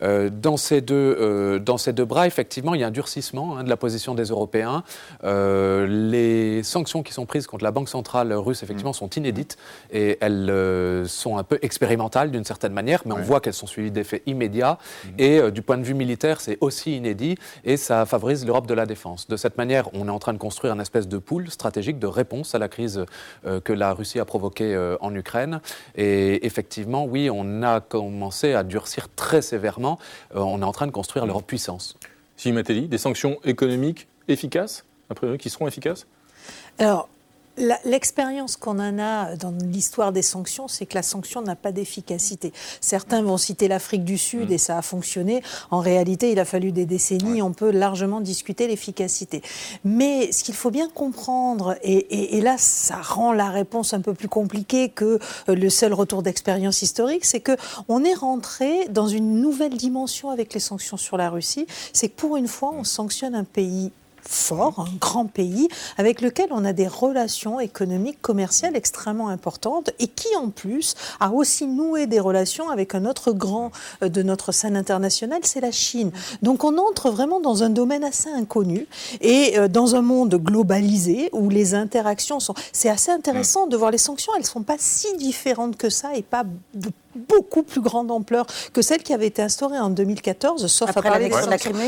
Euh, 0.00 0.30
dans, 0.30 0.56
ces 0.56 0.80
deux, 0.80 0.94
euh, 0.94 1.58
dans 1.58 1.76
ces 1.76 1.92
deux 1.92 2.04
bras, 2.04 2.28
effectivement, 2.28 2.76
il 2.76 2.82
y 2.82 2.84
a 2.84 2.86
un 2.86 2.92
durcissement 2.92 3.58
hein, 3.58 3.64
de 3.64 3.68
la 3.68 3.76
position 3.76 4.14
des 4.14 4.26
Européens. 4.26 4.84
les 5.24 6.62
sanctions 6.62 7.02
qui 7.02 7.12
sont 7.12 7.26
prises 7.26 7.48
contre 7.48 7.64
la 7.64 7.72
Banque 7.72 7.88
centrale 7.88 8.32
russe, 8.32 8.62
effectivement, 8.62 8.92
sont 8.92 9.10
inédites 9.10 9.56
et 9.92 10.18
elles 10.20 11.02
sont 11.08 11.36
un 11.36 11.42
peu 11.42 11.58
expérimentales 11.62 12.30
d'une 12.30 12.44
certaine 12.44 12.72
manière, 12.72 13.02
mais 13.06 13.12
on 13.12 13.22
voit 13.22 13.40
qu'elles 13.40 13.54
sont 13.54 13.66
suivies 13.66 13.90
d'effets 13.90 14.22
immédiats. 14.26 14.78
Mmh. 14.78 15.08
Et 15.18 15.50
du 15.50 15.62
point 15.62 15.78
de 15.78 15.82
vue 15.82 15.94
militaire, 15.94 16.40
c'est 16.40 16.58
aussi 16.60 16.96
inédit 16.96 17.36
et 17.64 17.76
ça 17.76 18.06
favorise 18.06 18.46
l'Europe 18.46 18.68
de 18.68 18.74
la 18.74 18.86
défense. 18.86 19.26
De 19.26 19.36
cette 19.47 19.47
manière, 19.56 19.88
on 19.94 20.08
est 20.08 20.10
en 20.10 20.18
train 20.18 20.32
de 20.32 20.38
construire 20.38 20.72
un 20.72 20.80
espèce 20.80 21.08
de 21.08 21.18
pool 21.18 21.50
stratégique 21.50 21.98
de 21.98 22.06
réponse 22.06 22.54
à 22.54 22.58
la 22.58 22.68
crise 22.68 23.04
euh, 23.46 23.60
que 23.60 23.72
la 23.72 23.94
Russie 23.94 24.20
a 24.20 24.24
provoquée 24.24 24.74
euh, 24.74 24.96
en 25.00 25.14
Ukraine. 25.14 25.60
Et 25.96 26.44
effectivement, 26.46 27.04
oui, 27.04 27.30
on 27.32 27.62
a 27.62 27.80
commencé 27.80 28.54
à 28.54 28.64
durcir 28.64 29.08
très 29.14 29.42
sévèrement. 29.42 29.98
Euh, 30.34 30.40
on 30.40 30.60
est 30.60 30.64
en 30.64 30.72
train 30.72 30.86
de 30.86 30.92
construire 30.92 31.26
leur 31.26 31.42
puissance. 31.42 31.96
Si 32.36 32.52
Matéli, 32.52 32.88
des 32.88 32.98
sanctions 32.98 33.38
économiques 33.44 34.08
efficaces, 34.28 34.84
après 35.10 35.38
qui 35.38 35.50
seront 35.50 35.66
efficaces? 35.66 36.06
Alors, 36.78 37.08
L'expérience 37.84 38.56
qu'on 38.56 38.78
en 38.78 38.98
a 38.98 39.36
dans 39.36 39.52
l'histoire 39.62 40.12
des 40.12 40.22
sanctions, 40.22 40.68
c'est 40.68 40.86
que 40.86 40.94
la 40.94 41.02
sanction 41.02 41.42
n'a 41.42 41.56
pas 41.56 41.72
d'efficacité. 41.72 42.52
Certains 42.80 43.22
vont 43.22 43.36
citer 43.36 43.68
l'Afrique 43.68 44.04
du 44.04 44.18
Sud 44.18 44.50
mm. 44.50 44.52
et 44.52 44.58
ça 44.58 44.78
a 44.78 44.82
fonctionné. 44.82 45.42
En 45.70 45.80
réalité, 45.80 46.30
il 46.32 46.38
a 46.38 46.44
fallu 46.44 46.72
des 46.72 46.86
décennies. 46.86 47.42
On 47.42 47.52
peut 47.52 47.70
largement 47.70 48.20
discuter 48.20 48.68
l'efficacité. 48.68 49.42
Mais 49.84 50.30
ce 50.32 50.44
qu'il 50.44 50.54
faut 50.54 50.70
bien 50.70 50.88
comprendre, 50.88 51.76
et, 51.82 52.40
là, 52.40 52.56
ça 52.58 52.96
rend 52.96 53.32
la 53.32 53.50
réponse 53.50 53.92
un 53.92 54.00
peu 54.00 54.14
plus 54.14 54.28
compliquée 54.28 54.88
que 54.88 55.18
euh, 55.48 55.54
le 55.54 55.70
seul 55.70 55.92
retour 55.92 56.22
d'expérience 56.22 56.82
historique, 56.82 57.24
c'est 57.24 57.40
que 57.40 57.56
on 57.88 58.04
est 58.04 58.14
rentré 58.14 58.88
dans 58.88 59.08
une 59.08 59.40
nouvelle 59.40 59.76
dimension 59.76 60.30
avec 60.30 60.54
les 60.54 60.60
sanctions 60.60 60.96
sur 60.96 61.16
la 61.16 61.30
Russie. 61.30 61.66
C'est 61.92 62.08
que 62.08 62.16
pour 62.16 62.36
une 62.36 62.48
fois, 62.48 62.72
on 62.76 62.84
sanctionne 62.84 63.34
un 63.34 63.44
pays 63.44 63.90
fort, 64.22 64.80
un 64.80 64.96
grand 65.00 65.26
pays, 65.26 65.68
avec 65.96 66.20
lequel 66.20 66.48
on 66.50 66.64
a 66.64 66.72
des 66.72 66.86
relations 66.86 67.60
économiques, 67.60 68.20
commerciales 68.22 68.76
extrêmement 68.76 69.28
importantes 69.28 69.90
et 69.98 70.06
qui, 70.06 70.34
en 70.36 70.50
plus, 70.50 70.94
a 71.20 71.32
aussi 71.32 71.66
noué 71.66 72.06
des 72.06 72.20
relations 72.20 72.70
avec 72.70 72.94
un 72.94 73.04
autre 73.04 73.32
grand 73.32 73.70
euh, 74.02 74.08
de 74.08 74.22
notre 74.22 74.52
scène 74.52 74.76
internationale, 74.76 75.40
c'est 75.42 75.60
la 75.60 75.72
Chine. 75.72 76.10
Donc 76.42 76.64
on 76.64 76.78
entre 76.78 77.10
vraiment 77.10 77.40
dans 77.40 77.62
un 77.62 77.70
domaine 77.70 78.04
assez 78.04 78.30
inconnu 78.30 78.86
et 79.20 79.58
euh, 79.58 79.68
dans 79.68 79.94
un 79.94 80.02
monde 80.02 80.34
globalisé 80.36 81.30
où 81.32 81.48
les 81.50 81.74
interactions 81.74 82.40
sont... 82.40 82.54
C'est 82.72 82.88
assez 82.88 83.10
intéressant 83.10 83.66
de 83.66 83.76
voir 83.76 83.90
les 83.90 83.98
sanctions, 83.98 84.32
elles 84.34 84.42
ne 84.42 84.46
sont 84.46 84.62
pas 84.62 84.76
si 84.78 85.16
différentes 85.16 85.76
que 85.76 85.90
ça 85.90 86.14
et 86.14 86.22
pas 86.22 86.44
de 86.74 86.90
beaucoup 87.18 87.62
plus 87.62 87.80
grande 87.80 88.10
ampleur 88.10 88.46
que 88.72 88.82
celle 88.82 89.02
qui 89.02 89.12
avait 89.12 89.26
été 89.26 89.42
instaurée 89.42 89.78
en 89.78 89.90
2014, 89.90 90.66
sauf, 90.66 90.96
à 90.96 91.02
parler, 91.02 91.28
des 91.28 91.34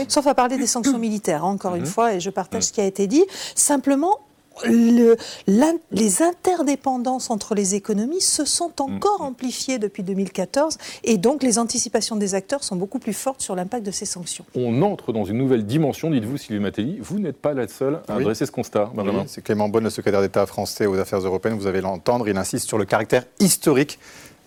sauf 0.08 0.26
à 0.26 0.34
parler 0.34 0.58
des 0.58 0.66
sanctions 0.66 0.98
militaires, 0.98 1.44
encore 1.44 1.74
une 1.74 1.82
mhm. 1.82 1.88
fois, 1.88 2.14
et 2.14 2.20
je 2.20 2.30
partage 2.30 2.64
ce 2.64 2.72
qui 2.72 2.80
a 2.80 2.86
été 2.86 3.06
dit. 3.06 3.24
Simplement, 3.54 4.18
le, 4.64 5.16
les 5.46 6.22
interdépendances 6.22 7.30
entre 7.30 7.54
les 7.54 7.74
économies 7.74 8.20
se 8.20 8.44
sont 8.44 8.72
encore 8.80 9.20
mhm. 9.20 9.28
amplifiées 9.28 9.78
depuis 9.78 10.02
2014 10.02 10.78
et 11.04 11.16
donc 11.16 11.42
les 11.42 11.58
anticipations 11.58 12.16
des 12.16 12.34
acteurs 12.34 12.64
sont 12.64 12.76
beaucoup 12.76 12.98
plus 12.98 13.12
fortes 13.12 13.40
sur 13.40 13.54
l'impact 13.54 13.86
de 13.86 13.90
ces 13.90 14.06
sanctions. 14.06 14.44
On 14.54 14.82
entre 14.82 15.12
dans 15.12 15.24
une 15.24 15.38
nouvelle 15.38 15.64
dimension, 15.64 16.10
dites-vous 16.10 16.36
Sylvie 16.36 16.60
Matelli, 16.60 16.98
vous 17.00 17.18
n'êtes 17.18 17.38
pas 17.38 17.54
la 17.54 17.68
seule 17.68 18.00
à 18.08 18.14
adresser 18.14 18.46
ce 18.46 18.52
constat. 18.52 18.92
c'est 19.26 19.42
Clément 19.42 19.68
Bonne, 19.68 19.84
le 19.84 19.90
secrétaire 19.90 20.20
d'État 20.20 20.46
français 20.46 20.86
aux 20.86 20.98
affaires 20.98 21.20
européennes, 21.20 21.56
vous 21.56 21.66
allez 21.66 21.80
l'entendre, 21.80 22.28
il 22.28 22.36
insiste 22.36 22.68
sur 22.68 22.78
le 22.78 22.84
caractère 22.84 23.24
historique 23.38 23.98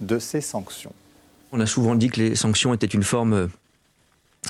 de 0.01 0.19
ces 0.19 0.41
sanctions. 0.41 0.93
On 1.51 1.59
a 1.59 1.65
souvent 1.65 1.95
dit 1.95 2.09
que 2.09 2.19
les 2.19 2.35
sanctions 2.35 2.73
étaient 2.73 2.87
une 2.87 3.03
forme 3.03 3.49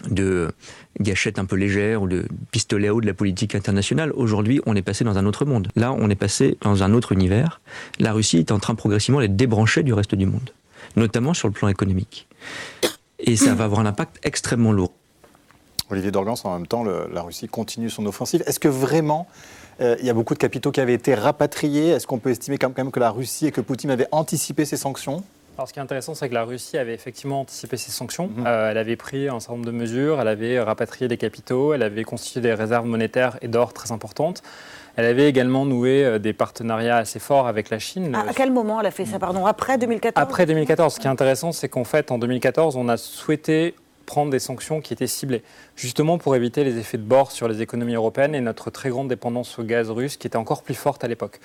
de 0.09 0.51
gâchette 0.99 1.37
un 1.37 1.45
peu 1.45 1.55
légère 1.55 2.01
ou 2.01 2.07
de 2.07 2.25
pistolet 2.51 2.87
à 2.87 2.95
eau 2.95 3.01
de 3.01 3.05
la 3.05 3.13
politique 3.13 3.55
internationale. 3.55 4.11
Aujourd'hui, 4.15 4.61
on 4.65 4.75
est 4.75 4.81
passé 4.81 5.03
dans 5.03 5.17
un 5.17 5.25
autre 5.25 5.45
monde. 5.45 5.67
Là, 5.75 5.93
on 5.93 6.09
est 6.09 6.15
passé 6.15 6.57
dans 6.61 6.83
un 6.83 6.93
autre 6.93 7.11
univers. 7.11 7.61
La 7.99 8.13
Russie 8.13 8.37
est 8.37 8.51
en 8.51 8.59
train 8.59 8.75
progressivement 8.75 9.19
d'être 9.19 9.35
débranchée 9.35 9.83
du 9.83 9.93
reste 9.93 10.15
du 10.15 10.25
monde, 10.25 10.49
notamment 10.95 11.33
sur 11.33 11.47
le 11.47 11.53
plan 11.53 11.67
économique. 11.67 12.27
Et 13.19 13.35
ça 13.35 13.53
va 13.53 13.65
avoir 13.65 13.79
un 13.79 13.85
impact 13.85 14.19
extrêmement 14.23 14.71
lourd. 14.71 14.91
Olivier 15.89 16.11
Dorgans, 16.11 16.35
en 16.43 16.57
même 16.57 16.67
temps, 16.67 16.83
la 16.83 17.21
Russie 17.21 17.47
continue 17.47 17.89
son 17.89 18.05
offensive. 18.05 18.43
Est-ce 18.47 18.59
que 18.59 18.67
vraiment 18.67 19.27
euh, 19.81 19.95
il 19.99 20.05
y 20.05 20.09
a 20.09 20.13
beaucoup 20.13 20.33
de 20.33 20.39
capitaux 20.39 20.71
qui 20.71 20.81
avaient 20.81 20.93
été 20.93 21.15
rapatriés. 21.15 21.89
Est-ce 21.89 22.07
qu'on 22.07 22.19
peut 22.19 22.29
estimer 22.29 22.57
quand 22.57 22.75
même 22.77 22.91
que 22.91 22.99
la 22.99 23.09
Russie 23.09 23.47
et 23.47 23.51
que 23.51 23.61
Poutine 23.61 23.91
avaient 23.91 24.07
anticipé 24.11 24.65
ces 24.65 24.77
sanctions? 24.77 25.23
Alors, 25.57 25.67
ce 25.67 25.73
qui 25.73 25.79
est 25.79 25.83
intéressant, 25.83 26.15
c'est 26.15 26.29
que 26.29 26.33
la 26.33 26.45
Russie 26.45 26.77
avait 26.79 26.95
effectivement 26.95 27.41
anticipé 27.41 27.77
ces 27.77 27.91
sanctions. 27.91 28.31
Mhm. 28.35 28.45
Euh, 28.47 28.71
elle 28.71 28.77
avait 28.77 28.95
pris 28.95 29.29
un 29.29 29.39
certain 29.39 29.53
nombre 29.53 29.65
de 29.67 29.71
mesures, 29.71 30.19
elle 30.19 30.27
avait 30.27 30.59
rapatrié 30.59 31.07
des 31.07 31.17
capitaux, 31.17 31.73
elle 31.73 31.83
avait 31.83 32.03
constitué 32.03 32.41
des 32.41 32.53
réserves 32.53 32.87
monétaires 32.87 33.37
et 33.41 33.47
d'or 33.47 33.71
très 33.71 33.91
importantes. 33.91 34.41
Elle 34.95 35.05
avait 35.05 35.27
également 35.27 35.65
noué 35.65 36.03
euh, 36.03 36.19
des 36.19 36.33
partenariats 36.33 36.97
assez 36.97 37.19
forts 37.19 37.47
avec 37.47 37.69
la 37.69 37.79
Chine. 37.79 38.15
à 38.15 38.33
quel 38.33 38.51
moment 38.51 38.79
elle 38.79 38.87
a 38.87 38.91
fait 38.91 39.05
ça 39.05 39.19
Pardon, 39.19 39.45
après 39.45 39.77
2014 39.77 40.21
Après 40.21 40.45
2014. 40.47 40.95
Ce 40.95 40.99
qui 40.99 41.05
est 41.07 41.09
intéressant, 41.11 41.51
c'est 41.51 41.69
qu'en 41.69 41.83
fait, 41.83 42.11
en 42.11 42.17
2014, 42.17 42.75
on 42.75 42.89
a 42.89 42.97
souhaité 42.97 43.75
prendre 44.05 44.31
des 44.31 44.39
sanctions 44.39 44.81
qui 44.81 44.93
étaient 44.93 45.07
ciblées, 45.07 45.43
justement 45.75 46.17
pour 46.17 46.35
éviter 46.35 46.63
les 46.63 46.77
effets 46.77 46.97
de 46.97 47.03
bord 47.03 47.31
sur 47.31 47.47
les 47.47 47.61
économies 47.61 47.95
européennes 47.95 48.35
et 48.35 48.41
notre 48.41 48.69
très 48.69 48.89
grande 48.89 49.07
dépendance 49.07 49.57
au 49.59 49.63
gaz 49.63 49.89
russe 49.89 50.17
qui 50.17 50.27
était 50.27 50.37
encore 50.37 50.63
plus 50.63 50.75
forte 50.75 51.03
à 51.03 51.07
l'époque. 51.07 51.39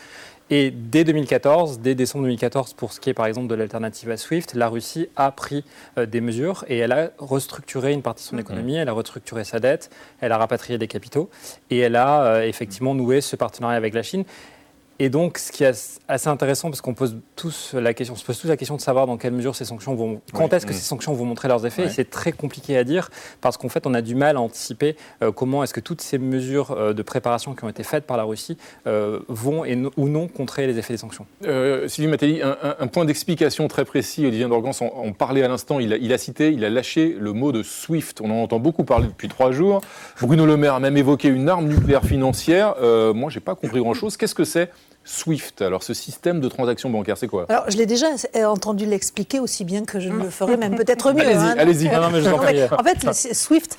Et 0.51 0.71
dès 0.71 1.05
2014, 1.05 1.81
dès 1.81 1.95
décembre 1.95 2.25
2014, 2.25 2.73
pour 2.73 2.93
ce 2.93 3.01
qui 3.01 3.11
est 3.11 3.15
par 3.15 3.27
exemple 3.27 3.49
de 3.49 3.55
l'alternative 3.55 4.11
à 4.11 4.17
SWIFT, 4.17 4.55
la 4.55 4.69
Russie 4.69 5.09
a 5.15 5.31
pris 5.31 5.63
euh, 5.99 6.07
des 6.07 6.23
mesures 6.23 6.65
et 6.69 6.79
elle 6.79 6.93
a 6.93 7.11
restructuré 7.19 7.93
une 7.93 8.01
partie 8.01 8.25
de 8.25 8.29
son 8.29 8.37
mm-hmm. 8.37 8.41
économie, 8.41 8.77
elle 8.77 8.89
a 8.89 8.93
restructuré 8.93 9.45
sa 9.45 9.61
dette, 9.61 9.91
elle 10.21 10.33
a 10.33 10.39
rapatrié 10.39 10.79
des 10.79 10.89
capitaux 10.89 11.29
et 11.71 11.79
elle 11.79 11.97
a 11.97 12.25
euh, 12.25 12.43
effectivement 12.43 12.95
noué 12.95 13.21
ce 13.21 13.37
partenariat 13.37 13.77
avec 13.77 13.93
la 13.93 14.03
Chine. 14.03 14.25
Et 15.01 15.11
donc, 15.11 15.39
ce 15.39 15.53
qui 15.53 15.63
est 15.63 16.01
assez 16.09 16.29
intéressant, 16.29 16.71
parce 16.71 16.81
qu'on 16.81 16.95
pose 16.95 17.17
tous 17.37 17.75
la 17.75 17.95
question, 17.95 18.17
se 18.17 18.25
pose 18.25 18.39
tous 18.41 18.49
la 18.49 18.57
question 18.57 18.75
de 18.75 18.81
savoir 18.81 19.07
dans 19.07 19.17
quelle 19.17 19.33
mesure 19.33 19.55
ces 19.55 19.65
sanctions 19.65 19.95
vont, 19.95 20.21
quand 20.33 20.53
est-ce 20.53 20.67
que 20.67 20.73
ces 20.73 20.81
sanctions 20.81 21.13
vont 21.13 21.25
montrer 21.25 21.47
leurs 21.47 21.65
effets. 21.67 21.85
Et 21.85 21.89
c'est 21.89 22.11
très 22.11 22.33
compliqué 22.33 22.77
à 22.77 22.83
dire, 22.83 23.11
parce 23.41 23.57
qu'en 23.57 23.69
fait, 23.69 23.87
on 23.87 23.95
a 23.95 24.03
du 24.03 24.17
mal 24.17 24.37
à 24.37 24.41
anticiper 24.41 24.97
euh, 25.23 25.31
comment 25.31 25.63
est-ce 25.63 25.73
que 25.73 25.81
toutes 25.81 26.01
ces 26.01 26.19
mesures 26.19 26.73
euh, 26.73 26.93
de 26.95 27.03
préparation 27.03 27.55
qui 27.55 27.63
ont 27.63 27.69
été 27.69 27.85
faites 27.85 28.07
par 28.07 28.17
la 28.17 28.25
Russie 28.25 28.57
euh, 28.89 29.21
vont 29.29 29.63
ou 29.97 30.09
non 30.09 30.27
contrer 30.27 30.67
les 30.67 30.79
effets 30.79 30.95
des 30.95 30.99
sanctions. 30.99 31.27
Sylvie 31.87 32.09
Mattei, 32.09 32.43
un, 32.43 32.87
point 32.89 33.05
d'explication 33.05 33.69
très 33.69 33.85
précis. 33.85 34.27
Olivier 34.27 34.47
Dorgans 34.47 34.73
en, 34.81 35.13
parlait 35.13 35.43
à 35.43 35.49
l'instant. 35.49 35.79
Il 35.79 35.93
a, 35.93 35.97
il 35.97 36.13
a, 36.13 36.19
cité, 36.19 36.51
il 36.53 36.65
a 36.65 36.71
lâché 36.71 37.17
le 37.19 37.33
mot 37.33 37.53
de 37.53 37.63
SWIFT. 37.63 38.21
On 38.23 38.31
en 38.31 38.43
entend 38.43 38.59
beaucoup 38.59 38.85
parler 38.85 39.07
depuis 39.07 39.29
trois 39.29 39.53
jours. 39.53 39.81
Bruno 40.21 40.47
Le 40.47 40.57
Maire 40.57 40.75
a 40.75 40.81
même 40.81 40.97
évoqué 40.97 41.29
une 41.29 41.49
arme 41.49 41.69
nucléaire 41.69 42.05
financière. 42.05 42.75
moi, 43.15 43.31
j'ai 43.31 43.41
pas 43.41 43.55
compris 43.55 43.79
grand-chose. 43.79 44.17
Qu'est-ce 44.17 44.35
que 44.35 44.45
c'est 44.45 44.71
SWIFT. 45.09 45.63
Alors, 45.63 45.83
ce 45.83 45.95
système 45.95 46.39
de 46.41 46.49
transaction 46.49 46.91
bancaire, 46.91 47.17
c'est 47.17 47.29
quoi? 47.29 47.47
Alors, 47.49 47.65
je 47.71 47.79
l'ai 47.79 47.87
déjà 47.87 48.09
entendu 48.45 48.85
l'expliquer 48.85 49.41
aussi 49.41 49.65
bien 49.65 49.85
que 49.85 50.01
je 50.01 50.11
ne 50.11 50.19
le 50.19 50.29
ferai, 50.29 50.59
même 50.59 50.77
peut-être 50.77 51.13
mieux. 51.13 51.23
Allez-y, 51.23 51.89
hein, 51.89 52.03
allez 52.03 52.69
En 52.71 52.85
fait, 52.85 53.35
SWIFT, 53.35 53.77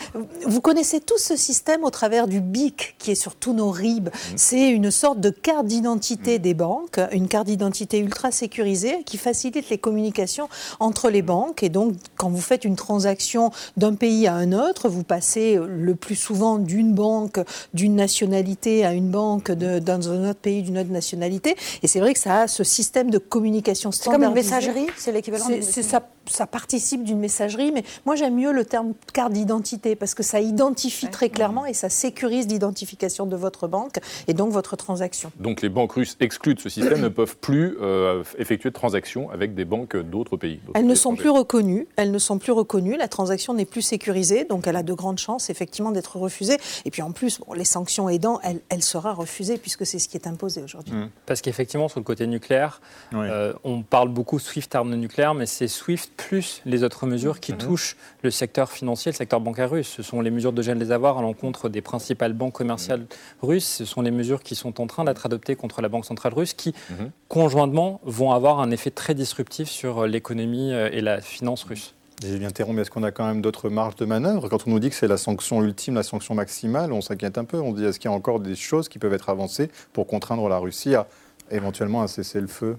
vous 0.47 0.59
connaissez 0.59 0.99
tous 0.99 1.19
ce 1.19 1.35
système 1.35 1.83
au 1.83 1.91
travers 1.91 2.27
du 2.27 2.41
BIC 2.41 2.95
qui 2.97 3.11
est 3.11 3.15
sur 3.15 3.35
tous 3.35 3.53
nos 3.53 3.69
RIB. 3.69 4.07
Mm. 4.07 4.11
C'est 4.37 4.69
une 4.69 4.89
sorte 4.89 5.19
de 5.19 5.29
carte 5.29 5.67
d'identité 5.67 6.39
des 6.39 6.55
banques, 6.55 6.99
une 7.11 7.27
carte 7.27 7.45
d'identité 7.45 7.99
ultra 7.99 8.31
sécurisée 8.31 9.03
qui 9.05 9.17
facilite 9.17 9.69
les 9.69 9.77
communications 9.77 10.49
entre 10.79 11.11
les 11.11 11.21
banques. 11.21 11.61
Et 11.61 11.69
donc, 11.69 11.93
quand 12.17 12.29
vous 12.29 12.41
faites 12.41 12.65
une 12.65 12.75
transaction 12.75 13.51
d'un 13.77 13.93
pays 13.93 14.25
à 14.25 14.33
un 14.33 14.51
autre, 14.51 14.89
vous 14.89 15.03
passez 15.03 15.59
le 15.63 15.93
plus 15.93 16.15
souvent 16.15 16.57
d'une 16.57 16.93
banque, 16.93 17.39
d'une 17.75 17.95
nationalité 17.95 18.83
à 18.83 18.93
une 18.93 19.09
banque 19.09 19.51
dans 19.51 20.09
un 20.09 20.29
autre 20.31 20.39
pays, 20.39 20.63
d'une 20.63 20.79
autre 20.79 20.89
nationalité 20.89 21.18
et 21.23 21.87
c'est 21.87 21.99
vrai 21.99 22.13
que 22.13 22.19
ça 22.19 22.41
a 22.41 22.47
ce 22.47 22.63
système 22.63 23.09
de 23.09 23.17
communication 23.17 23.91
standardisé. 23.91 24.43
C'est 24.43 24.51
comme 24.51 24.67
une 24.69 24.75
messagerie, 24.75 24.87
c'est 24.97 25.11
l'équivalent 25.11 25.45
ça, 25.61 26.07
ça, 26.29 26.47
participe 26.47 27.03
d'une 27.03 27.19
messagerie, 27.19 27.71
mais 27.71 27.83
moi 28.05 28.15
j'aime 28.15 28.35
mieux 28.35 28.51
le 28.51 28.65
terme 28.65 28.93
carte 29.13 29.33
d'identité 29.33 29.95
parce 29.95 30.13
que 30.13 30.23
ça 30.23 30.39
identifie 30.39 31.07
très 31.07 31.29
clairement 31.29 31.65
et 31.65 31.73
ça 31.73 31.89
sécurise 31.89 32.47
l'identification 32.47 33.25
de 33.25 33.35
votre 33.35 33.67
banque 33.67 33.99
et 34.27 34.33
donc 34.33 34.51
votre 34.51 34.75
transaction. 34.75 35.31
Donc 35.39 35.61
les 35.61 35.69
banques 35.69 35.93
russes 35.93 36.17
exclues 36.19 36.55
de 36.55 36.59
ce 36.59 36.69
système 36.69 37.01
ne 37.01 37.09
peuvent 37.09 37.37
plus 37.37 37.77
euh, 37.81 38.23
effectuer 38.37 38.69
de 38.69 38.75
transactions 38.75 39.29
avec 39.29 39.55
des 39.55 39.65
banques 39.65 39.95
d'autres 39.97 40.37
pays. 40.37 40.59
Elles 40.73 40.85
ne 40.85 40.95
sont 40.95 41.15
plus 41.15 41.29
reconnues. 41.29 41.87
Elles 41.95 42.11
ne 42.11 42.19
sont 42.19 42.39
plus 42.39 42.51
reconnues. 42.51 42.97
La 42.97 43.07
transaction 43.07 43.53
n'est 43.53 43.65
plus 43.65 43.81
sécurisée, 43.81 44.45
donc 44.45 44.67
elle 44.67 44.75
a 44.75 44.83
de 44.83 44.93
grandes 44.93 45.19
chances 45.19 45.49
effectivement 45.49 45.91
d'être 45.91 46.17
refusée. 46.17 46.57
Et 46.85 46.91
puis 46.91 47.01
en 47.01 47.11
plus, 47.11 47.39
bon, 47.39 47.53
les 47.53 47.65
sanctions 47.65 48.09
aidant, 48.09 48.39
elle, 48.43 48.61
elle 48.69 48.83
sera 48.83 49.13
refusée 49.13 49.57
puisque 49.57 49.85
c'est 49.85 49.99
ce 49.99 50.07
qui 50.07 50.17
est 50.17 50.27
imposé 50.27 50.61
aujourd'hui. 50.61 50.93
Mmh. 50.93 51.09
Parce 51.25 51.41
qu'effectivement, 51.41 51.87
sur 51.87 51.99
le 51.99 52.05
côté 52.05 52.27
nucléaire, 52.27 52.81
euh, 53.13 53.53
on 53.63 53.81
parle 53.81 54.09
beaucoup 54.09 54.39
SWIFT 54.39 54.75
arme 54.75 54.95
nucléaire, 54.95 55.33
mais 55.33 55.45
c'est 55.45 55.67
SWIFT 55.67 56.18
plus 56.19 56.61
les 56.65 56.83
autres 56.83 57.07
mesures 57.07 57.39
qui 57.39 57.53
mhm. 57.53 57.57
touchent 57.57 57.95
le 58.21 58.31
secteur 58.31 58.71
financier, 58.71 59.11
le 59.11 59.15
secteur 59.15 59.39
bancaire 59.39 59.71
russe. 59.71 59.87
Ce 59.87 60.03
sont 60.03 60.21
les 60.21 60.31
mesures 60.31 60.53
de 60.53 60.61
gel 60.61 60.77
des 60.77 60.91
avoirs 60.91 61.17
à 61.17 61.21
l'encontre 61.21 61.69
des 61.69 61.81
principales 61.81 62.33
banques 62.33 62.53
commerciales 62.53 63.05
russes. 63.41 63.67
Ce 63.67 63.85
sont 63.85 64.01
les 64.01 64.11
mesures 64.11 64.43
qui 64.43 64.55
sont 64.55 64.81
en 64.81 64.87
train 64.87 65.05
d'être 65.05 65.25
adoptées 65.25 65.55
contre 65.55 65.81
la 65.81 65.89
Banque 65.89 66.05
centrale 66.05 66.33
russe, 66.33 66.53
qui 66.53 66.73
mhm. 66.89 67.11
conjointement 67.27 68.01
vont 68.03 68.31
avoir 68.31 68.59
un 68.59 68.71
effet 68.71 68.91
très 68.91 69.15
disruptif 69.15 69.69
sur 69.69 70.05
l'économie 70.05 70.73
euh, 70.73 70.89
et 70.91 71.01
la 71.01 71.21
finance 71.21 71.63
russe. 71.63 71.95
J'ai 72.21 72.37
bien 72.37 72.49
interrompu, 72.49 72.81
est-ce 72.81 72.91
qu'on 72.91 73.03
a 73.03 73.11
quand 73.11 73.25
même 73.25 73.41
d'autres 73.41 73.69
marges 73.69 73.95
de 73.95 74.03
manœuvre? 74.03 74.49
Quand 74.49 74.67
on 74.67 74.71
nous 74.71 74.79
dit 74.79 74.89
que 74.89 74.95
c'est 74.95 75.07
la 75.07 75.15
sanction 75.15 75.63
ultime, 75.63 75.95
la 75.95 76.03
sanction 76.03 76.35
maximale, 76.35 76.91
on 76.91 76.99
s'inquiète 76.99 77.37
un 77.37 77.45
peu. 77.45 77.57
On 77.57 77.71
dit 77.71 77.85
est-ce 77.85 77.97
qu'il 77.97 78.11
y 78.11 78.13
a 78.13 78.15
encore 78.15 78.41
des 78.41 78.55
choses 78.55 78.89
qui 78.89 78.99
peuvent 78.99 79.13
être 79.13 79.29
avancées 79.29 79.69
pour 79.93 80.05
contraindre 80.05 80.49
la 80.49 80.57
Russie 80.57 80.95
à 80.95 81.07
éventuellement 81.49 82.01
un 82.01 82.07
cessez-le-feu 82.07 82.77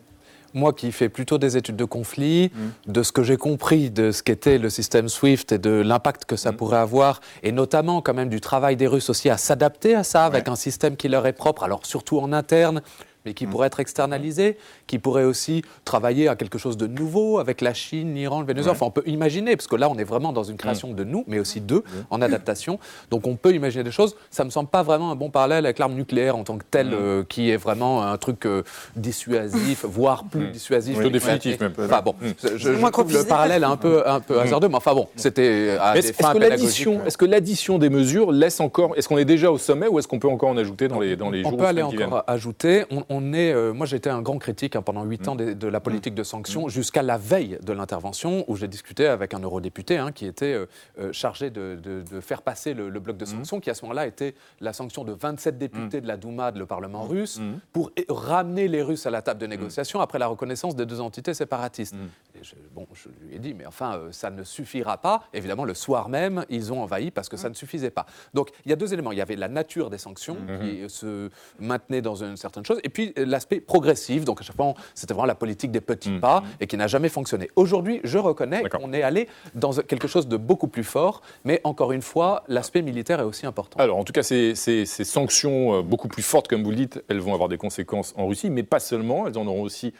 moi 0.55 0.72
qui 0.72 0.92
fais 0.92 1.09
plutôt 1.09 1.38
des 1.38 1.57
études 1.57 1.76
de 1.76 1.84
conflit, 1.84 2.51
mm. 2.55 2.92
de 2.92 3.03
ce 3.03 3.12
que 3.12 3.22
j'ai 3.22 3.36
compris 3.36 3.90
de 3.90 4.12
ce 4.12 4.22
qu'était 4.22 4.59
le 4.59 4.70
système 4.70 5.09
SWIFT 5.09 5.53
et 5.53 5.59
de 5.59 5.70
l'impact 5.70 6.24
que 6.24 6.36
ça 6.36 6.53
mm. 6.53 6.57
pourrait 6.57 6.78
avoir, 6.78 7.20
et 7.42 7.53
notamment 7.53 8.03
quand 8.03 8.14
même 8.14 8.28
du 8.28 8.40
travail 8.40 8.76
des 8.76 8.86
Russes 8.86 9.11
aussi 9.11 9.30
à 9.30 9.36
s'adapter 9.36 9.94
à 9.94 10.05
ça 10.05 10.24
avec 10.24 10.48
un 10.48 10.57
système 10.57 10.96
qui 10.96 11.09
leur 11.09 11.26
est 11.26 11.32
propre, 11.32 11.62
alors 11.62 11.86
surtout 11.86 12.18
en 12.18 12.32
interne, 12.32 12.82
mais 13.25 13.35
qui 13.35 13.47
pourrait 13.47 13.66
être 13.66 13.81
externalisé, 13.81 14.57
qui 14.87 14.99
pourrait 14.99 15.25
aussi 15.25 15.62
travailler 15.85 16.29
à 16.29 16.37
quelque 16.37 16.59
chose 16.59 16.77
de 16.77 16.87
nouveau 16.87 17.39
avec 17.39 17.61
la 17.61 17.75
Chine, 17.75 18.14
l'Iran, 18.14 18.41
le 18.41 18.47
Venezuela. 18.47 18.73
Enfin, 18.73 18.87
on 18.87 18.91
peut 18.91 19.03
imaginer, 19.07 19.57
parce 19.57 19.66
que 19.66 19.77
là, 19.77 19.89
on 19.91 19.97
est 19.99 20.05
vraiment 20.05 20.33
dans 20.33 20.45
une 20.45 20.57
création 20.57 20.93
de 20.93 21.05
nous, 21.05 21.25
mais 21.27 21.39
aussi 21.39 21.61
d'eux, 21.61 21.85
en 22.11 22.23
adaptation. 22.23 22.79
Donc, 23.11 23.27
on 23.27 23.37
peut 23.37 23.55
imaginer 23.55 23.85
des 23.85 23.91
choses. 23.91 24.16
Ça 24.31 24.45
me 24.45 24.51
semble 24.51 24.68
pas 24.68 24.83
vraiment 24.83 25.11
un 25.11 25.16
bon 25.16 25.31
parallèle 25.31 25.64
avec 25.66 25.79
l'arme 25.79 25.95
nucléaire 25.95 26.37
en 26.37 26.45
tant 26.45 26.59
que 26.59 26.64
telle, 26.71 26.93
euh, 26.93 27.25
qui 27.29 27.51
est 27.51 27.57
vraiment 27.57 28.03
un 28.03 28.16
truc 28.16 28.47
euh, 28.47 28.62
dissuasif, 28.97 29.85
voire 29.85 30.25
plus 30.25 30.49
dissuasif. 30.49 30.97
Plutôt 30.97 31.11
définitif, 31.11 31.61
même. 31.61 31.73
Enfin 31.79 32.03
bon, 32.03 32.14
je, 32.43 32.57
je 32.57 32.91
trouve 32.91 33.12
le 33.12 33.25
parallèle 33.25 33.64
un 33.64 33.77
peu, 33.77 34.07
un 34.09 34.21
peu 34.21 34.41
hasardeux, 34.41 34.68
mais 34.68 34.77
enfin 34.77 34.95
bon, 34.95 35.09
c'était 35.16 35.77
à 35.81 35.95
Mais 35.95 36.01
des 36.01 36.09
Est-ce 36.09 36.23
fins 36.23 36.33
que 36.33 36.39
pédagogiques. 36.39 36.51
l'addition, 36.51 37.07
est-ce 37.07 37.18
que 37.18 37.25
l'addition 37.25 37.79
des 37.79 37.91
mesures 37.91 38.33
laisse 38.33 38.61
encore, 38.61 38.95
est-ce 38.97 39.09
qu'on 39.09 39.18
est 39.18 39.25
déjà 39.25 39.51
au 39.51 39.59
sommet 39.59 39.89
ou 39.89 39.99
est-ce 39.99 40.09
qu'on 40.09 40.18
peut 40.18 40.29
encore 40.29 40.51
en 40.51 40.57
ajouter 40.57 40.89
dans 40.89 41.01
les 41.01 41.16
dans 41.16 41.31
les 41.31 41.45
On 41.45 41.51
jours 41.51 41.59
peut 41.59 41.66
aller 41.66 41.83
encore 41.83 42.25
ajouter. 42.27 42.85
On, 42.91 43.05
on 43.13 43.33
est, 43.33 43.53
euh, 43.53 43.73
moi, 43.73 43.87
j'étais 43.87 44.09
un 44.09 44.23
grand 44.23 44.39
critique 44.39 44.77
hein, 44.77 44.83
pendant 44.83 45.03
huit 45.05 45.27
ans 45.27 45.35
de, 45.35 45.53
de 45.53 45.69
la 45.69 45.81
politique 45.81 46.15
de 46.15 46.23
sanctions 46.23 46.69
jusqu'à 46.69 47.03
la 47.03 47.19
veille 47.19 47.59
de 47.61 47.73
l'intervention 47.73 48.45
où 48.49 48.55
j'ai 48.57 48.69
discuté 48.69 49.07
avec 49.07 49.35
un 49.35 49.41
eurodéputé 49.41 49.99
hein, 49.99 50.13
qui 50.13 50.27
était 50.27 50.55
euh, 50.55 50.67
euh, 51.01 51.13
chargé 51.13 51.51
de, 51.51 51.77
de- 51.83 52.03
de 52.09 52.21
faire 52.21 52.43
passer 52.43 52.73
le, 52.73 52.89
le 52.89 53.01
bloc 53.01 53.17
de 53.17 53.25
sanctions, 53.25 53.59
qui 53.61 53.69
à 53.69 53.75
ce 53.75 53.83
moment-là 53.83 54.07
était 54.07 54.35
la 54.61 54.73
sanction 54.73 55.03
de 55.05 55.13
27 55.13 55.59
députés 55.59 56.01
de 56.01 56.07
la 56.07 56.17
Douma, 56.17 56.53
de 56.53 56.59
le 56.61 56.67
Parlement 56.67 57.03
russe, 57.03 57.41
pour 57.73 57.91
ramener 58.09 58.69
les 58.69 58.81
Russes 58.83 59.07
à 59.07 59.11
la 59.11 59.23
table 59.23 59.41
de 59.41 59.47
négociation 59.49 60.01
après 60.01 60.19
la 60.21 60.29
reconnaissance 60.29 60.77
des 60.77 60.87
deux 60.87 61.01
entités 61.01 61.35
séparatistes. 61.35 61.95
Et 62.39 62.45
je, 62.45 62.55
bon, 62.73 62.87
je 62.95 63.09
lui 63.27 63.35
ai 63.35 63.39
dit, 63.41 63.55
mais 63.55 63.67
enfin, 63.67 63.97
euh, 63.97 64.13
ça 64.13 64.31
ne 64.31 64.45
suffira 64.45 64.99
pas. 64.99 65.25
Évidemment, 65.35 65.65
le 65.65 65.75
soir 65.75 66.09
même, 66.09 66.45
ils 66.49 66.73
ont 66.73 66.81
envahi 66.83 67.11
parce 67.11 67.29
que 67.29 67.37
ça 67.37 67.49
ne 67.49 67.55
suffisait 67.55 67.91
pas. 67.91 68.07
Donc, 68.35 68.51
il 68.65 68.71
y 68.71 68.73
a 68.73 68.77
deux 68.77 68.93
éléments. 68.95 69.11
Il 69.11 69.19
y 69.19 69.21
avait 69.21 69.35
la 69.37 69.49
nature 69.49 69.91
des 69.91 69.99
sanctions 69.99 70.37
qui 70.63 70.89
se 70.89 71.29
maintenait 71.59 72.03
dans 72.03 72.23
une 72.23 72.37
certaine 72.37 72.65
chose, 72.65 72.79
et 72.85 72.89
puis 72.89 72.99
l'aspect 73.16 73.61
progressif. 73.61 74.24
Donc, 74.24 74.40
à 74.40 74.44
chaque 74.44 74.57
fois, 74.57 74.74
c'était 74.94 75.14
vraiment 75.14 75.26
la 75.26 75.34
politique 75.34 75.70
des 75.70 75.80
petits 75.80 76.18
pas 76.18 76.42
et 76.61 76.66
qui 76.66 76.76
n'a 76.76 76.86
jamais 76.86 77.09
fonctionné. 77.09 77.51
Aujourd'hui, 77.57 78.01
je 78.05 78.18
reconnais 78.18 78.62
qu'on 78.68 78.92
est 78.92 79.03
allé 79.03 79.28
dans 79.55 79.72
quelque 79.72 80.09
chose 80.09 80.26
de 80.28 80.36
beaucoup 80.36 80.68
plus 80.68 80.84
fort, 80.84 81.22
mais 81.44 81.61
encore 81.64 81.92
une 81.92 82.03
fois, 82.03 82.44
l'aspect 82.48 82.82
militaire 82.82 83.20
est 83.20 83.24
aussi 83.24 83.46
important. 83.46 83.78
Alors, 83.80 83.96
en 83.98 84.05
tout 84.05 84.12
cas, 84.12 84.22
ces, 84.22 84.55
ces- 84.55 84.86
ces 84.86 85.05
sanctions 85.05 85.78
euh, 85.78 85.82
beaucoup 85.82 86.09
plus 86.09 86.22
fortes, 86.22 86.48
comme 86.48 86.62
vous 86.64 86.70
le 86.70 86.76
dites, 86.76 87.03
elles 87.09 87.20
vont 87.20 87.34
avoir 87.34 87.48
des 87.48 87.59
conséquences 87.59 88.14
en 88.16 88.26
Russie, 88.26 88.51
mais 88.51 88.62
pas 88.62 88.80
seulement, 88.80 89.26
elles 89.26 89.38
en 89.38 89.46
auront 89.46 89.62
aussi 89.62 89.92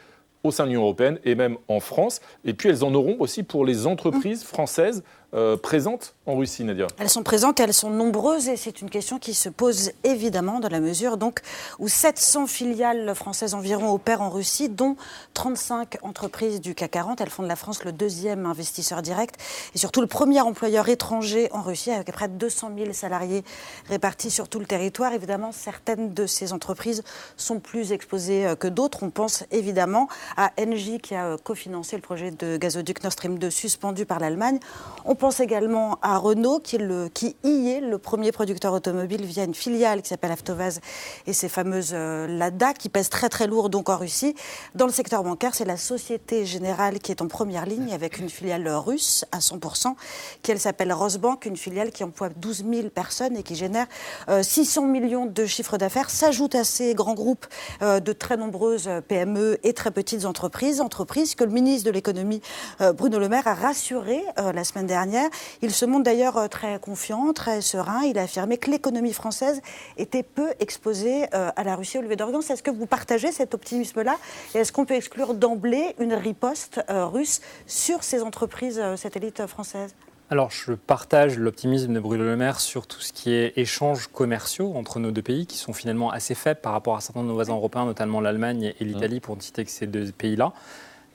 au 0.43 0.49
sein 0.49 0.63
de 0.63 0.69
l'Union 0.69 0.81
européenne 0.81 1.19
et 1.23 1.35
même 1.35 1.57
en 1.67 1.79
France. 1.79 2.19
Et 2.45 2.53
puis, 2.53 2.69
elles 2.69 2.83
en 2.83 2.93
auront 2.95 3.15
aussi 3.19 3.43
pour 3.43 3.63
les 3.63 3.85
entreprises 3.85 4.43
françaises 4.43 5.03
euh, 5.33 5.57
présentes 5.57 6.13
en 6.25 6.35
Russie, 6.35 6.63
Nadia? 6.63 6.87
Elles 6.99 7.09
sont 7.09 7.23
présentes, 7.23 7.59
elles 7.59 7.73
sont 7.73 7.89
nombreuses 7.89 8.47
et 8.47 8.57
c'est 8.57 8.81
une 8.81 8.89
question 8.89 9.17
qui 9.17 9.33
se 9.33 9.49
pose 9.49 9.91
évidemment 10.03 10.59
dans 10.59 10.69
la 10.69 10.79
mesure 10.79 11.17
donc 11.17 11.41
où 11.79 11.87
700 11.87 12.47
filiales 12.47 13.15
françaises 13.15 13.53
environ 13.53 13.91
opèrent 13.91 14.21
en 14.21 14.29
Russie, 14.29 14.69
dont 14.69 14.95
35 15.33 15.97
entreprises 16.03 16.61
du 16.61 16.75
CAC 16.75 16.91
40. 16.91 17.21
Elles 17.21 17.29
font 17.29 17.43
de 17.43 17.47
la 17.47 17.55
France 17.55 17.83
le 17.83 17.91
deuxième 17.91 18.45
investisseur 18.45 19.01
direct 19.01 19.35
et 19.73 19.77
surtout 19.77 20.01
le 20.01 20.07
premier 20.07 20.41
employeur 20.41 20.89
étranger 20.89 21.49
en 21.51 21.61
Russie 21.61 21.91
avec 21.91 22.11
près 22.11 22.27
de 22.27 22.33
200 22.33 22.71
000 22.77 22.93
salariés 22.93 23.43
répartis 23.89 24.29
sur 24.29 24.49
tout 24.49 24.59
le 24.59 24.65
territoire. 24.65 25.13
Évidemment, 25.13 25.51
certaines 25.51 26.13
de 26.13 26.25
ces 26.25 26.53
entreprises 26.53 27.03
sont 27.37 27.59
plus 27.59 27.91
exposées 27.91 28.45
euh, 28.45 28.55
que 28.55 28.67
d'autres. 28.67 29.03
On 29.03 29.09
pense 29.09 29.45
évidemment 29.51 30.07
à 30.37 30.51
Engie 30.59 30.99
qui 30.99 31.15
a 31.15 31.27
euh, 31.27 31.37
cofinancé 31.37 31.95
le 31.95 32.01
projet 32.01 32.31
de 32.31 32.57
gazoduc 32.57 33.03
Nord 33.03 33.13
Stream 33.13 33.39
2 33.39 33.49
suspendu 33.49 34.05
par 34.05 34.19
l'Allemagne. 34.19 34.59
Pense 35.21 35.39
également 35.39 35.99
à 36.01 36.17
Renault 36.17 36.59
qui, 36.59 36.77
y 37.43 37.69
est 37.69 37.79
le 37.79 37.99
premier 37.99 38.31
producteur 38.31 38.73
automobile 38.73 39.23
via 39.23 39.43
une 39.43 39.53
filiale 39.53 40.01
qui 40.01 40.09
s'appelle 40.09 40.31
Avtovaz 40.31 40.79
et 41.27 41.33
ses 41.33 41.47
fameuses 41.47 41.91
euh, 41.93 42.25
Lada 42.25 42.73
qui 42.73 42.89
pèsent 42.89 43.11
très 43.11 43.29
très 43.29 43.45
lourd 43.45 43.69
donc 43.69 43.89
en 43.89 43.97
Russie. 43.97 44.33
Dans 44.73 44.87
le 44.87 44.91
secteur 44.91 45.23
bancaire, 45.23 45.53
c'est 45.53 45.63
la 45.63 45.77
Société 45.77 46.47
Générale 46.47 46.97
qui 46.97 47.11
est 47.11 47.21
en 47.21 47.27
première 47.27 47.67
ligne 47.67 47.93
avec 47.93 48.17
une 48.17 48.31
filiale 48.31 48.67
russe 48.67 49.23
à 49.31 49.37
100% 49.37 49.93
qui 50.41 50.49
elle 50.49 50.59
s'appelle 50.59 50.91
Rosbank, 50.91 51.45
une 51.45 51.55
filiale 51.55 51.91
qui 51.91 52.03
emploie 52.03 52.29
12 52.29 52.65
000 52.67 52.89
personnes 52.89 53.37
et 53.37 53.43
qui 53.43 53.53
génère 53.53 53.85
euh, 54.27 54.41
600 54.41 54.87
millions 54.87 55.27
de 55.27 55.45
chiffres 55.45 55.77
d'affaires. 55.77 56.09
S'ajoute 56.09 56.55
à 56.55 56.63
ces 56.63 56.95
grands 56.95 57.13
groupes 57.13 57.45
euh, 57.83 57.99
de 57.99 58.11
très 58.11 58.37
nombreuses 58.37 58.87
euh, 58.87 59.01
PME 59.01 59.59
et 59.63 59.73
très 59.73 59.91
petites 59.91 60.25
entreprises, 60.25 60.81
entreprises 60.81 61.35
que 61.35 61.43
le 61.43 61.51
ministre 61.51 61.85
de 61.85 61.91
l'économie 61.91 62.41
euh, 62.81 62.91
Bruno 62.91 63.19
Le 63.19 63.29
Maire 63.29 63.45
a 63.45 63.53
rassuré 63.53 64.23
euh, 64.39 64.51
la 64.51 64.63
semaine 64.63 64.87
dernière. 64.87 65.10
Il 65.61 65.71
se 65.71 65.85
montre 65.85 66.03
d'ailleurs 66.03 66.37
euh, 66.37 66.47
très 66.47 66.79
confiant, 66.79 67.33
très 67.33 67.61
serein. 67.61 68.01
Il 68.03 68.17
a 68.17 68.23
affirmé 68.23 68.57
que 68.57 68.69
l'économie 68.69 69.13
française 69.13 69.61
était 69.97 70.23
peu 70.23 70.49
exposée 70.59 71.25
euh, 71.33 71.49
à 71.55 71.63
la 71.63 71.75
Russie 71.75 71.97
au 71.97 72.01
lever 72.01 72.15
d'organs. 72.15 72.39
Est-ce 72.39 72.63
que 72.63 72.71
vous 72.71 72.85
partagez 72.85 73.31
cet 73.31 73.53
optimisme-là? 73.53 74.17
Et 74.55 74.59
est-ce 74.59 74.71
qu'on 74.71 74.85
peut 74.85 74.95
exclure 74.95 75.33
d'emblée 75.33 75.95
une 75.99 76.13
riposte 76.13 76.81
euh, 76.89 77.05
russe 77.05 77.41
sur 77.67 78.03
ces 78.03 78.21
entreprises 78.21 78.81
satellites 78.95 79.45
françaises? 79.47 79.95
Alors, 80.31 80.49
je 80.49 80.71
partage 80.71 81.37
l'optimisme 81.37 81.93
de 81.93 81.99
Bruno 81.99 82.23
Le 82.23 82.37
Maire 82.37 82.61
sur 82.61 82.87
tout 82.87 83.01
ce 83.01 83.11
qui 83.11 83.33
est 83.33 83.51
échanges 83.57 84.07
commerciaux 84.07 84.73
entre 84.75 84.99
nos 84.99 85.11
deux 85.11 85.21
pays, 85.21 85.45
qui 85.45 85.57
sont 85.57 85.73
finalement 85.73 86.09
assez 86.09 86.35
faibles 86.35 86.61
par 86.61 86.71
rapport 86.71 86.95
à 86.95 87.01
certains 87.01 87.23
de 87.23 87.27
nos 87.27 87.33
voisins 87.33 87.53
européens, 87.53 87.83
notamment 87.83 88.21
l'Allemagne 88.21 88.73
et 88.79 88.85
l'Italie, 88.85 89.19
pour 89.19 89.35
ne 89.35 89.41
citer 89.41 89.65
que 89.65 89.71
ces 89.71 89.87
deux 89.87 90.09
pays-là. 90.13 90.53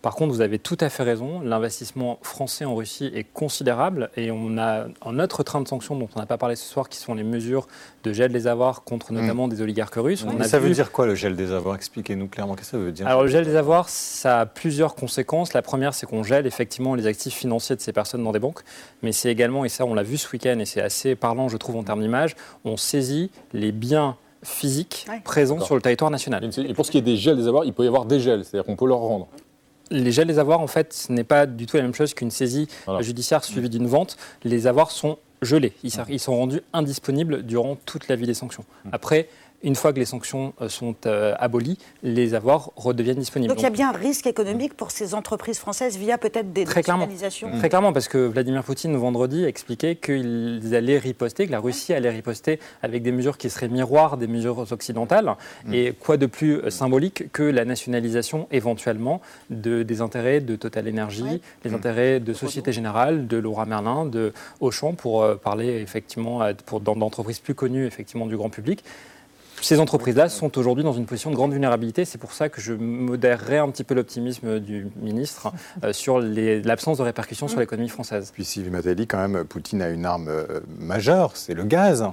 Par 0.07 0.15
contre, 0.15 0.33
vous 0.33 0.41
avez 0.41 0.61
tout 0.61 0.77
à 0.79 0.89
fait 0.89 1.03
raison, 1.03 1.41
l'investissement 1.41 2.21
français 2.23 2.65
en 2.65 2.77
Russie 2.77 3.11
est 3.13 3.25
considérable 3.25 4.09
et 4.17 4.31
on 4.31 4.57
a 4.57 4.85
un 5.05 5.19
autre 5.19 5.43
train 5.43 5.61
de 5.61 5.67
sanctions 5.67 5.97
dont 5.97 6.09
on 6.15 6.21
n'a 6.21 6.27
pas 6.27 6.39
parlé 6.39 6.55
ce 6.55 6.65
soir, 6.65 6.89
qui 6.89 6.97
sont 6.99 7.13
les 7.13 7.25
mesures 7.25 7.67
de 8.05 8.13
gel 8.13 8.31
des 8.31 8.47
avoirs 8.47 8.85
contre 8.85 9.13
notamment 9.13 9.49
des 9.49 9.63
oligarques 9.63 9.97
russes. 9.97 10.25
On 10.25 10.35
Mais 10.35 10.45
a 10.45 10.49
ça 10.49 10.61
vu- 10.61 10.69
veut 10.69 10.75
dire 10.75 10.93
quoi 10.93 11.07
le 11.07 11.17
gel 11.17 11.35
des 11.35 11.51
avoirs? 11.51 11.75
Expliquez-nous 11.75 12.29
clairement. 12.29 12.55
Qu'est-ce 12.55 12.71
que 12.71 12.77
ça 12.77 12.83
veut 12.85 12.93
dire? 12.93 13.05
Alors 13.09 13.23
le 13.25 13.29
gel 13.29 13.45
des 13.45 13.57
avoirs, 13.57 13.89
ça 13.89 14.43
a 14.43 14.47
plusieurs 14.47 14.95
conséquences. 14.95 15.55
La 15.55 15.63
première, 15.63 15.93
c'est 15.93 16.07
qu'on 16.07 16.23
gèle 16.23 16.47
effectivement 16.47 16.95
les 16.95 17.09
actifs 17.09 17.35
financiers 17.35 17.75
de 17.75 17.81
ces 17.81 17.93
personnes 17.93 18.23
dans 18.23 18.31
des 18.31 18.39
banques, 18.39 18.61
mais 19.03 19.11
c'est 19.11 19.33
également, 19.33 19.65
et 19.65 19.69
ça 19.69 19.85
on 19.87 19.95
l'a 19.95 20.05
vu 20.05 20.19
ce 20.19 20.31
week-end, 20.33 20.61
et 20.61 20.67
c'est 20.67 20.81
assez 20.83 21.17
parlant 21.17 21.49
je 21.49 21.57
trouve 21.57 21.75
en 21.75 21.83
termes 21.83 22.01
d'image, 22.03 22.37
on 22.65 22.77
saisit 22.77 23.33
les 23.53 23.73
biens 23.73 24.15
physiques 24.45 25.07
présents 25.25 25.59
sur 25.59 25.75
le 25.75 25.81
territoire 25.81 26.13
national. 26.13 26.49
Et 26.59 26.75
pour 26.75 26.87
ce 26.87 26.93
qui 26.93 26.99
est 26.99 27.03
des 27.03 27.17
gels 27.17 27.37
des 27.37 27.49
avoirs, 27.49 27.65
il 27.65 27.73
peut 27.73 27.83
y 27.83 27.89
avoir 27.89 28.05
des 28.05 28.21
gels, 28.21 28.45
c'est-à-dire 28.45 28.65
qu'on 28.65 28.77
peut 28.77 28.87
leur 28.87 28.99
rendre. 28.99 29.27
Les 29.91 30.11
gels 30.13 30.27
des 30.27 30.39
avoirs, 30.39 30.61
en 30.61 30.67
fait, 30.67 30.93
ce 30.93 31.13
n'est 31.13 31.25
pas 31.25 31.47
du 31.47 31.67
tout 31.67 31.77
la 31.77 31.83
même 31.83 31.95
chose 31.95 32.15
qu'une 32.15 32.31
saisie 32.31 32.69
judiciaire 33.01 33.45
suivie 33.45 33.71
d'une 33.71 33.87
vente. 33.87 34.17
Les 34.45 34.67
avoirs 34.67 34.91
sont 34.91 35.19
gelés. 35.43 35.75
Ils, 35.85 35.93
ils 36.09 36.21
sont 36.21 36.37
rendus 36.37 36.63
indisponibles 36.73 37.43
durant 37.43 37.77
toute 37.87 38.09
la 38.09 38.17
vie 38.17 38.27
des 38.27 38.35
sanctions. 38.35 38.65
Après, 38.93 39.29
une 39.67 39.75
fois 39.75 39.93
que 39.93 39.99
les 39.99 40.05
sanctions 40.07 40.55
euh, 40.63 40.69
sont 40.69 40.95
euh, 41.07 41.35
abolies, 41.39 41.77
les 42.05 42.35
avoirs 42.35 42.71
redeviennent 42.77 43.19
disponibles. 43.19 43.49
Donc 43.53 43.61
il 43.61 43.65
y 43.65 43.67
a 43.67 43.71
bien 43.71 43.91
un 43.91 43.99
risque 43.99 44.27
économique 44.29 44.75
pour 44.75 44.93
ces 44.93 45.13
entreprises 45.13 45.59
françaises 45.59 45.97
via 45.99 46.17
peut-être 46.19 46.53
des 46.53 46.65
Très 46.65 46.83
clairement. 46.85 47.07
nationalisations 47.07 47.51
Très 47.59 47.69
clairement, 47.69 47.93
parce 47.93 48.07
que 48.07 48.19
Vladimir 48.29 48.63
Poutine, 48.63 48.97
vendredi, 48.97 49.45
a 49.45 49.49
expliqué 49.49 49.97
qu'ils 49.97 50.73
allaient 50.75 50.99
riposter, 50.99 51.47
que 51.47 51.53
la 51.53 51.59
Russie 51.61 51.93
allait 51.93 52.11
riposter 52.11 52.61
avec 52.83 53.03
des 53.03 53.11
mesures 53.13 53.37
qui 53.39 53.51
seraient 53.51 53.69
miroirs 53.69 54.17
des 54.17 54.29
mesures 54.29 54.71
occidentales. 54.73 55.35
Et 55.73 55.93
quoi 55.99 56.17
de 56.17 56.27
plus 56.27 56.59
euh, 56.59 56.71
symbolique 56.71 57.33
que 57.33 57.43
la 57.43 57.65
nationalisation 57.65 58.47
éventuellement 58.53 59.21
de, 59.51 59.83
des 59.83 60.01
intérêts 60.01 60.41
de 60.41 60.55
Total 60.55 60.89
Energy, 60.89 61.43
les 61.65 61.75
intérêts 61.75 62.21
de 62.21 62.33
Société 62.33 62.73
Générale, 62.73 63.27
de 63.27 63.37
Laura 63.37 63.67
Merlin, 63.67 64.07
de 64.07 64.33
Auchan, 64.61 64.95
pour 64.95 65.23
euh, 65.25 65.35
parler 65.35 65.81
effectivement 65.81 66.41
pour, 66.67 66.81
dans- 66.81 66.95
d'entreprises 66.95 67.41
plus 67.41 67.55
connues 67.55 67.85
effectivement 67.87 68.27
du 68.27 68.37
grand 68.37 68.51
public. 68.51 68.85
Ces 69.63 69.81
entreprises-là 69.81 70.29
sont 70.29 70.59
aujourd'hui 70.59 70.85
dans 70.85 70.93
une 70.93 71.07
position 71.07 71.31
de 71.31 71.35
grande 71.35 71.53
vulnérabilité. 71.53 72.05
C'est 72.05 72.19
pour 72.19 72.33
ça 72.33 72.49
que 72.49 72.61
je 72.61 72.73
modérerai 72.75 73.59
un 73.59 73.71
petit 73.71 73.85
peu 73.85 73.95
l'optimisme 73.95 74.61
du 74.61 74.89
ministre 74.97 75.53
euh, 75.83 75.93
sur 75.93 76.21
l'absence 76.21 76.99
de 76.99 77.03
répercussions 77.03 77.49
sur 77.49 77.59
l'économie 77.59 77.89
française. 77.89 78.31
Puis 78.33 78.45
Sylvie 78.45 78.71
Mattei, 78.71 79.07
quand 79.07 79.27
même, 79.27 79.45
Poutine 79.45 79.83
a 79.83 79.89
une 79.89 80.05
arme 80.05 80.29
euh, 80.29 80.61
majeure, 80.79 81.37
c'est 81.37 81.55
le 81.55 81.65
gaz. 81.65 82.07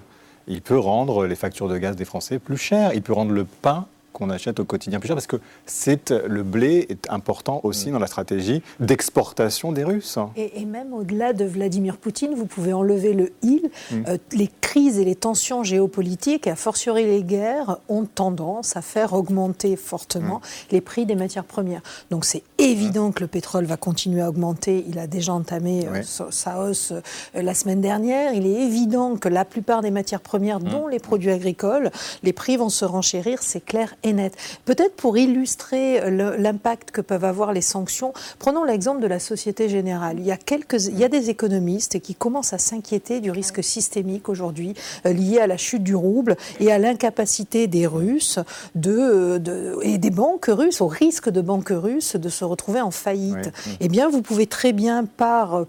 Il 0.47 0.61
peut 0.61 0.77
rendre 0.77 1.25
les 1.25 1.35
factures 1.35 1.69
de 1.69 1.77
gaz 1.77 1.95
des 1.95 2.05
Français 2.05 2.39
plus 2.39 2.57
chères. 2.57 2.93
Il 2.93 3.01
peut 3.01 3.13
rendre 3.13 3.31
le 3.31 3.45
pain 3.45 3.87
qu'on 4.13 4.29
achète 4.29 4.59
au 4.59 4.65
quotidien 4.65 4.99
plus 4.99 5.07
cher 5.07 5.15
parce 5.15 5.27
que 5.27 5.39
c'est 5.65 6.11
le 6.11 6.43
blé 6.43 6.85
est 6.89 7.09
important 7.09 7.59
aussi 7.63 7.91
dans 7.91 7.99
la 7.99 8.07
stratégie 8.07 8.61
d'exportation 8.79 9.71
des 9.71 9.83
Russes. 9.83 10.17
Et, 10.35 10.61
et 10.61 10.65
même 10.65 10.93
au-delà 10.93 11.33
de 11.33 11.45
Vladimir 11.45 11.97
Poutine, 11.97 12.33
vous 12.35 12.45
pouvez 12.45 12.73
enlever 12.73 13.13
le 13.13 13.31
il. 13.41 13.69
Mm. 13.91 14.03
Euh, 14.07 14.17
les 14.31 14.49
crises 14.61 14.99
et 14.99 15.05
les 15.05 15.15
tensions 15.15 15.63
géopolitiques, 15.63 16.47
et 16.47 16.51
a 16.51 16.55
fortiori 16.55 17.05
les 17.05 17.23
guerres, 17.23 17.77
ont 17.89 18.05
tendance 18.05 18.75
à 18.77 18.81
faire 18.81 19.13
augmenter 19.13 19.75
fortement 19.75 20.41
les 20.71 20.81
prix 20.81 21.05
des 21.05 21.15
matières 21.15 21.43
premières. 21.43 21.81
Donc 22.11 22.25
c'est 22.25 22.43
évident 22.63 23.11
que 23.11 23.21
le 23.21 23.27
pétrole 23.27 23.65
va 23.65 23.77
continuer 23.77 24.21
à 24.21 24.29
augmenter. 24.29 24.85
Il 24.87 24.99
a 24.99 25.07
déjà 25.07 25.33
entamé 25.33 25.87
euh, 25.87 26.01
sa 26.03 26.59
hausse 26.59 26.91
euh, 26.91 27.41
la 27.41 27.53
semaine 27.53 27.81
dernière. 27.81 28.33
Il 28.33 28.45
est 28.45 28.61
évident 28.61 29.15
que 29.15 29.29
la 29.29 29.45
plupart 29.45 29.81
des 29.81 29.91
matières 29.91 30.21
premières, 30.21 30.59
mmh. 30.59 30.69
dont 30.69 30.87
les 30.87 30.99
produits 30.99 31.31
agricoles, 31.31 31.91
les 32.23 32.33
prix 32.33 32.57
vont 32.57 32.69
se 32.69 32.85
renchérir, 32.85 33.41
c'est 33.41 33.63
clair 33.63 33.95
et 34.03 34.13
net. 34.13 34.35
Peut-être 34.65 34.95
pour 34.95 35.17
illustrer 35.17 36.01
euh, 36.01 36.37
l'impact 36.37 36.91
que 36.91 37.01
peuvent 37.01 37.25
avoir 37.25 37.53
les 37.53 37.61
sanctions, 37.61 38.13
prenons 38.39 38.63
l'exemple 38.63 39.01
de 39.01 39.07
la 39.07 39.19
Société 39.19 39.69
Générale. 39.69 40.17
Il 40.19 40.25
y 40.25 40.31
a, 40.31 40.37
quelques, 40.37 40.85
il 40.85 40.97
y 40.97 41.03
a 41.03 41.09
des 41.09 41.29
économistes 41.29 41.99
qui 41.99 42.15
commencent 42.15 42.53
à 42.53 42.57
s'inquiéter 42.57 43.19
du 43.19 43.31
risque 43.31 43.63
systémique 43.63 44.29
aujourd'hui 44.29 44.73
lié 45.05 45.39
à 45.39 45.47
la 45.47 45.57
chute 45.57 45.83
du 45.83 45.95
rouble 45.95 46.37
et 46.59 46.71
à 46.71 46.77
l'incapacité 46.77 47.67
des 47.67 47.87
Russes 47.87 48.39
de, 48.75 49.37
de, 49.37 49.77
et 49.81 49.97
des 49.97 50.09
banques 50.09 50.45
russes, 50.47 50.81
au 50.81 50.87
risque 50.87 51.29
de 51.29 51.41
banques 51.41 51.71
russes 51.71 52.15
de 52.15 52.29
se 52.29 52.45
retrouver 52.53 52.81
en 52.81 52.91
faillite. 52.91 53.51
Eh 53.79 53.89
bien, 53.89 54.09
vous 54.09 54.21
pouvez 54.21 54.47
très 54.47 54.73
bien 54.73 55.05
par 55.05 55.65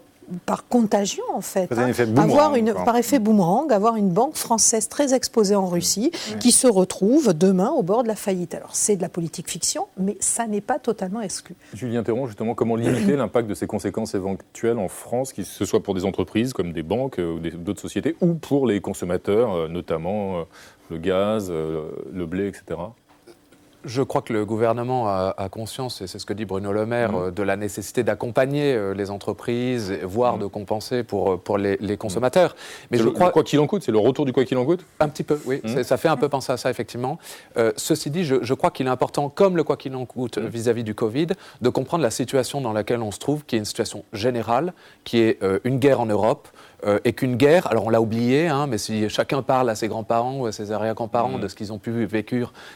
par 0.47 0.67
contagion 0.69 1.25
en 1.33 1.41
fait, 1.41 1.71
hein. 1.73 1.93
avoir 2.17 2.55
une, 2.57 2.73
par 2.73 2.97
effet 2.97 3.19
boomerang, 3.19 3.71
avoir 3.73 3.97
une 3.97 4.11
banque 4.11 4.37
française 4.37 4.89
très 4.89 5.15
exposée 5.15 5.55
en 5.55 5.67
Russie 5.67 6.11
qui 6.41 6.53
se 6.53 6.67
retrouve 6.67 7.35
demain 7.35 7.71
au 7.71 7.83
bord 7.83 8.03
de 8.03 8.09
la 8.09 8.17
faillite. 8.17 8.55
Alors 8.55 8.75
c'est 8.75 8.97
de 8.97 9.03
la 9.03 9.09
politique 9.09 9.51
fiction, 9.51 9.87
mais 9.99 10.17
ça 10.21 10.47
n'est 10.47 10.61
pas 10.61 10.79
totalement 10.79 11.21
exclu. 11.21 11.55
Julien 11.75 12.03
Théron, 12.03 12.27
justement, 12.27 12.55
comment 12.55 12.77
limiter 12.77 13.17
l'impact 13.17 13.49
de 13.49 13.55
ces 13.55 13.67
conséquences 13.67 14.15
éventuelles 14.15 14.79
en 14.79 14.89
France, 14.89 15.33
que 15.33 15.43
ce 15.43 15.65
soit 15.65 15.83
pour 15.83 15.95
des 15.95 16.05
entreprises 16.05 16.53
comme 16.53 16.73
des 16.73 16.83
banques 16.83 17.19
euh, 17.19 17.35
ou 17.35 17.41
d'autres 17.41 17.81
sociétés, 17.81 18.17
ou 18.21 18.35
pour 18.35 18.67
les 18.67 18.81
consommateurs, 18.81 19.53
euh, 19.53 19.69
notamment 19.69 20.39
euh, 20.39 20.43
le 20.91 20.99
gaz, 20.99 21.51
le 21.51 22.27
blé, 22.27 22.49
etc. 22.49 22.79
Je 23.85 24.03
crois 24.03 24.23
que 24.23 24.33
le 24.33 24.45
gouvernement 24.47 25.09
a, 25.09 25.49
conscience, 25.51 26.01
et 26.01 26.07
c'est 26.07 26.19
ce 26.19 26.27
que 26.27 26.33
dit 26.33 26.45
Bruno 26.45 26.73
Le 26.73 26.87
Maire, 26.87 27.13
mmh. 27.13 27.17
euh, 27.17 27.31
de 27.31 27.43
la 27.43 27.57
nécessité 27.57 28.03
d'accompagner 28.03 28.75
euh, 28.75 28.95
les 28.95 29.11
entreprises, 29.11 29.93
voire 30.03 30.37
mmh. 30.37 30.41
de 30.41 30.47
compenser 30.47 31.03
pour, 31.03 31.33
euh, 31.33 31.37
pour 31.37 31.59
les, 31.59 31.97
consommateurs. 31.97 32.57
Mais 32.91 32.99
je 32.99 33.09
crois... 33.09 33.31
quoi 33.31 33.45
qu'il 33.45 33.61
en 33.61 33.67
coûte, 33.67 33.83
c'est 33.85 33.93
le 33.93 33.99
retour 33.99 34.25
du 34.25 34.33
quoi 34.33 34.45
qu'il 34.45 34.57
en 34.57 34.65
coûte? 34.65 34.85
Un 35.01 35.09
petit 35.09 35.23
peu, 35.23 35.39
oui. 35.45 35.61
Mmh. 35.63 35.83
Ça 35.83 35.97
fait 35.97 36.09
un 36.09 36.17
peu 36.17 36.29
penser 36.29 36.53
à 36.53 36.57
ça, 36.57 36.71
effectivement. 36.71 37.19
ceci 37.77 38.11
dit, 38.11 38.25
je, 38.25 38.55
crois 38.55 38.71
qu'il 38.71 38.87
est 38.87 38.91
important, 38.91 39.29
comme 39.29 39.57
le 39.57 39.65
quoi 39.65 39.77
qu'il 39.77 39.95
en 39.95 40.07
coûte 40.07 40.39
vis-à-vis 40.39 40.85
du 40.85 40.95
Covid, 40.95 41.29
de 41.61 41.69
comprendre 41.69 42.03
la 42.03 42.11
situation 42.11 42.61
dans 42.61 42.73
laquelle 42.73 43.03
on 43.03 43.11
se 43.11 43.19
trouve, 43.19 43.45
qui 43.45 43.57
est 43.57 43.59
une 43.59 43.65
situation 43.65 44.05
générale, 44.13 44.73
qui 45.05 45.19
est 45.19 45.39
une 45.65 45.79
guerre 45.79 46.01
en 46.01 46.07
Europe, 46.07 46.49
euh, 46.87 46.99
et 47.05 47.13
qu'une 47.13 47.37
guerre, 47.37 47.67
alors 47.71 47.87
on 47.87 47.91
l'a 47.91 48.01
oublié, 48.01 48.49
hein, 48.49 48.67
mais 48.67 48.79
si 48.79 49.09
chacun 49.09 49.43
parle 49.43 49.71
à 49.71 49.75
ses 49.75 49.89
grands-parents 49.89 50.39
ou 50.41 50.47
à 50.47 50.53
ses 50.53 50.73
arrière-grands-parents 50.73 51.39
mm. 51.39 51.41
de 51.41 51.49
ce 51.49 51.55
qu'ils 51.55 51.73
ont 51.73 51.79
pu 51.79 52.07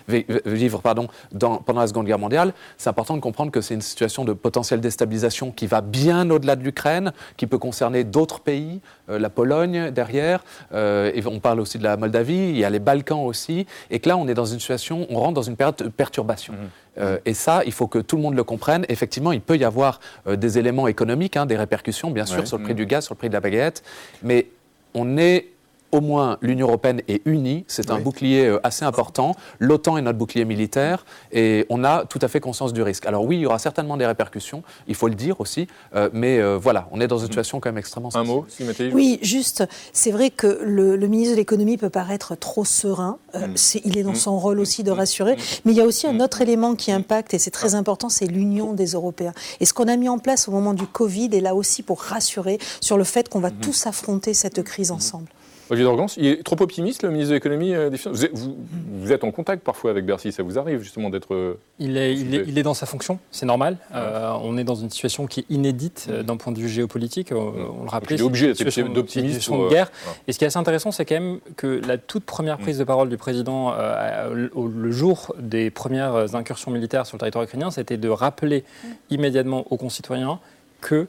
vivre 0.08 0.80
pardon, 0.80 1.08
pendant 1.38 1.80
la 1.80 1.86
Seconde 1.86 2.06
Guerre 2.06 2.18
mondiale, 2.18 2.52
c'est 2.76 2.88
important 2.88 3.16
de 3.16 3.20
comprendre 3.20 3.50
que 3.50 3.60
c'est 3.60 3.74
une 3.74 3.82
situation 3.82 4.24
de 4.24 4.32
potentielle 4.32 4.80
déstabilisation 4.80 5.50
qui 5.50 5.66
va 5.66 5.80
bien 5.80 6.28
au-delà 6.30 6.56
de 6.56 6.64
l'Ukraine, 6.64 7.12
qui 7.36 7.46
peut 7.46 7.58
concerner 7.58 8.04
d'autres 8.04 8.40
pays, 8.40 8.80
euh, 9.10 9.18
la 9.18 9.30
Pologne 9.30 9.90
derrière, 9.90 10.44
euh, 10.72 11.12
et 11.14 11.22
on 11.26 11.40
parle 11.40 11.60
aussi 11.60 11.78
de 11.78 11.84
la 11.84 11.96
Moldavie, 11.96 12.50
il 12.50 12.58
y 12.58 12.64
a 12.64 12.70
les 12.70 12.78
Balkans 12.78 13.24
aussi, 13.24 13.66
et 13.90 14.00
que 14.00 14.08
là 14.08 14.16
on 14.16 14.28
est 14.28 14.34
dans 14.34 14.46
une 14.46 14.60
situation, 14.60 15.06
on 15.10 15.18
rentre 15.18 15.34
dans 15.34 15.42
une 15.42 15.56
période 15.56 15.76
de 15.76 15.88
perturbation. 15.88 16.54
Mm. 16.54 16.56
Euh, 16.98 17.18
et 17.24 17.34
ça, 17.34 17.62
il 17.66 17.72
faut 17.72 17.86
que 17.86 17.98
tout 17.98 18.16
le 18.16 18.22
monde 18.22 18.34
le 18.34 18.44
comprenne. 18.44 18.84
Effectivement, 18.88 19.32
il 19.32 19.40
peut 19.40 19.56
y 19.56 19.64
avoir 19.64 20.00
euh, 20.26 20.36
des 20.36 20.58
éléments 20.58 20.88
économiques, 20.88 21.36
hein, 21.36 21.46
des 21.46 21.56
répercussions, 21.56 22.10
bien 22.10 22.26
sûr, 22.26 22.46
sur 22.46 22.58
le 22.58 22.64
prix 22.64 22.74
mm. 22.74 22.76
du 22.76 22.86
gaz, 22.86 23.04
sur 23.04 23.14
le 23.14 23.18
prix 23.18 23.28
de 23.28 23.34
la 23.34 23.40
baguette. 23.40 23.82
Mais 24.22 24.46
on 24.94 25.16
est 25.16 25.48
au 25.92 26.00
moins 26.00 26.38
l'Union 26.42 26.68
européenne 26.68 27.02
est 27.08 27.22
unie, 27.24 27.64
c'est 27.66 27.90
un 27.90 27.98
bouclier 27.98 28.46
euh, 28.46 28.60
assez 28.62 28.84
important. 28.84 29.34
L'OTAN 29.58 29.96
est 29.96 30.02
notre 30.02 30.18
bouclier 30.18 30.44
militaire 30.44 31.04
et 31.32 31.66
on 31.70 31.84
a 31.84 32.04
tout 32.04 32.18
à 32.22 32.28
fait 32.28 32.40
conscience 32.40 32.72
du 32.72 32.82
risque. 32.82 33.06
Alors 33.06 33.24
oui, 33.24 33.36
il 33.36 33.40
y 33.40 33.46
aura 33.46 33.58
certainement 33.58 33.96
des 33.96 34.06
répercussions, 34.06 34.62
il 34.86 34.94
faut 34.94 35.08
le 35.08 35.14
dire 35.14 35.40
aussi, 35.40 35.66
euh, 35.94 36.10
mais 36.12 36.38
euh, 36.38 36.58
voilà, 36.58 36.88
on 36.92 37.00
est 37.00 37.06
dans 37.06 37.18
une 37.18 37.26
situation 37.26 37.60
quand 37.60 37.70
même 37.70 37.78
extrêmement 37.78 38.10
sensible. 38.10 38.30
Un 38.30 38.88
mot, 38.88 38.94
Oui, 38.94 39.18
juste, 39.22 39.64
c'est 39.92 40.10
vrai 40.10 40.30
que 40.30 40.60
le, 40.62 40.96
ministre 41.08 41.34
de 41.34 41.38
l'économie 41.38 41.78
peut 41.78 41.90
paraître 41.90 42.34
trop 42.34 42.64
serein, 42.64 43.18
mm. 43.34 43.54
il 43.84 43.96
est 43.98 44.02
dans 44.02 44.12
mm. 44.12 44.16
son 44.16 44.38
rôle 44.38 44.60
aussi 44.60 44.82
de 44.82 44.92
mm. 44.92 44.94
rassurer, 44.94 45.36
mais 45.64 45.72
il 45.72 45.78
y 45.78 45.80
a 45.80 45.86
aussi 45.86 46.06
un 46.06 46.20
autre 46.20 46.42
élément 46.42 46.74
qui 46.74 46.92
impacte 46.92 47.32
et 47.32 47.38
c'est 47.38 47.50
très 47.50 47.74
important, 47.74 48.08
c'est 48.08 48.26
l'union 48.26 48.74
des 48.74 48.88
Européens. 48.88 49.32
Et 49.60 49.64
ce 49.64 49.72
qu'on 49.72 49.88
a 49.88 49.96
mis 49.96 50.08
en 50.08 50.18
place 50.18 50.48
au 50.48 50.52
moment 50.52 50.74
du 50.74 50.86
Covid 50.86 51.30
est 51.32 51.40
là 51.40 51.54
aussi 51.54 51.82
pour 51.82 52.00
rassurer 52.00 52.58
sur 52.80 52.98
le 52.98 53.04
fait 53.04 53.28
qu'on 53.28 53.40
va 53.40 53.50
tous 53.50 53.86
affronter 53.86 54.34
cette 54.34 54.62
crise 54.62 54.90
ensemble. 54.90 55.28
Olivier 55.70 55.90
il 56.16 56.26
est 56.26 56.42
trop 56.42 56.56
optimiste, 56.60 57.02
le 57.02 57.10
ministre 57.10 57.30
de 57.30 57.34
l'économie 57.34 57.74
euh, 57.74 57.90
des 57.90 57.98
Finances 57.98 58.26
vous, 58.32 59.12
êtes 59.12 59.24
en 59.24 59.30
contact 59.30 59.62
parfois 59.62 59.90
avec 59.90 60.04
Bercy, 60.04 60.32
ça 60.32 60.42
vous 60.42 60.58
arrive 60.58 60.82
justement 60.82 61.10
d'être... 61.10 61.34
Euh, 61.34 61.58
il 61.78 61.96
est, 61.96 62.14
il, 62.14 62.58
est, 62.58 62.62
dans 62.62 62.74
sa 62.74 62.86
fonction, 62.86 63.18
c'est 63.30 63.46
normal. 63.46 63.76
Euh, 63.94 64.32
on 64.42 64.56
est 64.58 64.64
dans 64.64 64.74
une 64.74 64.90
situation 64.90 65.26
qui 65.26 65.40
est 65.40 65.44
inédite 65.50 66.10
d'un 66.10 66.36
point 66.36 66.52
de 66.52 66.58
vue 66.58 66.68
géopolitique, 66.68 67.32
on, 67.32 67.84
le 67.84 67.88
rappelait. 67.88 68.16
Il 68.16 68.20
est 68.20 68.24
obligé 68.24 68.52
d'être 68.52 68.96
optimiste. 68.96 69.46
Pour, 69.46 69.68
guerre. 69.68 69.90
Et 70.26 70.32
ce 70.32 70.38
qui 70.38 70.44
est 70.44 70.48
assez 70.48 70.58
intéressant, 70.58 70.90
c'est 70.90 71.04
quand 71.04 71.14
même 71.14 71.38
que 71.56 71.80
la 71.86 71.98
toute 71.98 72.24
première 72.24 72.58
mm. 72.58 72.62
prise 72.62 72.78
de 72.78 72.84
parole 72.84 73.08
du 73.08 73.16
président 73.16 73.74
le 73.74 74.90
jour 74.90 75.34
des 75.38 75.70
premières 75.70 76.34
incursions 76.34 76.70
militaires 76.70 77.06
sur 77.06 77.16
le 77.16 77.20
territoire 77.20 77.44
ukrainien, 77.44 77.70
c'était 77.70 77.96
de 77.96 78.08
rappeler 78.08 78.64
mm. 78.84 78.88
immédiatement 79.10 79.64
aux 79.70 79.76
concitoyens 79.76 80.38
que 80.80 81.06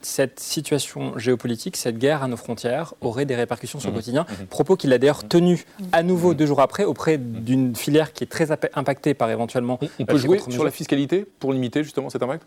cette 0.00 0.40
situation 0.40 1.18
géopolitique, 1.18 1.76
cette 1.76 1.98
guerre 1.98 2.22
à 2.22 2.28
nos 2.28 2.36
frontières 2.36 2.94
aurait 3.00 3.26
des 3.26 3.34
répercussions 3.34 3.80
sur 3.80 3.88
le 3.88 3.94
mmh. 3.94 3.96
quotidien. 3.96 4.26
Mmh. 4.28 4.44
Propos 4.46 4.76
qu'il 4.76 4.92
a 4.92 4.98
d'ailleurs 4.98 5.26
tenu 5.26 5.64
à 5.92 6.02
nouveau 6.02 6.34
deux 6.34 6.46
jours 6.46 6.60
après 6.60 6.84
auprès 6.84 7.18
d'une 7.18 7.74
filière 7.74 8.12
qui 8.12 8.24
est 8.24 8.28
très 8.28 8.50
impactée 8.74 9.14
par 9.14 9.30
éventuellement. 9.30 9.78
On 9.98 10.04
peut 10.04 10.18
jouer 10.18 10.40
sur 10.48 10.64
la 10.64 10.70
fiscalité 10.70 11.26
pour 11.38 11.52
limiter 11.52 11.82
justement 11.82 12.10
cet 12.10 12.22
impact? 12.22 12.46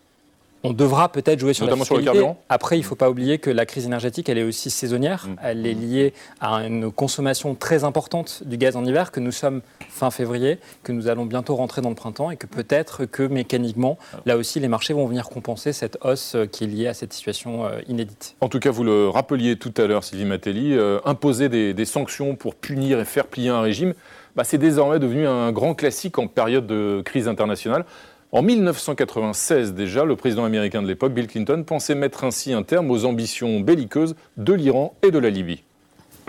On 0.64 0.74
devra 0.74 1.12
peut-être 1.12 1.40
jouer 1.40 1.54
sur 1.54 1.66
la 1.66 1.76
fiscalité. 1.76 2.28
Après, 2.50 2.78
il 2.78 2.82
ne 2.82 2.86
faut 2.86 2.96
pas 2.96 3.10
oublier 3.10 3.40
que 3.40 3.50
la 3.50 3.66
crise 3.66 3.86
énergétique, 3.86 4.30
elle 4.30 4.38
est 4.38 4.44
aussi 4.44 4.70
saisonnière. 4.70 5.28
Mm. 5.28 5.36
Elle 5.44 5.68
est 5.68 5.74
liée 5.74 6.14
à 6.40 6.58
une 6.66 6.92
consommation 6.92 7.56
très 7.56 7.84
importante 7.84 8.44
du 8.46 8.58
gaz 8.58 8.76
en 8.76 8.86
hiver, 8.86 9.12
que 9.12 9.20
nous 9.20 9.32
sommes 9.32 9.62
fin 9.90 10.12
février, 10.12 10.60
que 10.84 10.92
nous 10.92 11.08
allons 11.08 11.26
bientôt 11.26 11.56
rentrer 11.56 11.82
dans 11.82 11.90
le 11.90 11.96
printemps 11.96 12.32
et 12.32 12.38
que 12.38 12.48
peut-être 12.48 13.06
que 13.06 13.24
mécaniquement, 13.24 13.98
là 14.26 14.38
aussi, 14.38 14.60
les 14.60 14.68
marchés 14.68 14.94
vont 14.94 15.08
venir 15.08 15.30
compenser 15.30 15.74
cette 15.74 15.98
hausse 16.04 16.36
euh, 16.36 16.46
qui 16.46 16.64
est 16.64 16.68
liée 16.68 16.88
à 16.88 16.94
cette 16.94 17.14
situation 17.14 17.66
euh, 17.66 17.80
inédite. 17.88 18.36
En 18.42 18.50
tout 18.50 18.60
cas, 18.60 18.72
vous 18.72 18.84
le 18.84 19.10
rappeliez 19.10 19.56
tout 19.56 19.74
à 19.78 19.88
l'heure, 19.88 20.04
Sylvie 20.04 20.26
Matelli, 20.26 20.74
euh, 20.74 21.00
imposer 21.06 21.50
des, 21.50 21.86
sanctions 21.86 22.36
pour 22.36 22.56
punir 22.56 23.00
et 23.00 23.06
faire 23.06 23.26
plier 23.26 23.50
un 23.50 23.60
régime, 23.60 23.94
bah, 24.36 24.44
c'est 24.44 24.60
désormais 24.60 25.00
devenu 25.00 25.28
un 25.28 25.52
grand 25.52 25.74
classique 25.74 26.20
en 26.20 26.28
période 26.28 26.68
de 26.68 27.02
crise 27.04 27.28
internationale. 27.28 27.86
En 28.34 28.44
1996 28.44 29.74
déjà, 29.74 30.06
le 30.06 30.16
président 30.16 30.46
américain 30.46 30.82
de 30.82 30.88
l'époque, 30.88 31.14
Bill 31.14 31.28
Clinton, 31.28 31.66
pensait 31.68 31.96
mettre 31.96 32.24
ainsi 32.24 32.54
un 32.54 32.64
terme 32.64 32.90
aux 32.90 33.04
ambitions 33.04 33.60
belliqueuses 33.60 34.16
de 34.38 34.54
l'Iran 34.54 34.96
et 35.04 35.12
de 35.12 35.20
la 35.20 35.30
Libye. 35.30 35.64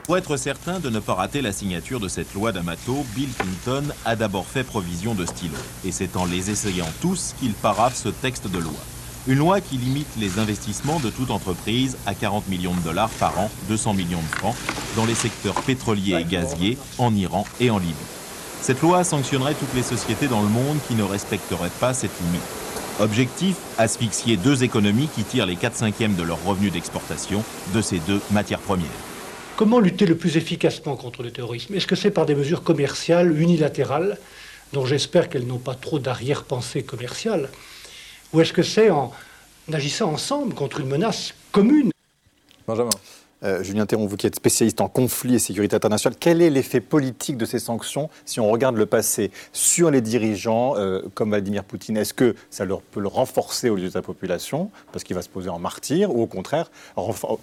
Pour 0.02 0.16
être 0.16 0.36
certain 0.36 0.80
de 0.80 0.90
ne 0.90 0.98
pas 0.98 1.14
rater 1.14 1.42
la 1.42 1.52
signature 1.52 2.00
de 2.00 2.08
cette 2.08 2.34
loi 2.34 2.50
d'Amato, 2.50 3.06
Bill 3.14 3.28
Clinton 3.38 3.84
a 4.04 4.16
d'abord 4.16 4.46
fait 4.46 4.64
provision 4.64 5.14
de 5.14 5.24
stylos. 5.24 5.54
Et 5.84 5.92
c'est 5.92 6.16
en 6.16 6.24
les 6.24 6.50
essayant 6.50 6.88
tous 7.00 7.36
qu'il 7.38 7.52
paraphe 7.52 7.94
ce 7.94 8.08
texte 8.08 8.50
de 8.50 8.58
loi. 8.58 8.72
Une 9.28 9.38
loi 9.38 9.60
qui 9.60 9.76
limite 9.76 10.16
les 10.18 10.40
investissements 10.40 10.98
de 10.98 11.10
toute 11.10 11.30
entreprise 11.30 11.96
à 12.06 12.14
40 12.14 12.48
millions 12.48 12.74
de 12.74 12.80
dollars 12.80 13.10
par 13.10 13.38
an, 13.38 13.48
200 13.68 13.94
millions 13.94 14.18
de 14.18 14.36
francs, 14.38 14.56
dans 14.96 15.06
les 15.06 15.14
secteurs 15.14 15.62
pétroliers 15.62 16.16
et 16.18 16.24
gaziers, 16.24 16.78
en 16.98 17.14
Iran 17.14 17.44
et 17.60 17.70
en 17.70 17.78
Libye. 17.78 17.94
Cette 18.62 18.80
loi 18.80 19.02
sanctionnerait 19.02 19.54
toutes 19.54 19.74
les 19.74 19.82
sociétés 19.82 20.28
dans 20.28 20.40
le 20.40 20.46
monde 20.46 20.78
qui 20.86 20.94
ne 20.94 21.02
respecteraient 21.02 21.72
pas 21.80 21.92
cette 21.92 22.12
limite. 22.20 22.42
Objectif, 23.00 23.56
asphyxier 23.76 24.36
deux 24.36 24.62
économies 24.62 25.08
qui 25.08 25.24
tirent 25.24 25.46
les 25.46 25.56
4 25.56 25.74
cinquièmes 25.74 26.14
de 26.14 26.22
leurs 26.22 26.44
revenus 26.44 26.72
d'exportation 26.72 27.42
de 27.74 27.82
ces 27.82 27.98
deux 27.98 28.20
matières 28.30 28.60
premières. 28.60 28.86
Comment 29.56 29.80
lutter 29.80 30.06
le 30.06 30.16
plus 30.16 30.36
efficacement 30.36 30.94
contre 30.94 31.24
le 31.24 31.32
terrorisme? 31.32 31.74
Est-ce 31.74 31.88
que 31.88 31.96
c'est 31.96 32.12
par 32.12 32.24
des 32.24 32.36
mesures 32.36 32.62
commerciales 32.62 33.36
unilatérales, 33.36 34.16
dont 34.72 34.86
j'espère 34.86 35.28
qu'elles 35.28 35.46
n'ont 35.46 35.58
pas 35.58 35.74
trop 35.74 35.98
d'arrière-pensée 35.98 36.84
commerciale? 36.84 37.50
Ou 38.32 38.42
est-ce 38.42 38.52
que 38.52 38.62
c'est 38.62 38.90
en 38.90 39.12
agissant 39.72 40.12
ensemble 40.12 40.54
contre 40.54 40.78
une 40.78 40.88
menace 40.88 41.34
commune? 41.50 41.90
Benjamin. 42.68 42.90
Euh, 43.44 43.62
Julien 43.62 43.86
Théron, 43.86 44.06
vous 44.06 44.16
qui 44.16 44.26
êtes 44.26 44.36
spécialiste 44.36 44.80
en 44.80 44.88
conflit 44.88 45.34
et 45.34 45.38
sécurité 45.38 45.74
internationale, 45.74 46.16
quel 46.18 46.42
est 46.42 46.50
l'effet 46.50 46.80
politique 46.80 47.36
de 47.36 47.44
ces 47.44 47.58
sanctions 47.58 48.08
si 48.24 48.40
on 48.40 48.50
regarde 48.50 48.76
le 48.76 48.86
passé 48.86 49.30
sur 49.52 49.90
les 49.90 50.00
dirigeants 50.00 50.76
euh, 50.76 51.02
comme 51.14 51.30
Vladimir 51.30 51.64
Poutine? 51.64 51.96
Est-ce 51.96 52.14
que 52.14 52.36
ça 52.50 52.64
leur 52.64 52.82
peut 52.82 53.00
le 53.00 53.08
renforcer 53.08 53.68
au 53.68 53.76
lieu 53.76 53.84
de 53.84 53.90
sa 53.90 54.02
population 54.02 54.70
parce 54.92 55.04
qu'il 55.04 55.16
va 55.16 55.22
se 55.22 55.28
poser 55.28 55.48
en 55.48 55.58
martyr 55.58 56.14
ou 56.14 56.22
au 56.22 56.26
contraire 56.26 56.70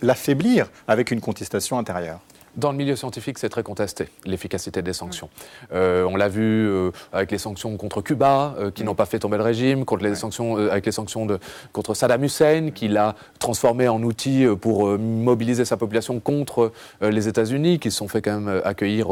l'affaiblir 0.02 0.70
avec 0.88 1.12
une 1.12 1.22
contestation 1.22 1.78
intérieure? 1.78 2.22
Dans 2.56 2.72
le 2.72 2.78
milieu 2.78 2.96
scientifique, 2.96 3.38
c'est 3.38 3.50
très 3.50 3.64
contesté, 3.64 4.10
l'efficacité 4.26 4.82
des 4.82 4.94
sanctions. 4.94 5.30
Euh, 5.74 6.04
on 6.04 6.16
l'a 6.16 6.28
vu 6.28 6.68
euh, 6.68 6.92
avec 7.14 7.32
les 7.32 7.38
sanctions 7.38 7.76
contre 7.78 8.02
Cuba, 8.02 8.56
euh, 8.60 8.72
qui 8.72 8.84
n'ont 8.84 8.96
pas 8.96 9.06
fait 9.06 9.20
tomber 9.20 9.38
le 9.38 9.44
régime, 9.44 9.86
contre 9.86 10.04
les 10.04 10.16
sanctions, 10.16 10.58
avec 10.58 10.86
les 10.86 10.92
sanctions 10.92 11.26
de, 11.26 11.40
contre 11.74 11.94
Saddam 11.94 12.24
Hussein, 12.24 12.72
qui 12.74 12.88
l'a 12.88 13.16
transformé 13.40 13.88
en 13.88 14.02
outil 14.04 14.46
pour 14.62 14.88
mobiliser 14.98 15.66
sa 15.66 15.78
population 15.78 16.20
contre 16.20 16.72
les 17.02 17.28
États-Unis, 17.28 17.80
qui 17.80 17.92
se 17.92 17.98
sont 17.98 18.08
fait 18.08 18.22
quand 18.22 18.40
même 18.40 18.62
accueillir 18.64 19.10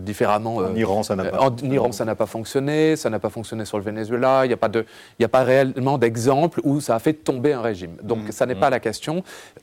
différemment. 0.00 0.56
En 0.56 0.74
Iran, 0.74 1.02
ça 1.02 1.16
n'a 1.16 1.24
pas. 1.24 1.40
En 1.40 1.56
Iran, 1.70 1.92
ça 1.92 2.04
n'a 2.04 2.14
pas 2.14 2.26
fonctionné, 2.26 2.96
ça 2.96 3.10
n'a 3.10 3.18
pas 3.18 3.30
fonctionné 3.30 3.64
sur 3.64 3.78
le 3.78 3.84
Venezuela. 3.84 4.44
Il 4.44 4.48
n'y 4.48 4.54
a 4.54 4.58
pas 4.58 4.68
de, 4.68 4.84
a 5.22 5.28
pas 5.28 5.42
réellement 5.42 5.98
d'exemple 5.98 6.60
où 6.64 6.80
ça 6.80 6.94
a 6.94 6.98
fait 6.98 7.14
tomber 7.14 7.52
un 7.52 7.62
régime. 7.62 7.96
Donc, 8.02 8.28
mm. 8.28 8.32
ça 8.32 8.46
n'est 8.46 8.54
pas 8.54 8.70
la 8.70 8.80
question. 8.80 9.22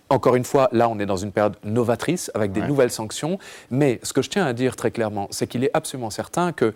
Encore 0.09 0.35
une 0.35 0.45
fois, 0.45 0.69
là, 0.71 0.87
on 0.89 0.99
est 0.99 1.05
dans 1.05 1.17
une 1.17 1.31
période 1.31 1.57
novatrice 1.63 2.31
avec 2.33 2.51
des 2.51 2.61
nouvelles 2.61 2.91
sanctions. 2.91 3.39
Mais 3.69 3.99
ce 4.03 4.13
que 4.13 4.21
je 4.21 4.29
tiens 4.29 4.45
à 4.45 4.53
dire 4.53 4.75
très 4.75 4.91
clairement, 4.91 5.27
c'est 5.31 5.47
qu'il 5.47 5.63
est 5.63 5.71
absolument 5.73 6.09
certain 6.09 6.53
que 6.53 6.73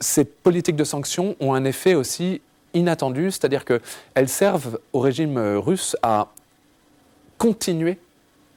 ces 0.00 0.24
politiques 0.24 0.76
de 0.76 0.84
sanctions 0.84 1.36
ont 1.38 1.54
un 1.54 1.64
effet 1.64 1.94
aussi 1.94 2.40
inattendu, 2.74 3.30
c'est-à-dire 3.30 3.64
qu'elles 3.64 4.28
servent 4.28 4.80
au 4.92 4.98
régime 4.98 5.38
russe 5.38 5.96
à 6.02 6.28
continuer 7.38 7.98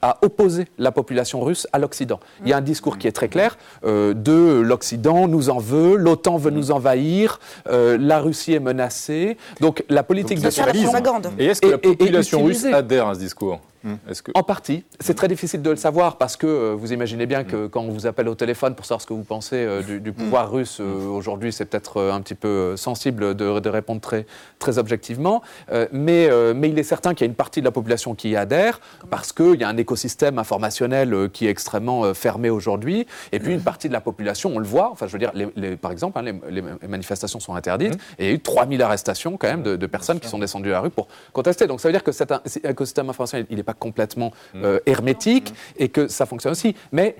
à 0.02 0.18
opposer 0.22 0.66
la 0.78 0.92
population 0.92 1.40
russe 1.40 1.66
à 1.72 1.78
l'Occident. 1.78 2.20
Il 2.42 2.48
y 2.48 2.52
a 2.52 2.56
un 2.56 2.62
discours 2.62 2.98
qui 2.98 3.06
est 3.06 3.12
très 3.12 3.28
clair 3.28 3.56
euh, 3.84 4.14
de 4.14 4.60
l'Occident 4.60 5.28
nous 5.28 5.50
en 5.50 5.58
veut, 5.58 5.96
l'OTAN 5.96 6.36
veut 6.36 6.50
nous 6.50 6.70
envahir, 6.70 7.40
euh, 7.68 7.96
la 8.00 8.20
Russie 8.20 8.52
est 8.54 8.60
menacée. 8.60 9.36
Donc 9.60 9.84
la 9.88 10.02
politique 10.02 10.40
de 10.40 10.48
propagande. 10.82 11.28
Et 11.38 11.46
est-ce 11.46 11.60
que 11.60 11.68
la 11.68 11.78
population 11.78 12.42
russe 12.42 12.64
adhère 12.64 13.08
à 13.08 13.14
ce 13.14 13.20
discours? 13.20 13.60
Hmm. 13.84 13.94
En 14.34 14.42
partie. 14.42 14.84
C'est 14.98 15.14
très 15.14 15.28
difficile 15.28 15.62
de 15.62 15.70
le 15.70 15.76
savoir 15.76 16.18
parce 16.18 16.36
que 16.36 16.46
euh, 16.46 16.74
vous 16.76 16.92
imaginez 16.92 17.26
bien 17.26 17.44
que 17.44 17.66
hmm. 17.66 17.68
quand 17.68 17.82
on 17.82 17.90
vous 17.90 18.06
appelle 18.06 18.28
au 18.28 18.34
téléphone 18.34 18.74
pour 18.74 18.84
savoir 18.84 19.00
ce 19.00 19.06
que 19.06 19.12
vous 19.12 19.22
pensez 19.22 19.56
euh, 19.56 19.82
du, 19.82 20.10
hmm. 20.10 20.14
pouvoir 20.14 20.50
russe, 20.50 20.78
euh, 20.80 21.06
aujourd'hui 21.06 21.52
c'est 21.52 21.64
peut-être 21.64 22.02
un 22.02 22.20
petit 22.20 22.34
peu 22.34 22.76
sensible 22.76 23.36
de, 23.36 23.68
répondre 23.68 24.00
très, 24.00 24.26
très 24.58 24.78
objectivement. 24.78 25.42
mais, 25.92 26.28
mais 26.54 26.70
il 26.70 26.78
est 26.78 26.82
certain 26.82 27.14
qu'il 27.14 27.26
y 27.26 27.28
a 27.28 27.30
une 27.30 27.34
partie 27.34 27.60
de 27.60 27.66
la 27.66 27.70
population 27.70 28.14
qui 28.14 28.30
y 28.30 28.36
adhère 28.36 28.80
parce 29.10 29.32
qu'il 29.32 29.60
y 29.60 29.64
a 29.64 29.68
un 29.68 29.76
écosystème 29.76 30.38
informationnel 30.38 31.28
qui 31.32 31.46
est 31.46 31.50
extrêmement 31.50 32.14
fermé 32.14 32.50
aujourd'hui. 32.50 33.06
Et 33.32 33.40
puis 33.40 33.52
une 33.52 33.62
partie 33.62 33.88
de 33.88 33.92
la 33.92 34.00
population, 34.00 34.52
on 34.54 34.58
le 34.58 34.66
voit, 34.66 34.90
enfin 34.90 35.06
je 35.06 35.12
veux 35.12 35.18
dire, 35.18 35.32
les, 35.34 35.76
par 35.76 35.92
exemple, 35.92 36.18
hein, 36.18 36.32
les, 36.48 36.62
manifestations 36.88 37.40
sont 37.40 37.54
interdites 37.54 37.94
et 38.18 38.24
il 38.24 38.26
y 38.26 38.30
a 38.30 38.34
eu 38.34 38.40
3000 38.40 38.82
arrestations 38.82 39.36
quand 39.36 39.48
même 39.48 39.62
de, 39.62 39.86
personnes 39.86 40.20
qui 40.20 40.28
sont 40.28 40.38
descendues 40.38 40.70
à 40.70 40.74
la 40.74 40.80
rue 40.80 40.90
pour 40.90 41.08
contester. 41.32 41.66
Donc 41.66 41.80
ça 41.80 41.88
veut 41.88 41.92
dire 41.92 42.04
que 42.04 42.12
cet 42.12 42.32
écosystème 42.64 43.10
informationnel, 43.10 43.46
il 43.50 43.56
n'est 43.56 43.62
pas 43.68 43.74
complètement 43.74 44.32
mmh. 44.54 44.64
euh, 44.64 44.78
hermétique 44.86 45.52
et 45.76 45.90
que 45.90 46.08
ça 46.08 46.24
fonctionne 46.24 46.52
aussi. 46.52 46.74
Mais 46.90 47.16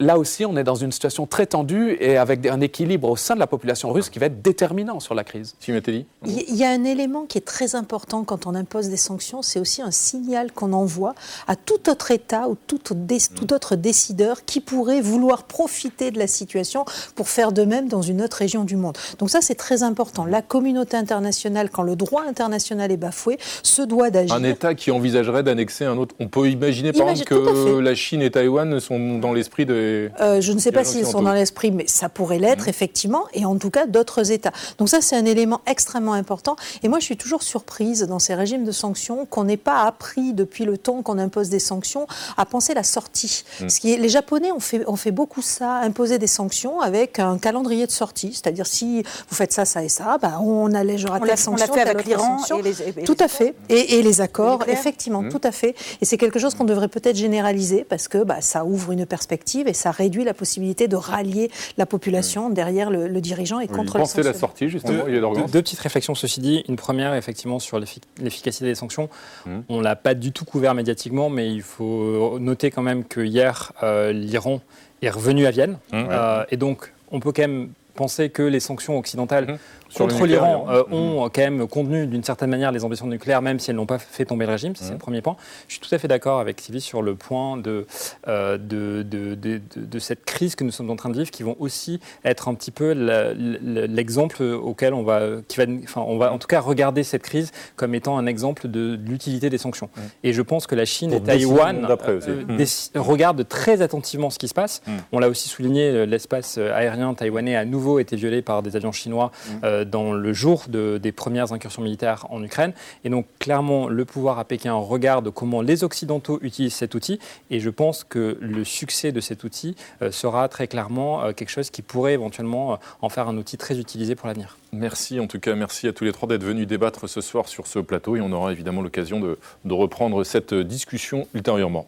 là 0.00 0.18
aussi, 0.18 0.44
on 0.44 0.56
est 0.56 0.64
dans 0.64 0.74
une 0.74 0.90
situation 0.90 1.26
très 1.26 1.46
tendue 1.46 1.96
et 2.00 2.16
avec 2.16 2.44
un 2.46 2.60
équilibre 2.60 3.08
au 3.10 3.16
sein 3.16 3.34
de 3.34 3.38
la 3.38 3.46
population 3.46 3.92
russe 3.92 4.08
qui 4.08 4.18
va 4.18 4.26
être 4.26 4.42
déterminant 4.42 4.98
sur 4.98 5.14
la 5.14 5.22
crise. 5.24 5.54
Il 5.68 6.56
y 6.56 6.64
a 6.64 6.70
un 6.70 6.84
élément 6.84 7.26
qui 7.26 7.38
est 7.38 7.42
très 7.42 7.74
important 7.76 8.24
quand 8.24 8.46
on 8.46 8.54
impose 8.54 8.88
des 8.88 8.96
sanctions, 8.96 9.42
c'est 9.42 9.60
aussi 9.60 9.82
un 9.82 9.90
signal 9.90 10.52
qu'on 10.52 10.72
envoie 10.72 11.14
à 11.46 11.54
tout 11.54 11.90
autre 11.90 12.10
État 12.10 12.48
ou 12.48 12.56
tout, 12.66 12.78
tout 12.78 13.52
autre 13.52 13.76
décideur 13.76 14.44
qui 14.44 14.60
pourrait 14.60 15.02
vouloir 15.02 15.44
profiter 15.44 16.10
de 16.10 16.18
la 16.18 16.26
situation 16.26 16.84
pour 17.14 17.28
faire 17.28 17.52
de 17.52 17.62
même 17.62 17.88
dans 17.88 18.02
une 18.02 18.22
autre 18.22 18.38
région 18.38 18.64
du 18.64 18.76
monde. 18.76 18.96
Donc 19.18 19.30
ça, 19.30 19.40
c'est 19.42 19.54
très 19.54 19.82
important. 19.82 20.24
La 20.24 20.42
communauté 20.42 20.96
internationale, 20.96 21.68
quand 21.70 21.82
le 21.82 21.96
droit 21.96 22.22
international 22.26 22.90
est 22.90 22.96
bafoué, 22.96 23.38
se 23.62 23.82
doit 23.82 24.10
d'agir. 24.10 24.34
Un 24.34 24.44
État 24.44 24.74
qui 24.74 24.90
envisagerait 24.90 25.42
d'annexer 25.42 25.84
un 25.84 25.98
autre. 25.98 26.14
On 26.18 26.28
peut 26.28 26.48
imaginer 26.48 26.92
par 26.92 27.10
exemple 27.10 27.28
que 27.28 27.78
la 27.78 27.94
Chine 27.94 28.22
et 28.22 28.30
Taïwan 28.30 28.80
sont 28.80 29.18
dans 29.18 29.32
l'esprit 29.32 29.66
de 29.90 30.10
euh, 30.20 30.40
je 30.40 30.52
ne 30.52 30.58
sais 30.58 30.72
pas 30.72 30.84
s'ils 30.84 31.06
sont 31.06 31.22
dans 31.22 31.32
l'esprit, 31.32 31.70
mais 31.70 31.86
ça 31.86 32.08
pourrait 32.08 32.38
l'être, 32.38 32.66
mmh. 32.66 32.70
effectivement, 32.70 33.24
et 33.34 33.44
en 33.44 33.56
tout 33.56 33.70
cas 33.70 33.86
d'autres 33.86 34.30
États. 34.30 34.52
Donc 34.78 34.88
ça, 34.88 35.00
c'est 35.00 35.16
un 35.16 35.24
élément 35.24 35.60
extrêmement 35.66 36.12
important. 36.12 36.56
Et 36.82 36.88
moi, 36.88 36.98
je 36.98 37.04
suis 37.04 37.16
toujours 37.16 37.42
surprise 37.42 38.02
dans 38.02 38.18
ces 38.18 38.34
régimes 38.34 38.64
de 38.64 38.72
sanctions 38.72 39.26
qu'on 39.26 39.44
n'ait 39.44 39.56
pas 39.56 39.82
appris 39.82 40.32
depuis 40.32 40.64
le 40.64 40.78
temps 40.78 41.02
qu'on 41.02 41.18
impose 41.18 41.48
des 41.48 41.58
sanctions 41.58 42.06
à 42.36 42.44
penser 42.46 42.74
la 42.74 42.82
sortie. 42.82 43.44
Mmh. 43.60 43.68
Ce 43.68 43.80
qui 43.80 43.92
est, 43.92 43.96
les 43.96 44.08
Japonais 44.08 44.52
ont 44.52 44.60
fait, 44.60 44.86
ont 44.88 44.96
fait 44.96 45.10
beaucoup 45.10 45.42
ça, 45.42 45.76
imposer 45.76 46.18
des 46.18 46.26
sanctions 46.26 46.80
avec 46.80 47.18
un 47.18 47.38
calendrier 47.38 47.86
de 47.86 47.92
sortie. 47.92 48.32
C'est-à-dire, 48.32 48.66
si 48.66 49.02
vous 49.28 49.34
faites 49.34 49.52
ça, 49.52 49.64
ça 49.64 49.82
et 49.82 49.88
ça, 49.88 50.18
ben, 50.18 50.38
on 50.42 50.72
allégera 50.74 51.18
la 51.20 51.36
sanction. 51.36 51.66
On 51.72 51.76
l'a 51.76 51.82
fait 51.82 51.88
avec 51.88 52.06
l'Iran 52.06 52.38
et 52.58 52.62
les, 52.62 53.04
Tout 53.04 53.16
à 53.20 53.28
fait. 53.28 53.54
Et, 53.68 54.02
les 54.02 54.20
accords, 54.20 54.64
effectivement, 54.68 55.22
mmh. 55.22 55.28
tout 55.30 55.40
à 55.44 55.52
fait. 55.52 55.74
Et 56.00 56.04
c'est 56.04 56.16
quelque 56.16 56.38
chose 56.38 56.54
qu'on 56.54 56.64
devrait 56.64 56.88
peut-être 56.88 57.16
généraliser 57.16 57.84
parce 57.88 58.08
que 58.08 58.24
bah, 58.24 58.40
ça 58.40 58.64
ouvre 58.64 58.92
une 58.92 59.06
perspective 59.06 59.68
et 59.68 59.74
ça 59.80 59.90
réduit 59.90 60.24
la 60.24 60.34
possibilité 60.34 60.88
de 60.88 60.96
rallier 60.96 61.50
la 61.78 61.86
population 61.86 62.50
derrière 62.50 62.90
le, 62.90 63.20
dirigeant 63.20 63.60
et 63.60 63.66
contre 63.66 63.98
les 63.98 64.04
sanctions. 64.04 64.22
la 64.22 64.34
sortie, 64.34 64.68
justement 64.68 65.04
deux, 65.04 65.20
deux, 65.20 65.62
petites 65.62 65.78
réflexions, 65.80 66.14
ceci 66.14 66.40
dit. 66.40 66.64
Une 66.68 66.76
première, 66.76 67.14
effectivement, 67.14 67.58
sur 67.58 67.78
l'efficacité 67.78 68.66
des 68.66 68.74
sanctions. 68.74 69.08
Hum. 69.46 69.64
On 69.68 69.78
ne 69.78 69.82
l'a 69.82 69.96
pas 69.96 70.14
du 70.14 70.32
tout 70.32 70.44
couvert 70.44 70.74
médiatiquement, 70.74 71.30
mais 71.30 71.50
il 71.50 71.62
faut 71.62 72.38
noter 72.38 72.70
quand 72.70 72.82
même 72.82 73.04
que 73.04 73.20
hier, 73.20 73.72
euh, 73.82 74.12
l'Iran 74.12 74.60
est 75.02 75.10
revenu 75.10 75.46
à 75.46 75.50
Vienne. 75.50 75.78
Hum. 75.92 76.08
Euh, 76.10 76.44
et 76.50 76.56
donc, 76.56 76.92
on 77.10 77.20
peut 77.20 77.32
quand 77.32 77.42
même 77.42 77.70
penser 77.94 78.30
que 78.30 78.42
les 78.42 78.60
sanctions 78.60 78.98
occidentales 78.98 79.50
hum 79.50 79.58
contre 79.94 80.26
l'Iran 80.26 80.66
euh, 80.68 80.82
ont 80.90 81.28
quand 81.28 81.40
même 81.40 81.66
contenu 81.66 82.06
d'une 82.06 82.24
certaine 82.24 82.50
manière 82.50 82.72
les 82.72 82.84
ambitions 82.84 83.06
nucléaires, 83.06 83.42
même 83.42 83.58
si 83.58 83.70
elles 83.70 83.76
n'ont 83.76 83.86
pas 83.86 83.98
fait 83.98 84.24
tomber 84.24 84.46
le 84.46 84.52
régime. 84.52 84.74
C'est 84.76 84.90
le 84.90 84.96
mmh. 84.96 84.98
premier 84.98 85.22
point. 85.22 85.36
Je 85.68 85.74
suis 85.74 85.80
tout 85.80 85.94
à 85.94 85.98
fait 85.98 86.08
d'accord 86.08 86.40
avec 86.40 86.60
Sylvie 86.60 86.80
sur 86.80 87.02
le 87.02 87.14
point 87.14 87.56
de, 87.56 87.86
euh, 88.28 88.58
de, 88.58 89.02
de, 89.02 89.34
de, 89.34 89.98
cette 89.98 90.24
crise 90.24 90.54
que 90.54 90.64
nous 90.64 90.70
sommes 90.70 90.90
en 90.90 90.96
train 90.96 91.10
de 91.10 91.16
vivre, 91.16 91.30
qui 91.30 91.42
vont 91.42 91.56
aussi 91.58 92.00
être 92.24 92.48
un 92.48 92.54
petit 92.54 92.70
peu 92.70 92.92
l'exemple 92.92 94.42
auquel 94.42 94.94
on 94.94 95.02
va, 95.02 95.20
qui 95.48 95.58
va, 95.58 95.64
enfin, 95.84 96.02
on 96.06 96.18
va 96.18 96.32
en 96.32 96.38
tout 96.38 96.48
cas 96.48 96.60
regarder 96.60 97.02
cette 97.02 97.22
crise 97.22 97.52
comme 97.76 97.94
étant 97.94 98.18
un 98.18 98.26
exemple 98.26 98.68
de, 98.68 98.98
l'utilité 99.04 99.50
des 99.50 99.58
sanctions. 99.58 99.90
Mmh. 99.94 100.00
Et 100.24 100.32
je 100.32 100.42
pense 100.42 100.66
que 100.66 100.74
la 100.74 100.84
Chine 100.84 101.12
et 101.12 101.22
Taïwan 101.22 101.86
euh, 102.08 102.20
mmh. 102.48 102.98
regardent 102.98 103.46
très 103.46 103.82
attentivement 103.82 104.30
ce 104.30 104.38
qui 104.38 104.48
se 104.48 104.54
passe. 104.54 104.82
On 105.12 105.18
l'a 105.18 105.28
aussi 105.28 105.48
souligné, 105.48 106.06
l'espace 106.06 106.58
aérien 106.58 107.14
taïwanais 107.14 107.56
a 107.56 107.60
à 107.60 107.64
nouveau 107.64 107.98
été 107.98 108.16
violé 108.16 108.42
par 108.42 108.62
des 108.62 108.76
avions 108.76 108.92
chinois. 108.92 109.30
Euh, 109.64 109.79
dans 109.84 110.12
le 110.12 110.32
jour 110.32 110.64
des 110.68 111.12
premières 111.12 111.52
incursions 111.52 111.82
militaires 111.82 112.26
en 112.30 112.42
Ukraine. 112.42 112.72
Et 113.04 113.10
donc, 113.10 113.26
clairement, 113.38 113.88
le 113.88 114.04
pouvoir 114.04 114.38
à 114.38 114.44
Pékin 114.44 114.74
regarde 114.74 115.30
comment 115.30 115.62
les 115.62 115.84
Occidentaux 115.84 116.38
utilisent 116.42 116.74
cet 116.74 116.94
outil. 116.94 117.18
Et 117.50 117.60
je 117.60 117.70
pense 117.70 118.04
que 118.04 118.38
le 118.40 118.64
succès 118.64 119.12
de 119.12 119.20
cet 119.20 119.44
outil 119.44 119.76
euh, 120.02 120.10
sera 120.10 120.48
très 120.48 120.66
clairement 120.66 121.22
euh, 121.22 121.32
quelque 121.32 121.50
chose 121.50 121.70
qui 121.70 121.82
pourrait 121.82 122.14
éventuellement 122.14 122.78
en 123.02 123.08
faire 123.08 123.28
un 123.28 123.36
outil 123.36 123.56
très 123.56 123.78
utilisé 123.78 124.14
pour 124.14 124.28
l'avenir. 124.28 124.56
Merci, 124.72 125.18
en 125.20 125.26
tout 125.26 125.40
cas, 125.40 125.54
merci 125.54 125.88
à 125.88 125.92
tous 125.92 126.04
les 126.04 126.12
trois 126.12 126.28
d'être 126.28 126.44
venus 126.44 126.66
débattre 126.66 127.08
ce 127.08 127.20
soir 127.20 127.48
sur 127.48 127.66
ce 127.66 127.78
plateau. 127.78 128.16
Et 128.16 128.20
on 128.20 128.32
aura 128.32 128.52
évidemment 128.52 128.82
l'occasion 128.82 129.20
de 129.20 129.72
reprendre 129.72 130.24
cette 130.24 130.54
discussion 130.54 131.26
ultérieurement. 131.34 131.86